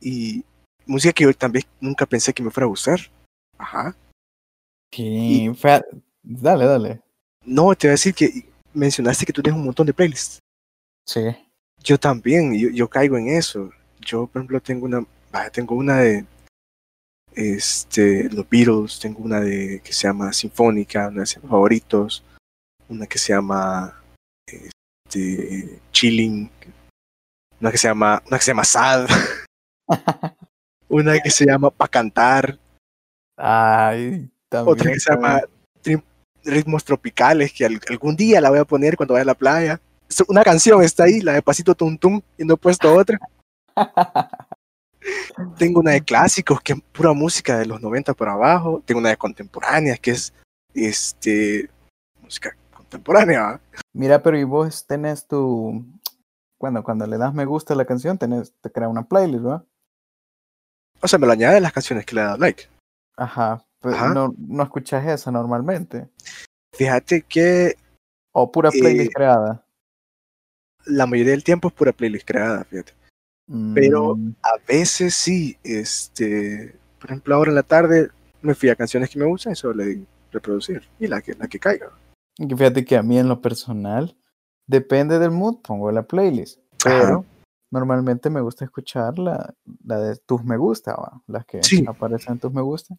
Y 0.00 0.44
música 0.84 1.12
que 1.12 1.24
yo 1.24 1.32
también 1.32 1.64
nunca 1.80 2.06
pensé 2.06 2.32
que 2.32 2.42
me 2.42 2.50
fuera 2.50 2.64
a 2.64 2.68
gustar. 2.68 2.98
Ajá. 3.56 3.96
Sí, 4.92 5.50
Dale, 6.22 6.64
dale. 6.64 7.02
No, 7.44 7.74
te 7.74 7.86
voy 7.86 7.90
a 7.90 7.92
decir 7.92 8.14
que 8.14 8.46
mencionaste 8.72 9.26
que 9.26 9.32
tú 9.32 9.42
tienes 9.42 9.58
un 9.58 9.66
montón 9.66 9.86
de 9.86 9.94
playlists. 9.94 10.40
Sí. 11.06 11.22
Yo 11.82 11.98
también, 11.98 12.58
yo, 12.58 12.70
yo 12.70 12.88
caigo 12.88 13.16
en 13.18 13.28
eso. 13.28 13.70
Yo, 14.00 14.26
por 14.26 14.40
ejemplo, 14.40 14.60
tengo 14.60 14.86
una, 14.86 15.04
tengo 15.52 15.74
una 15.74 15.98
de 15.98 16.24
este, 17.34 18.28
los 18.30 18.48
Beatles, 18.48 18.98
tengo 19.00 19.20
una 19.22 19.40
de 19.40 19.80
que 19.82 19.92
se 19.92 20.06
llama 20.06 20.32
Sinfónica, 20.32 21.08
una 21.08 21.26
se 21.26 21.36
llama 21.36 21.50
Favoritos, 21.50 22.22
una 22.88 23.06
que 23.06 23.18
se 23.18 23.32
llama 23.32 24.00
este, 24.46 25.80
Chilling, 25.92 26.50
una 27.60 27.70
que 27.70 27.78
se 27.78 27.88
llama, 27.88 28.22
una 28.26 28.38
que 28.38 28.44
se 28.44 28.50
llama 28.52 28.64
Sad, 28.64 29.08
una 30.88 31.18
que 31.20 31.30
se 31.30 31.46
llama 31.46 31.70
Pa 31.70 31.88
Cantar, 31.88 32.58
Ay, 33.36 34.30
también. 34.48 34.72
otra 34.72 34.92
que 34.92 35.00
se 35.00 35.12
llama 35.12 35.40
Ritmos 36.44 36.84
Tropicales, 36.84 37.52
que 37.52 37.64
al- 37.64 37.80
algún 37.88 38.14
día 38.16 38.40
la 38.40 38.50
voy 38.50 38.58
a 38.60 38.64
poner 38.64 38.96
cuando 38.96 39.14
vaya 39.14 39.22
a 39.22 39.26
la 39.26 39.34
playa. 39.34 39.80
Una 40.28 40.42
canción 40.42 40.82
está 40.82 41.04
ahí, 41.04 41.20
la 41.20 41.32
de 41.32 41.42
Pasito 41.42 41.74
Tum 41.74 41.98
Tum, 41.98 42.20
y 42.38 42.44
no 42.44 42.54
he 42.54 42.56
puesto 42.56 42.94
otra. 42.94 43.18
Tengo 45.58 45.80
una 45.80 45.92
de 45.92 46.02
clásicos, 46.02 46.60
que 46.60 46.74
es 46.74 46.80
pura 46.92 47.12
música 47.12 47.58
de 47.58 47.66
los 47.66 47.80
90 47.80 48.14
por 48.14 48.28
abajo. 48.28 48.82
Tengo 48.84 49.00
una 49.00 49.10
de 49.10 49.16
contemporáneas, 49.16 50.00
que 50.00 50.12
es 50.12 50.32
este 50.74 51.70
música 52.22 52.56
contemporánea. 52.74 53.60
Mira, 53.92 54.22
pero 54.22 54.38
y 54.38 54.44
vos 54.44 54.86
tenés 54.86 55.26
tu. 55.26 55.84
Bueno, 56.58 56.82
cuando 56.82 57.06
le 57.06 57.18
das 57.18 57.34
me 57.34 57.44
gusta 57.44 57.74
a 57.74 57.76
la 57.76 57.84
canción, 57.84 58.16
tenés, 58.16 58.52
te 58.60 58.70
crea 58.70 58.88
una 58.88 59.06
playlist, 59.06 59.44
¿verdad? 59.44 59.64
O 61.00 61.08
sea, 61.08 61.18
me 61.18 61.26
lo 61.26 61.32
añade 61.32 61.60
las 61.60 61.72
canciones 61.72 62.06
que 62.06 62.14
le 62.14 62.22
he 62.22 62.24
dado 62.24 62.38
like. 62.38 62.64
Ajá. 63.16 63.64
Pero 63.80 63.94
Ajá. 63.96 64.14
No, 64.14 64.34
no 64.38 64.62
escuchas 64.62 65.06
esa 65.06 65.30
normalmente. 65.30 66.08
Fíjate 66.74 67.22
que 67.22 67.76
O 68.32 68.50
pura 68.50 68.70
playlist 68.70 69.10
Eh, 69.10 69.14
creada. 69.14 69.63
La 70.86 71.06
mayoría 71.06 71.32
del 71.32 71.44
tiempo 71.44 71.68
es 71.68 71.74
pura 71.74 71.92
playlist 71.92 72.26
creada, 72.26 72.64
fíjate. 72.64 72.92
pero- 73.74 74.16
Mm, 74.16 74.34
A 74.42 74.56
veces 74.66 75.14
sí, 75.14 75.56
este, 75.62 76.74
por 76.98 77.10
ejemplo, 77.10 77.34
ahora 77.34 77.50
en 77.50 77.54
la 77.56 77.62
tarde 77.62 78.08
me 78.40 78.54
fui 78.54 78.68
a 78.70 78.76
canciones 78.76 79.10
que 79.10 79.18
me 79.18 79.26
gustan 79.26 79.52
y 79.52 79.56
solo 79.56 79.74
le 79.74 79.84
di 79.86 80.06
reproducir. 80.32 80.82
Y 80.98 81.06
la 81.08 81.20
que, 81.20 81.34
la 81.34 81.46
que 81.48 81.58
caiga. 81.58 81.90
fíjate 82.38 82.84
que 82.84 82.96
a 82.96 83.02
mí 83.02 83.18
en 83.18 83.28
lo 83.28 83.40
personal, 83.42 84.16
depende 84.66 85.18
del 85.18 85.30
mood, 85.30 85.58
pongo 85.62 85.92
la 85.92 86.02
playlist. 86.04 86.58
Ajá. 86.84 87.00
Pero 87.00 87.24
normalmente 87.70 88.30
me 88.30 88.40
gusta 88.40 88.64
escuchar 88.64 89.18
la, 89.18 89.52
la 89.84 89.98
de 89.98 90.16
tus 90.16 90.42
me 90.44 90.56
gusta, 90.56 90.94
¿va? 90.94 91.22
las 91.26 91.44
que 91.44 91.62
Sí. 91.62 91.84
aparecen 91.86 92.34
en 92.34 92.38
tus 92.38 92.52
me 92.52 92.62
gusta. 92.62 92.96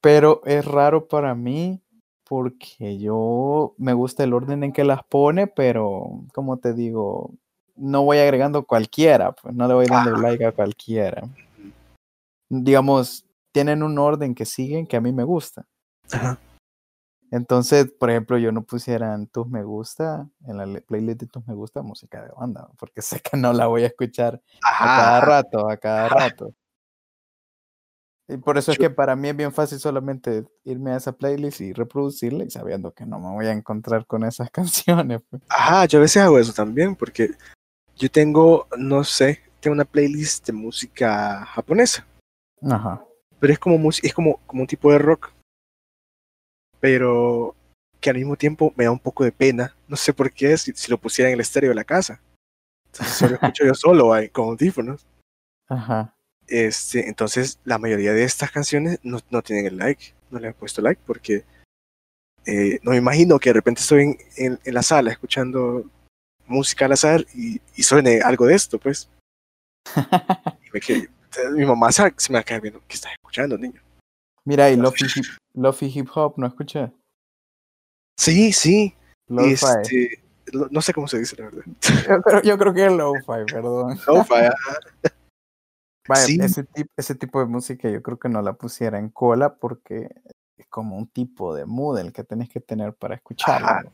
Pero 0.00 0.40
es 0.44 0.64
raro 0.64 1.08
para 1.08 1.34
mí 1.34 1.82
porque 2.24 2.98
yo 2.98 3.74
me 3.78 3.92
gusta 3.92 4.24
el 4.24 4.32
orden 4.32 4.64
en 4.64 4.72
que 4.72 4.84
las 4.84 5.04
pone, 5.04 5.46
pero 5.46 6.22
como 6.32 6.58
te 6.58 6.72
digo, 6.72 7.32
no 7.76 8.02
voy 8.02 8.18
agregando 8.18 8.64
cualquiera, 8.64 9.32
pues 9.32 9.54
no 9.54 9.68
le 9.68 9.74
voy 9.74 9.86
dando 9.86 10.12
Ajá. 10.12 10.22
like 10.22 10.44
a 10.44 10.52
cualquiera. 10.52 11.28
Digamos, 12.48 13.24
tienen 13.52 13.82
un 13.82 13.98
orden 13.98 14.34
que 14.34 14.44
siguen 14.44 14.86
que 14.86 14.96
a 14.96 15.00
mí 15.00 15.12
me 15.12 15.24
gusta. 15.24 15.66
Ajá. 16.12 16.38
Entonces, 17.30 17.90
por 17.90 18.10
ejemplo, 18.10 18.38
yo 18.38 18.52
no 18.52 18.62
pusiera 18.62 19.12
en 19.12 19.26
tus 19.26 19.48
me 19.48 19.64
gusta, 19.64 20.28
en 20.46 20.56
la 20.56 20.80
playlist 20.80 21.20
de 21.20 21.26
tus 21.26 21.44
me 21.48 21.54
gusta, 21.54 21.82
música 21.82 22.22
de 22.22 22.28
banda, 22.28 22.68
porque 22.78 23.02
sé 23.02 23.20
que 23.20 23.36
no 23.36 23.52
la 23.52 23.66
voy 23.66 23.82
a 23.82 23.88
escuchar 23.88 24.40
a 24.62 24.86
cada 24.86 25.20
rato, 25.20 25.68
a 25.68 25.76
cada 25.76 26.08
rato. 26.08 26.54
Y 28.28 28.38
por 28.38 28.56
eso 28.56 28.72
es 28.72 28.78
que 28.78 28.88
para 28.88 29.16
mí 29.16 29.28
es 29.28 29.36
bien 29.36 29.52
fácil 29.52 29.78
solamente 29.78 30.46
irme 30.64 30.92
a 30.92 30.96
esa 30.96 31.12
playlist 31.12 31.60
y 31.60 31.72
reproducirla 31.74 32.44
y 32.44 32.50
sabiendo 32.50 32.92
que 32.92 33.04
no 33.04 33.18
me 33.18 33.30
voy 33.30 33.46
a 33.46 33.52
encontrar 33.52 34.06
con 34.06 34.24
esas 34.24 34.50
canciones. 34.52 35.20
pues. 35.28 35.42
Ajá, 35.48 35.84
yo 35.86 35.98
a 35.98 36.02
veces 36.02 36.22
hago 36.22 36.38
eso 36.38 36.52
también 36.52 36.96
porque 36.96 37.30
yo 37.96 38.10
tengo, 38.10 38.66
no 38.78 39.04
sé, 39.04 39.40
tengo 39.60 39.74
una 39.74 39.84
playlist 39.84 40.46
de 40.46 40.52
música 40.52 41.44
japonesa, 41.46 42.06
Ajá. 42.62 43.04
pero 43.38 43.52
es 43.52 43.58
como 43.58 43.90
es 43.90 44.14
como, 44.14 44.38
como 44.46 44.62
un 44.62 44.66
tipo 44.66 44.90
de 44.90 44.98
rock, 44.98 45.32
pero 46.80 47.54
que 48.00 48.10
al 48.10 48.16
mismo 48.16 48.36
tiempo 48.36 48.72
me 48.76 48.84
da 48.84 48.90
un 48.90 48.98
poco 48.98 49.24
de 49.24 49.32
pena, 49.32 49.76
no 49.86 49.96
sé 49.96 50.12
por 50.12 50.32
qué, 50.32 50.56
si, 50.56 50.72
si 50.72 50.90
lo 50.90 50.98
pusiera 50.98 51.28
en 51.28 51.34
el 51.34 51.40
estéreo 51.40 51.70
de 51.70 51.76
la 51.76 51.84
casa. 51.84 52.20
Entonces 52.86 53.16
solo 53.16 53.34
escucho 53.40 53.64
yo 53.64 53.74
solo 53.74 54.12
ahí, 54.12 54.28
con 54.28 54.48
audífonos. 54.48 55.06
Ajá. 55.68 56.13
Este, 56.46 57.08
entonces 57.08 57.58
la 57.64 57.78
mayoría 57.78 58.12
de 58.12 58.24
estas 58.24 58.50
canciones 58.50 58.98
no, 59.02 59.18
no 59.30 59.42
tienen 59.42 59.66
el 59.66 59.78
like, 59.78 60.14
no 60.30 60.38
le 60.38 60.48
he 60.48 60.52
puesto 60.52 60.82
like 60.82 61.00
porque 61.06 61.44
eh, 62.46 62.78
no 62.82 62.90
me 62.90 62.98
imagino 62.98 63.38
que 63.38 63.48
de 63.50 63.54
repente 63.54 63.80
estoy 63.80 64.02
en, 64.02 64.18
en- 64.36 64.60
en 64.62 64.74
la 64.74 64.82
sala 64.82 65.10
escuchando 65.10 65.90
música 66.46 66.84
al 66.84 66.92
azar 66.92 67.24
y, 67.34 67.60
y 67.74 67.82
suene 67.82 68.20
algo 68.20 68.46
de 68.46 68.54
esto, 68.54 68.78
pues. 68.78 69.08
Y 70.66 70.70
me 70.72 70.80
quedé- 70.80 71.08
mi 71.52 71.64
mamá 71.64 71.90
se, 71.90 72.02
me 72.28 72.34
va 72.34 72.40
a 72.40 72.44
quedar 72.44 72.60
viendo, 72.60 72.80
¿qué 72.86 72.94
estás 72.94 73.12
escuchando, 73.12 73.56
niño? 73.58 73.80
Mira, 74.44 74.70
y 74.70 74.76
Lofi 74.76 75.04
hip, 75.16 75.24
Lofi 75.54 75.86
hip 75.86 76.08
Hop, 76.14 76.34
¿no 76.36 76.46
escuché? 76.46 76.92
Sí, 78.18 78.52
sí, 78.52 78.94
este, 79.52 80.22
lo- 80.52 80.68
no 80.70 80.80
sé 80.82 80.92
cómo 80.92 81.08
se 81.08 81.18
dice 81.18 81.34
la 81.38 81.46
verdad. 81.46 81.64
Yo, 82.08 82.20
creo, 82.22 82.42
yo 82.42 82.58
creo 82.58 82.74
que 82.74 82.86
es 82.86 82.92
lo-fi, 82.92 83.50
perdón. 83.50 83.98
Lo-fi, 84.06 84.34
ajá. 84.34 84.78
Vaya, 86.08 86.26
Sí. 86.26 86.38
ese, 86.40 86.64
tip- 86.64 86.90
ese 86.96 87.14
tipo 87.14 87.40
de 87.40 87.46
música 87.46 87.88
yo 87.88 88.02
creo 88.02 88.18
que 88.18 88.28
no 88.28 88.42
la 88.42 88.52
pusiera 88.52 88.98
en 88.98 89.08
cola 89.08 89.54
porque 89.54 90.08
es 90.56 90.66
como 90.68 90.96
un 90.96 91.06
tipo 91.06 91.54
de 91.54 91.64
mood 91.64 91.98
el 91.98 92.12
que 92.12 92.24
tenés 92.24 92.48
que 92.48 92.60
tener 92.60 92.92
para 92.94 93.14
escucharla. 93.14 93.84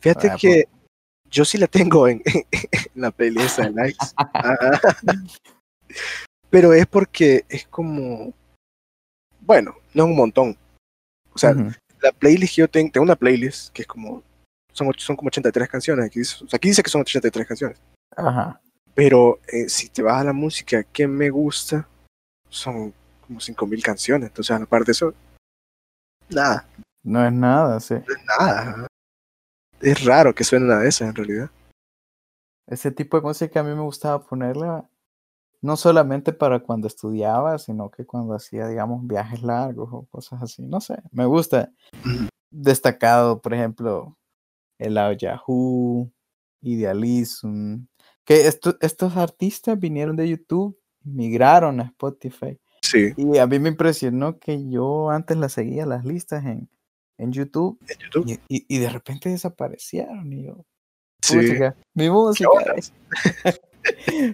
Fíjate 0.00 0.30
Ah, 0.30 0.36
que 0.40 0.64
yo 1.28 1.44
sí 1.44 1.58
la 1.58 1.66
tengo 1.66 2.06
en, 2.08 2.22
en 2.52 2.90
la 2.94 3.10
playlist 3.10 3.58
de 3.58 3.70
likes. 3.70 4.06
Pero 6.50 6.72
es 6.72 6.86
porque 6.86 7.44
es 7.48 7.66
como, 7.66 8.32
bueno, 9.40 9.74
no 9.94 10.04
es 10.04 10.08
un 10.10 10.16
montón. 10.16 10.56
O 11.34 11.38
sea, 11.38 11.50
Ujú. 11.52 11.70
la 12.00 12.12
playlist 12.12 12.54
que 12.56 12.60
yo 12.62 12.68
tengo, 12.68 12.92
tengo 12.92 13.04
una 13.04 13.16
playlist 13.16 13.72
que 13.72 13.82
es 13.82 13.88
como, 13.88 14.22
son, 14.72 14.92
son 14.98 15.16
como 15.16 15.28
83 15.28 15.68
canciones. 15.68 16.06
Aquí 16.06 16.20
dice, 16.20 16.44
o 16.44 16.48
sea, 16.48 16.58
aquí 16.58 16.68
dice 16.68 16.82
que 16.82 16.90
son 16.90 17.00
83 17.00 17.46
canciones. 17.46 17.80
Ajá. 18.16 18.60
Pero 18.94 19.38
eh, 19.48 19.68
si 19.68 19.88
te 19.88 20.02
vas 20.02 20.20
a 20.20 20.24
la 20.24 20.32
música 20.32 20.82
que 20.84 21.06
me 21.06 21.30
gusta, 21.30 21.88
son 22.48 22.92
como 23.26 23.40
5000 23.40 23.82
canciones. 23.82 24.28
Entonces, 24.28 24.60
aparte 24.60 24.86
de 24.86 24.92
eso, 24.92 25.14
nada, 26.28 26.66
No 27.02 27.24
es 27.26 27.32
nada, 27.32 27.80
sí. 27.80 27.94
no 27.94 28.00
es 28.00 28.24
nada. 28.38 28.86
Es 29.80 30.04
raro 30.04 30.34
que 30.34 30.44
suene 30.44 30.66
una 30.66 30.78
de 30.78 30.88
esas 30.88 31.08
en 31.08 31.14
realidad. 31.14 31.50
Ese 32.66 32.90
tipo 32.90 33.16
de 33.16 33.22
música 33.26 33.60
a 33.60 33.62
mí 33.64 33.74
me 33.74 33.82
gustaba 33.82 34.24
ponerla 34.24 34.88
no 35.62 35.76
solamente 35.76 36.32
para 36.32 36.60
cuando 36.60 36.88
estudiaba, 36.88 37.58
sino 37.58 37.90
que 37.90 38.04
cuando 38.04 38.34
hacía, 38.34 38.66
digamos, 38.66 39.06
viajes 39.06 39.42
largos 39.42 39.88
o 39.92 40.06
cosas 40.06 40.42
así. 40.42 40.62
No 40.62 40.80
sé, 40.80 40.96
me 41.12 41.24
gusta. 41.24 41.72
Destacado, 42.50 43.40
por 43.40 43.54
ejemplo, 43.54 44.16
el 44.78 44.98
Ao 44.98 45.12
Yahoo, 45.12 46.10
Idealism. 46.60 47.84
Que 48.24 48.46
esto- 48.46 48.76
estos 48.80 49.16
artistas 49.16 49.78
vinieron 49.78 50.16
de 50.16 50.28
YouTube, 50.28 50.78
migraron 51.04 51.80
a 51.80 51.84
Spotify. 51.84 52.58
Sí, 52.82 53.12
Y 53.16 53.38
a 53.38 53.46
mí 53.46 53.58
me 53.58 53.68
impresionó 53.70 54.38
que 54.38 54.68
yo 54.68 55.10
antes 55.10 55.36
las 55.36 55.52
seguía 55.52 55.86
las 55.86 56.04
listas 56.04 56.44
en, 56.44 56.68
en 57.18 57.32
YouTube 57.32 57.78
en 57.88 57.98
YouTube. 57.98 58.24
y, 58.48 58.56
y- 58.56 58.66
y 58.68 58.78
de 58.78 58.88
repente 58.88 59.28
desaparecieron. 59.28 60.32
Y 60.32 60.44
yo, 60.46 60.64
Sí. 61.22 61.36
música, 61.36 61.76
mi 61.94 62.10
música. 62.10 62.48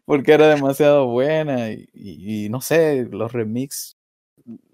porque 0.04 0.32
era 0.32 0.48
demasiado 0.48 1.06
buena 1.06 1.70
y, 1.70 1.88
y- 1.92 2.44
y 2.46 2.48
no 2.48 2.60
sé, 2.60 3.04
los 3.10 3.32
remix, 3.32 3.96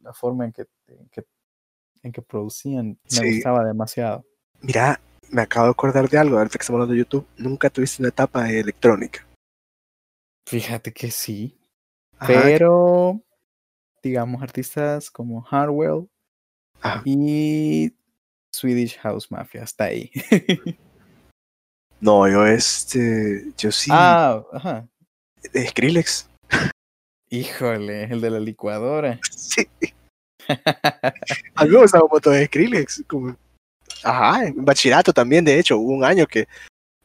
la 0.03 0.13
forma 0.13 0.45
en 0.45 0.53
que, 0.53 0.67
en 0.89 1.09
que, 1.11 1.25
en 2.03 2.13
que 2.13 2.23
producían, 2.23 2.89
me 2.89 2.99
Sí. 3.11 3.35
gustaba 3.37 3.65
demasiado. 3.65 4.25
Mira, 4.61 5.01
me 5.35 5.43
acabo 5.43 5.67
de 5.67 5.73
acordar 5.73 6.09
de 6.09 6.17
algo, 6.17 6.39
ahorita 6.39 6.59
que 6.59 6.63
estamos 6.63 6.79
hablando 6.79 6.93
de 6.93 7.01
YouTube. 7.01 7.27
Nunca 7.37 7.69
tuviste 7.69 8.01
una 8.01 8.11
etapa 8.11 8.45
de 8.45 8.61
electrónica. 8.61 9.27
Fíjate 10.47 10.93
que 10.93 11.11
sí, 11.11 11.59
Ajá, 12.19 12.43
pero 12.45 13.21
digamos 14.03 14.43
artistas 14.43 15.11
como 15.11 15.43
Hardwell 15.43 16.09
Ajá. 16.81 17.03
y 17.05 17.93
Swedish 18.55 18.99
House 18.99 19.31
Mafia, 19.31 19.65
hasta 19.65 19.85
ahí. 19.85 20.11
No, 22.01 22.29
yo 22.29 22.47
este, 22.47 23.51
yo 23.57 23.73
sí, 23.73 23.91
ah, 23.91 24.45
ajá. 24.53 24.87
Skrillex. 25.69 26.29
Híjole, 27.31 28.05
el 28.05 28.21
de 28.21 28.31
la 28.31 28.41
licuadora. 28.41 29.19
Sí, 29.31 29.67
a 31.55 31.65
mí 31.65 31.71
me 31.71 31.79
gustaba 31.79 32.05
un 32.05 32.11
montón 32.13 32.35
de 32.35 32.45
Skrillex. 32.45 33.05
Como, 33.07 33.35
ajá, 34.05 34.47
en 34.47 34.65
bachillerato 34.65 35.13
también, 35.13 35.45
de 35.45 35.59
hecho, 35.59 35.79
hubo 35.79 35.93
un 35.93 36.05
año 36.05 36.27
que 36.27 36.47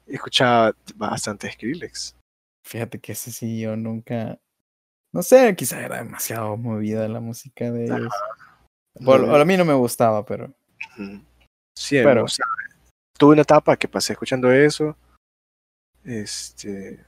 escuchaba 0.07 0.73
bastante 0.95 1.51
Skrillex. 1.51 2.15
Fíjate 2.65 2.99
que 2.99 3.13
ese 3.13 3.31
sí 3.31 3.59
yo 3.61 3.75
nunca. 3.75 4.37
No 5.11 5.23
sé, 5.23 5.55
quizá 5.55 5.83
era 5.83 5.97
demasiado 6.03 6.55
movida 6.57 7.07
la 7.07 7.19
música 7.19 7.71
de 7.71 7.85
ellos. 7.85 8.13
Por- 9.03 9.25
No, 9.25 9.35
a 9.35 9.45
mí 9.45 9.57
no 9.57 9.65
me 9.65 9.73
gustaba, 9.73 10.23
pero. 10.25 10.53
Sí, 11.75 11.95
Pero- 12.03 12.25
o 12.25 12.27
sea, 12.27 12.45
tuve 13.17 13.33
una 13.33 13.41
etapa 13.41 13.75
que 13.77 13.87
pasé 13.87 14.13
escuchando 14.13 14.51
eso. 14.51 14.95
Este. 16.03 17.03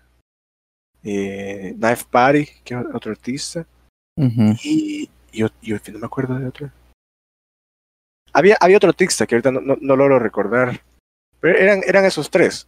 eh, 1.03 1.73
Knife 1.77 2.05
Party, 2.09 2.45
que 2.63 2.75
es 2.75 2.85
otro 2.93 3.11
artista. 3.11 3.65
Y 4.63 5.09
yo, 5.33 5.47
yo 5.61 5.77
no 5.93 5.99
me 5.99 6.05
acuerdo 6.05 6.37
de 6.37 6.47
otro. 6.47 6.71
Había, 8.33 8.57
había 8.59 8.77
otro 8.77 8.89
artista 8.89 9.25
que 9.27 9.35
ahorita 9.35 9.51
no, 9.51 9.61
no, 9.61 9.77
no 9.79 9.95
logro 9.95 10.19
recordar. 10.19 10.81
Pero 11.39 11.57
eran, 11.57 11.81
eran 11.85 12.05
esos 12.05 12.29
tres. 12.29 12.67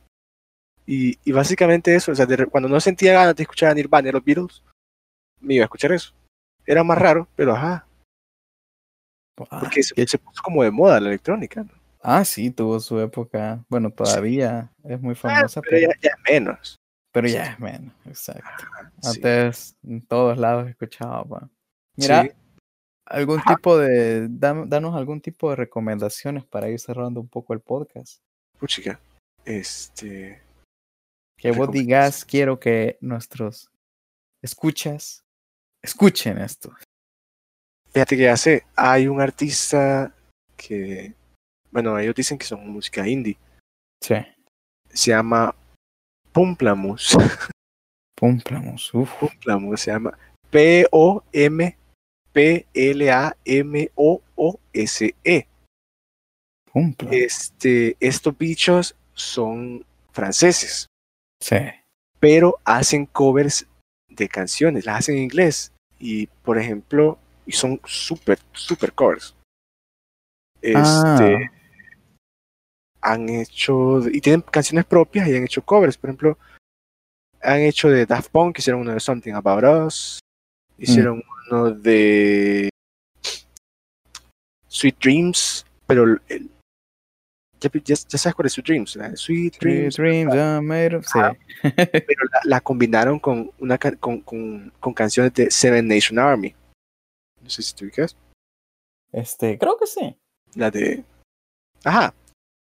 Y, 0.85 1.17
y 1.23 1.31
básicamente 1.31 1.95
eso, 1.95 2.11
o 2.11 2.15
sea, 2.15 2.25
de 2.25 2.45
cuando 2.47 2.67
no 2.67 2.79
sentía 2.79 3.13
ganas 3.13 3.35
de 3.35 3.43
escuchar 3.43 3.71
a 3.71 3.73
Nirvana 3.73 4.11
los 4.11 4.23
Beatles, 4.23 4.63
me 5.39 5.53
iba 5.55 5.63
a 5.63 5.65
escuchar 5.65 5.91
eso. 5.93 6.13
Era 6.65 6.83
más 6.83 6.97
raro, 6.97 7.27
pero 7.35 7.53
ajá, 7.55 7.87
Ah, 9.49 9.59
porque 9.61 9.81
se, 9.81 9.95
se 10.07 10.17
puso 10.19 10.41
como 10.43 10.61
de 10.63 10.69
moda 10.71 10.99
la 10.99 11.07
electrónica. 11.09 11.63
¿no? 11.63 11.69
ah, 12.03 12.23
sí, 12.23 12.51
tuvo 12.51 12.79
su 12.79 12.99
época. 12.99 13.63
Bueno, 13.67 13.89
todavía 13.89 14.71
es 14.83 15.01
muy 15.01 15.13
Ah, 15.13 15.15
famosa, 15.15 15.61
pero 15.61 15.77
pero, 15.77 15.91
ya, 15.93 16.09
ya 16.09 16.15
menos. 16.31 16.75
pero 17.11 17.27
ya 17.27 17.45
es 17.45 17.59
menos. 17.59 17.93
Exacto. 18.05 18.63
Sí. 19.01 19.09
Antes 19.09 19.75
en 19.83 20.05
todos 20.05 20.37
lados 20.37 20.69
escuchaba. 20.69 21.23
pa. 21.25 21.49
Mira, 21.95 22.23
Sí. 22.23 22.31
Algún 23.05 23.41
tipo 23.43 23.77
de. 23.77 24.27
dam- 24.29 24.67
danos 24.67 24.95
algún 24.95 25.21
tipo 25.21 25.49
de 25.49 25.55
recomendaciones 25.55 26.45
para 26.45 26.69
ir 26.69 26.79
cerrando 26.79 27.19
un 27.21 27.27
poco 27.27 27.53
el 27.53 27.59
podcast. 27.59 28.19
Puchica, 28.57 28.99
este. 29.45 30.41
Que 31.37 31.51
vos 31.51 31.69
digas, 31.71 32.23
quiero 32.23 32.59
que 32.59 32.97
nuestros 33.01 33.69
escuchas 34.41 35.23
escuchen 35.83 36.37
esto. 36.37 36.73
Fíjate 37.91 38.15
que 38.17 38.29
hace, 38.29 38.65
hay 38.75 39.07
un 39.07 39.19
artista 39.21 40.15
que, 40.55 41.13
bueno, 41.71 41.99
ellos 41.99 42.15
dicen 42.15 42.37
que 42.37 42.45
son 42.45 42.67
música 42.69 43.07
indie. 43.07 43.37
Sí. 44.01 44.15
Se 44.89 45.11
llama 45.11 45.53
Pumplamus. 46.31 47.17
Pumplamos. 48.15 48.93
Uf. 48.93 49.11
Pumplamus 49.19 49.81
se 49.81 49.91
llama 49.91 50.17
P-O-M-P-L-A-M-O-O-S-E. 50.49 51.82
Pumplamos. 56.71 57.15
Este, 57.15 57.95
estos 57.99 58.35
bichos 58.37 58.95
son 59.13 59.85
franceses, 60.11 60.87
Sí. 61.39 61.57
pero 62.19 62.59
hacen 62.65 63.05
covers 63.05 63.67
de 64.09 64.27
canciones, 64.27 64.85
las 64.85 64.99
hacen 64.99 65.17
en 65.17 65.23
inglés. 65.23 65.71
Y, 65.99 66.27
por 66.27 66.57
ejemplo, 66.57 67.17
y 67.45 67.51
son 67.53 67.79
súper, 67.85 68.39
súper 68.51 68.93
covers. 68.93 69.35
Este, 70.61 70.79
Ah. 70.79 71.51
han 73.01 73.29
hecho, 73.29 73.99
y 74.09 74.21
tienen 74.21 74.41
canciones 74.41 74.85
propias 74.85 75.27
y 75.27 75.35
han 75.35 75.43
hecho 75.43 75.61
covers. 75.63 75.97
Por 75.97 76.09
ejemplo, 76.09 76.37
han 77.41 77.59
hecho 77.59 77.89
de 77.89 78.05
Daft 78.05 78.31
Punk, 78.31 78.59
hicieron 78.59 78.81
uno 78.81 78.93
de 78.93 78.99
Something 78.99 79.33
About 79.33 79.63
Us, 79.87 80.19
hicieron 80.77 81.21
uno 81.49 81.71
de 81.71 82.69
Sweet 84.67 84.97
Dreams, 84.99 85.65
pero 85.87 86.03
el- 86.27 86.49
ya, 87.59 87.69
ya- 87.73 87.95
ya 88.09 88.17
sabes 88.17 88.35
cuál 88.35 88.45
es 88.47 88.53
Sweet 88.53 88.65
Dreams. 88.67 88.97
Sweet 89.15 89.57
Dreams, 89.59 89.95
dreams 89.95 90.33
made 90.63 90.95
of- 90.97 91.05
Sí. 91.07 91.19
Pero 91.61 92.23
la, 92.31 92.39
la 92.45 92.61
combinaron 92.61 93.19
con, 93.19 93.51
una, 93.59 93.77
con, 93.77 94.21
con, 94.21 94.71
con 94.79 94.93
canciones 94.93 95.33
de 95.33 95.49
Seven 95.49 95.87
Nation 95.87 96.19
Army. 96.19 96.53
No 97.41 97.49
sé 97.49 97.61
si 97.61 97.73
te 97.73 97.85
ubicas. 97.85 98.15
Este, 99.11 99.57
creo 99.57 99.77
que 99.77 99.87
sí. 99.87 100.15
La 100.55 100.69
de... 100.71 101.03
Ajá, 101.83 102.13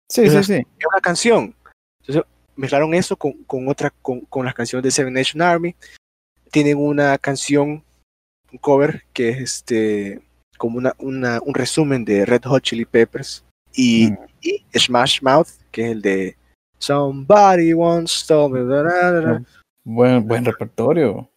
Sí, 0.08 0.28
sí, 0.28 0.42
sí. 0.42 0.54
es 0.54 0.86
una 0.90 1.00
canción. 1.00 1.54
Entonces 2.00 2.24
mezclaron 2.56 2.92
eso 2.94 3.16
con, 3.16 3.32
con 3.44 3.68
otra, 3.68 3.90
con, 4.02 4.20
con 4.22 4.44
las 4.44 4.54
canciones 4.54 4.82
de 4.82 4.90
Seven 4.90 5.12
Nation 5.14 5.40
Army. 5.40 5.76
Tienen 6.50 6.78
una 6.78 7.16
canción, 7.18 7.84
un 8.53 8.59
cover, 8.59 9.05
que 9.12 9.30
es 9.30 9.38
este 9.40 10.20
como 10.59 10.78
una, 10.78 10.94
una, 10.98 11.40
un 11.42 11.55
resumen 11.55 12.05
de 12.05 12.26
Red 12.26 12.42
Hot 12.44 12.62
Chili 12.62 12.84
Peppers. 12.84 13.44
Y, 13.72 14.11
Mm. 14.11 14.16
y 14.42 14.64
Smash 14.78 15.22
Mouth, 15.22 15.48
que 15.70 15.84
es 15.86 15.90
el 15.92 16.03
de 16.03 16.36
Somebody 16.78 17.72
once 17.72 18.24
told 18.26 18.53
me. 18.53 18.64
da, 18.64 18.82
da, 18.82 19.20
da. 19.20 19.42
Buen, 19.84 20.26
buen 20.26 20.44
repertorio. 20.44 21.30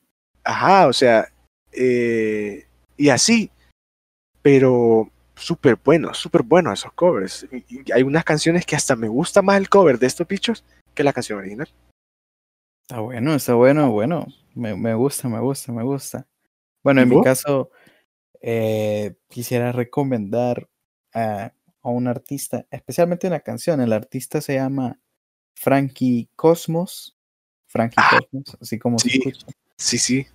Ajá, 0.43 0.87
o 0.87 0.93
sea, 0.93 1.27
eh, 1.71 2.65
y 2.97 3.09
así, 3.09 3.49
pero 4.41 5.09
súper 5.35 5.77
buenos, 5.83 6.17
súper 6.17 6.43
buenos 6.43 6.79
esos 6.79 6.91
covers. 6.93 7.47
Y, 7.51 7.63
y 7.69 7.91
hay 7.91 8.03
unas 8.03 8.23
canciones 8.23 8.65
que 8.65 8.75
hasta 8.75 8.95
me 8.95 9.07
gusta 9.07 9.41
más 9.41 9.57
el 9.57 9.69
cover 9.69 9.99
de 9.99 10.07
estos 10.07 10.27
bichos 10.27 10.63
que 10.93 11.03
la 11.03 11.13
canción 11.13 11.39
original. 11.39 11.69
Está 12.87 12.99
bueno, 12.99 13.33
está 13.35 13.53
bueno, 13.53 13.89
bueno. 13.91 14.25
Me, 14.53 14.75
me 14.75 14.93
gusta, 14.95 15.29
me 15.29 15.39
gusta, 15.39 15.71
me 15.71 15.83
gusta. 15.83 16.25
Bueno, 16.83 17.01
¿Y 17.01 17.03
en 17.03 17.09
mi 17.09 17.21
caso, 17.21 17.71
eh, 18.41 19.15
quisiera 19.29 19.71
recomendar 19.71 20.69
a, 21.13 21.53
a 21.81 21.89
un 21.89 22.07
artista, 22.07 22.65
especialmente 22.71 23.27
una 23.27 23.39
canción. 23.39 23.81
El 23.81 23.93
artista 23.93 24.41
se 24.41 24.55
llama 24.55 24.99
Frankie 25.55 26.29
Cosmos. 26.35 27.17
Frankie 27.67 27.95
Ah, 27.97 28.19
Cosmos, 28.19 28.57
así 28.61 28.77
como 28.79 28.99
se 28.99 29.09
sí. 29.09 29.17
escucha. 29.17 29.47
Sí, 29.77 29.97
sí. 29.97 30.27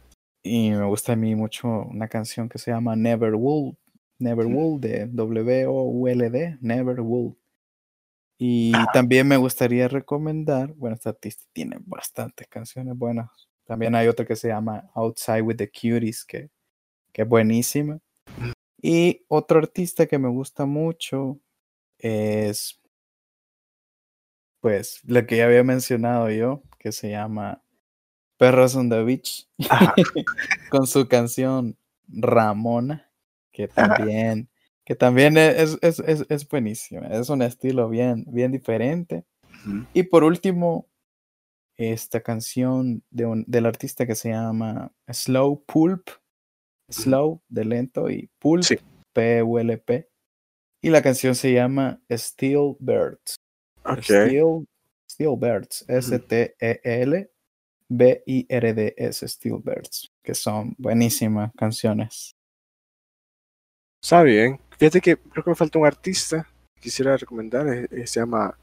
Y 0.43 0.71
me 0.71 0.85
gusta 0.87 1.13
a 1.13 1.17
mí 1.17 1.35
mucho 1.35 1.69
una 1.69 2.09
canción 2.09 2.49
que 2.49 2.59
se 2.59 2.71
llama 2.71 2.97
Never 2.97 3.35
Will. 3.35 3.77
Never. 4.19 4.47
Will 4.47 4.81
de 4.81 5.07
W-O-U-L-D. 5.07 6.59
Never 6.61 7.01
Will. 7.01 7.37
Y 8.39 8.73
también 8.93 9.27
me 9.29 9.37
gustaría 9.37 9.89
recomendar, 9.89 10.73
bueno, 10.75 10.95
este 10.95 11.09
artista 11.09 11.45
tiene 11.53 11.77
bastantes 11.81 12.47
canciones 12.49 12.97
buenas. 12.97 13.48
También 13.69 13.95
hay 13.95 14.09
otra 14.09 14.25
que 14.25 14.35
se 14.35 14.49
llama 14.49 14.91
Outside 14.95 15.43
with 15.43 15.57
the 15.57 15.71
Cuties, 15.71 16.25
que, 16.25 16.49
que 17.13 17.21
es 17.21 17.29
buenísima. 17.29 18.01
Y 18.81 19.27
otro 19.29 19.59
artista 19.59 20.07
que 20.07 20.19
me 20.19 20.31
gusta 20.31 20.65
mucho 20.65 21.39
es, 21.99 22.81
pues, 24.61 25.03
lo 25.05 25.27
que 25.27 25.37
ya 25.37 25.45
había 25.45 25.65
mencionado 25.65 26.31
yo, 26.31 26.63
que 26.79 26.93
se 26.93 27.11
llama 27.11 27.63
Perros 28.39 28.75
on 28.75 28.89
the 28.89 29.05
Beach, 29.05 29.47
con 30.71 30.87
su 30.87 31.07
canción 31.07 31.77
Ramona, 32.09 33.11
que 33.53 33.69
también 33.69 34.49
que 34.87 34.95
también 34.95 35.37
e-, 35.37 35.61
es, 35.61 35.77
es, 35.83 35.99
es, 35.99 36.25
es 36.31 36.49
buenísima. 36.49 37.09
Es 37.09 37.29
un 37.29 37.43
estilo 37.43 37.91
bien, 37.91 38.25
bien 38.29 38.51
diferente. 38.51 39.27
Y 39.93 40.05
por 40.05 40.25
último, 40.25 40.87
esta 41.79 42.21
canción 42.21 43.03
de 43.11 43.25
un, 43.25 43.45
del 43.47 43.65
artista 43.65 44.07
que 44.07 44.15
se 44.15 44.31
llama 44.31 44.93
Slow 45.09 45.65
Pulp. 45.65 46.11
Slow, 46.91 47.43
de 47.49 47.65
lento, 47.65 48.11
y 48.11 48.31
Pulp, 48.39 48.65
P-U-L-P. 49.13 50.09
Y 50.83 50.91
la 50.91 51.03
canción 51.03 51.35
se 51.35 51.53
llama 51.53 52.01
Steel 52.11 52.77
Birds. 52.79 53.37
Steel, 54.03 54.67
Steel 55.11 55.37
Birds, 55.39 55.85
S-T-E-L. 55.87 57.31
B-I-R-D-S, 57.89 59.27
Steel 59.29 59.59
Birds, 59.65 60.13
que 60.23 60.35
son 60.35 60.75
buenísimas 60.77 61.53
canciones. 61.57 62.37
Está 64.03 64.23
bien. 64.23 64.61
Fíjate 64.79 65.01
que 65.01 65.17
creo 65.17 65.43
que 65.43 65.51
me 65.51 65.57
falta 65.57 65.79
un 65.79 65.87
artista 65.87 66.47
que 66.75 66.83
quisiera 66.83 67.17
recomendar. 67.17 67.67
Eh, 67.67 67.89
eh, 67.91 68.07
se 68.07 68.21
llama. 68.21 68.57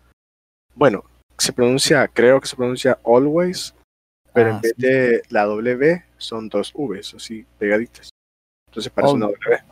Bueno, 0.76 1.04
se 1.38 1.54
pronuncia, 1.54 2.08
creo 2.08 2.40
que 2.40 2.48
se 2.48 2.56
pronuncia 2.56 3.00
Always, 3.06 3.74
pero 4.34 4.50
en 4.50 4.56
ah, 4.56 4.60
vez 4.62 4.74
de 4.78 5.24
la 5.30 5.46
W 5.46 6.04
son 6.18 6.50
dos 6.50 6.74
Vs, 6.74 7.16
así 7.16 7.46
pegaditas. 7.58 8.10
Entonces 8.68 8.92
parece 8.92 9.14
una 9.14 9.28
W. 9.28 9.64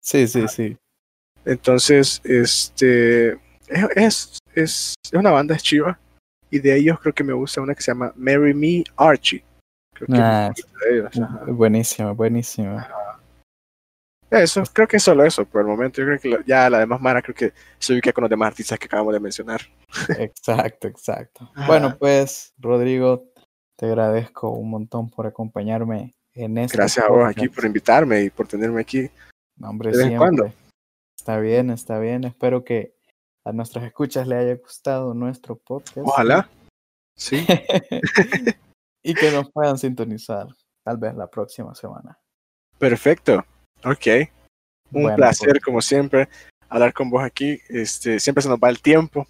Sí, 0.00 0.26
sí, 0.26 0.48
sí. 0.48 0.76
Entonces, 1.44 2.20
este. 2.24 3.38
Es, 3.94 4.38
es, 4.54 4.94
es 5.04 5.12
una 5.12 5.30
banda, 5.30 5.54
es 5.54 5.62
chiva. 5.62 5.98
Y 6.50 6.58
de 6.58 6.76
ellos 6.76 6.98
creo 7.00 7.14
que 7.14 7.24
me 7.24 7.32
gusta 7.32 7.60
una 7.60 7.74
que 7.74 7.82
se 7.82 7.90
llama 7.90 8.12
Marry 8.16 8.54
Me 8.54 8.82
Archie. 8.96 9.44
Creo 9.94 10.06
que 10.06 10.20
ah, 10.20 10.52
buenísima, 11.46 12.12
buenísima. 12.12 12.88
Eso, 14.30 14.62
creo 14.72 14.86
que 14.86 14.98
es 14.98 15.02
solo 15.02 15.24
eso 15.24 15.44
por 15.46 15.62
el 15.62 15.66
momento. 15.66 16.00
Yo 16.00 16.06
creo 16.06 16.20
que 16.20 16.44
ya 16.46 16.68
la 16.68 16.80
demás 16.80 17.00
Mara 17.00 17.22
creo 17.22 17.34
que 17.34 17.52
se 17.78 17.92
ubica 17.94 18.12
con 18.12 18.22
los 18.22 18.30
demás 18.30 18.48
artistas 18.48 18.78
que 18.78 18.86
acabamos 18.86 19.14
de 19.14 19.20
mencionar. 19.20 19.60
Exacto, 20.18 20.86
exacto. 20.86 21.50
Bueno, 21.66 21.96
pues, 21.98 22.52
Rodrigo, 22.58 23.24
te 23.76 23.86
agradezco 23.86 24.50
un 24.50 24.70
montón 24.70 25.08
por 25.08 25.26
acompañarme 25.26 26.14
en 26.34 26.58
este. 26.58 26.76
Gracias 26.76 27.06
a 27.06 27.08
vos 27.08 27.26
aquí 27.26 27.48
por 27.48 27.64
invitarme 27.64 28.22
y 28.22 28.30
por 28.30 28.46
tenerme 28.46 28.80
aquí. 28.80 29.10
No, 29.56 29.70
hombre, 29.70 29.94
siempre. 29.94 30.52
Está 31.16 31.38
bien, 31.40 31.70
está 31.70 31.98
bien. 31.98 32.24
Espero 32.24 32.64
que 32.64 32.94
a 33.44 33.52
nuestras 33.52 33.84
escuchas 33.84 34.26
le 34.26 34.36
haya 34.36 34.54
gustado 34.56 35.14
nuestro 35.14 35.56
podcast. 35.56 36.06
Ojalá. 36.06 36.48
Sí. 37.16 37.46
y 39.02 39.14
que 39.14 39.30
nos 39.32 39.50
puedan 39.50 39.78
sintonizar 39.78 40.46
tal 40.84 40.98
vez 40.98 41.14
la 41.14 41.28
próxima 41.28 41.74
semana. 41.74 42.18
Perfecto. 42.78 43.44
Ok. 43.84 44.28
Un 44.92 45.14
placer, 45.14 45.50
pues. 45.50 45.64
como 45.64 45.82
siempre, 45.82 46.28
hablar 46.68 46.92
con 46.92 47.10
vos 47.10 47.22
aquí. 47.22 47.60
Este, 47.68 48.18
siempre 48.20 48.42
se 48.42 48.48
nos 48.48 48.58
va 48.58 48.68
el 48.68 48.80
tiempo, 48.80 49.26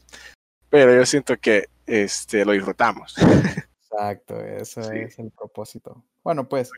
pero 0.71 0.95
yo 0.95 1.05
siento 1.05 1.37
que 1.37 1.67
este, 1.87 2.45
lo 2.45 2.53
disfrutamos. 2.53 3.17
Exacto, 3.91 4.41
eso 4.41 4.81
es 4.93 5.19
el 5.19 5.31
propósito. 5.31 6.05
Bueno, 6.23 6.49
pues, 6.49 6.71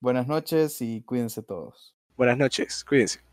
buenas 0.00 0.26
noches 0.26 0.80
y 0.80 1.02
cuídense 1.02 1.42
todos. 1.42 1.96
Buenas 2.16 2.38
noches, 2.38 2.84
cuídense. 2.84 3.25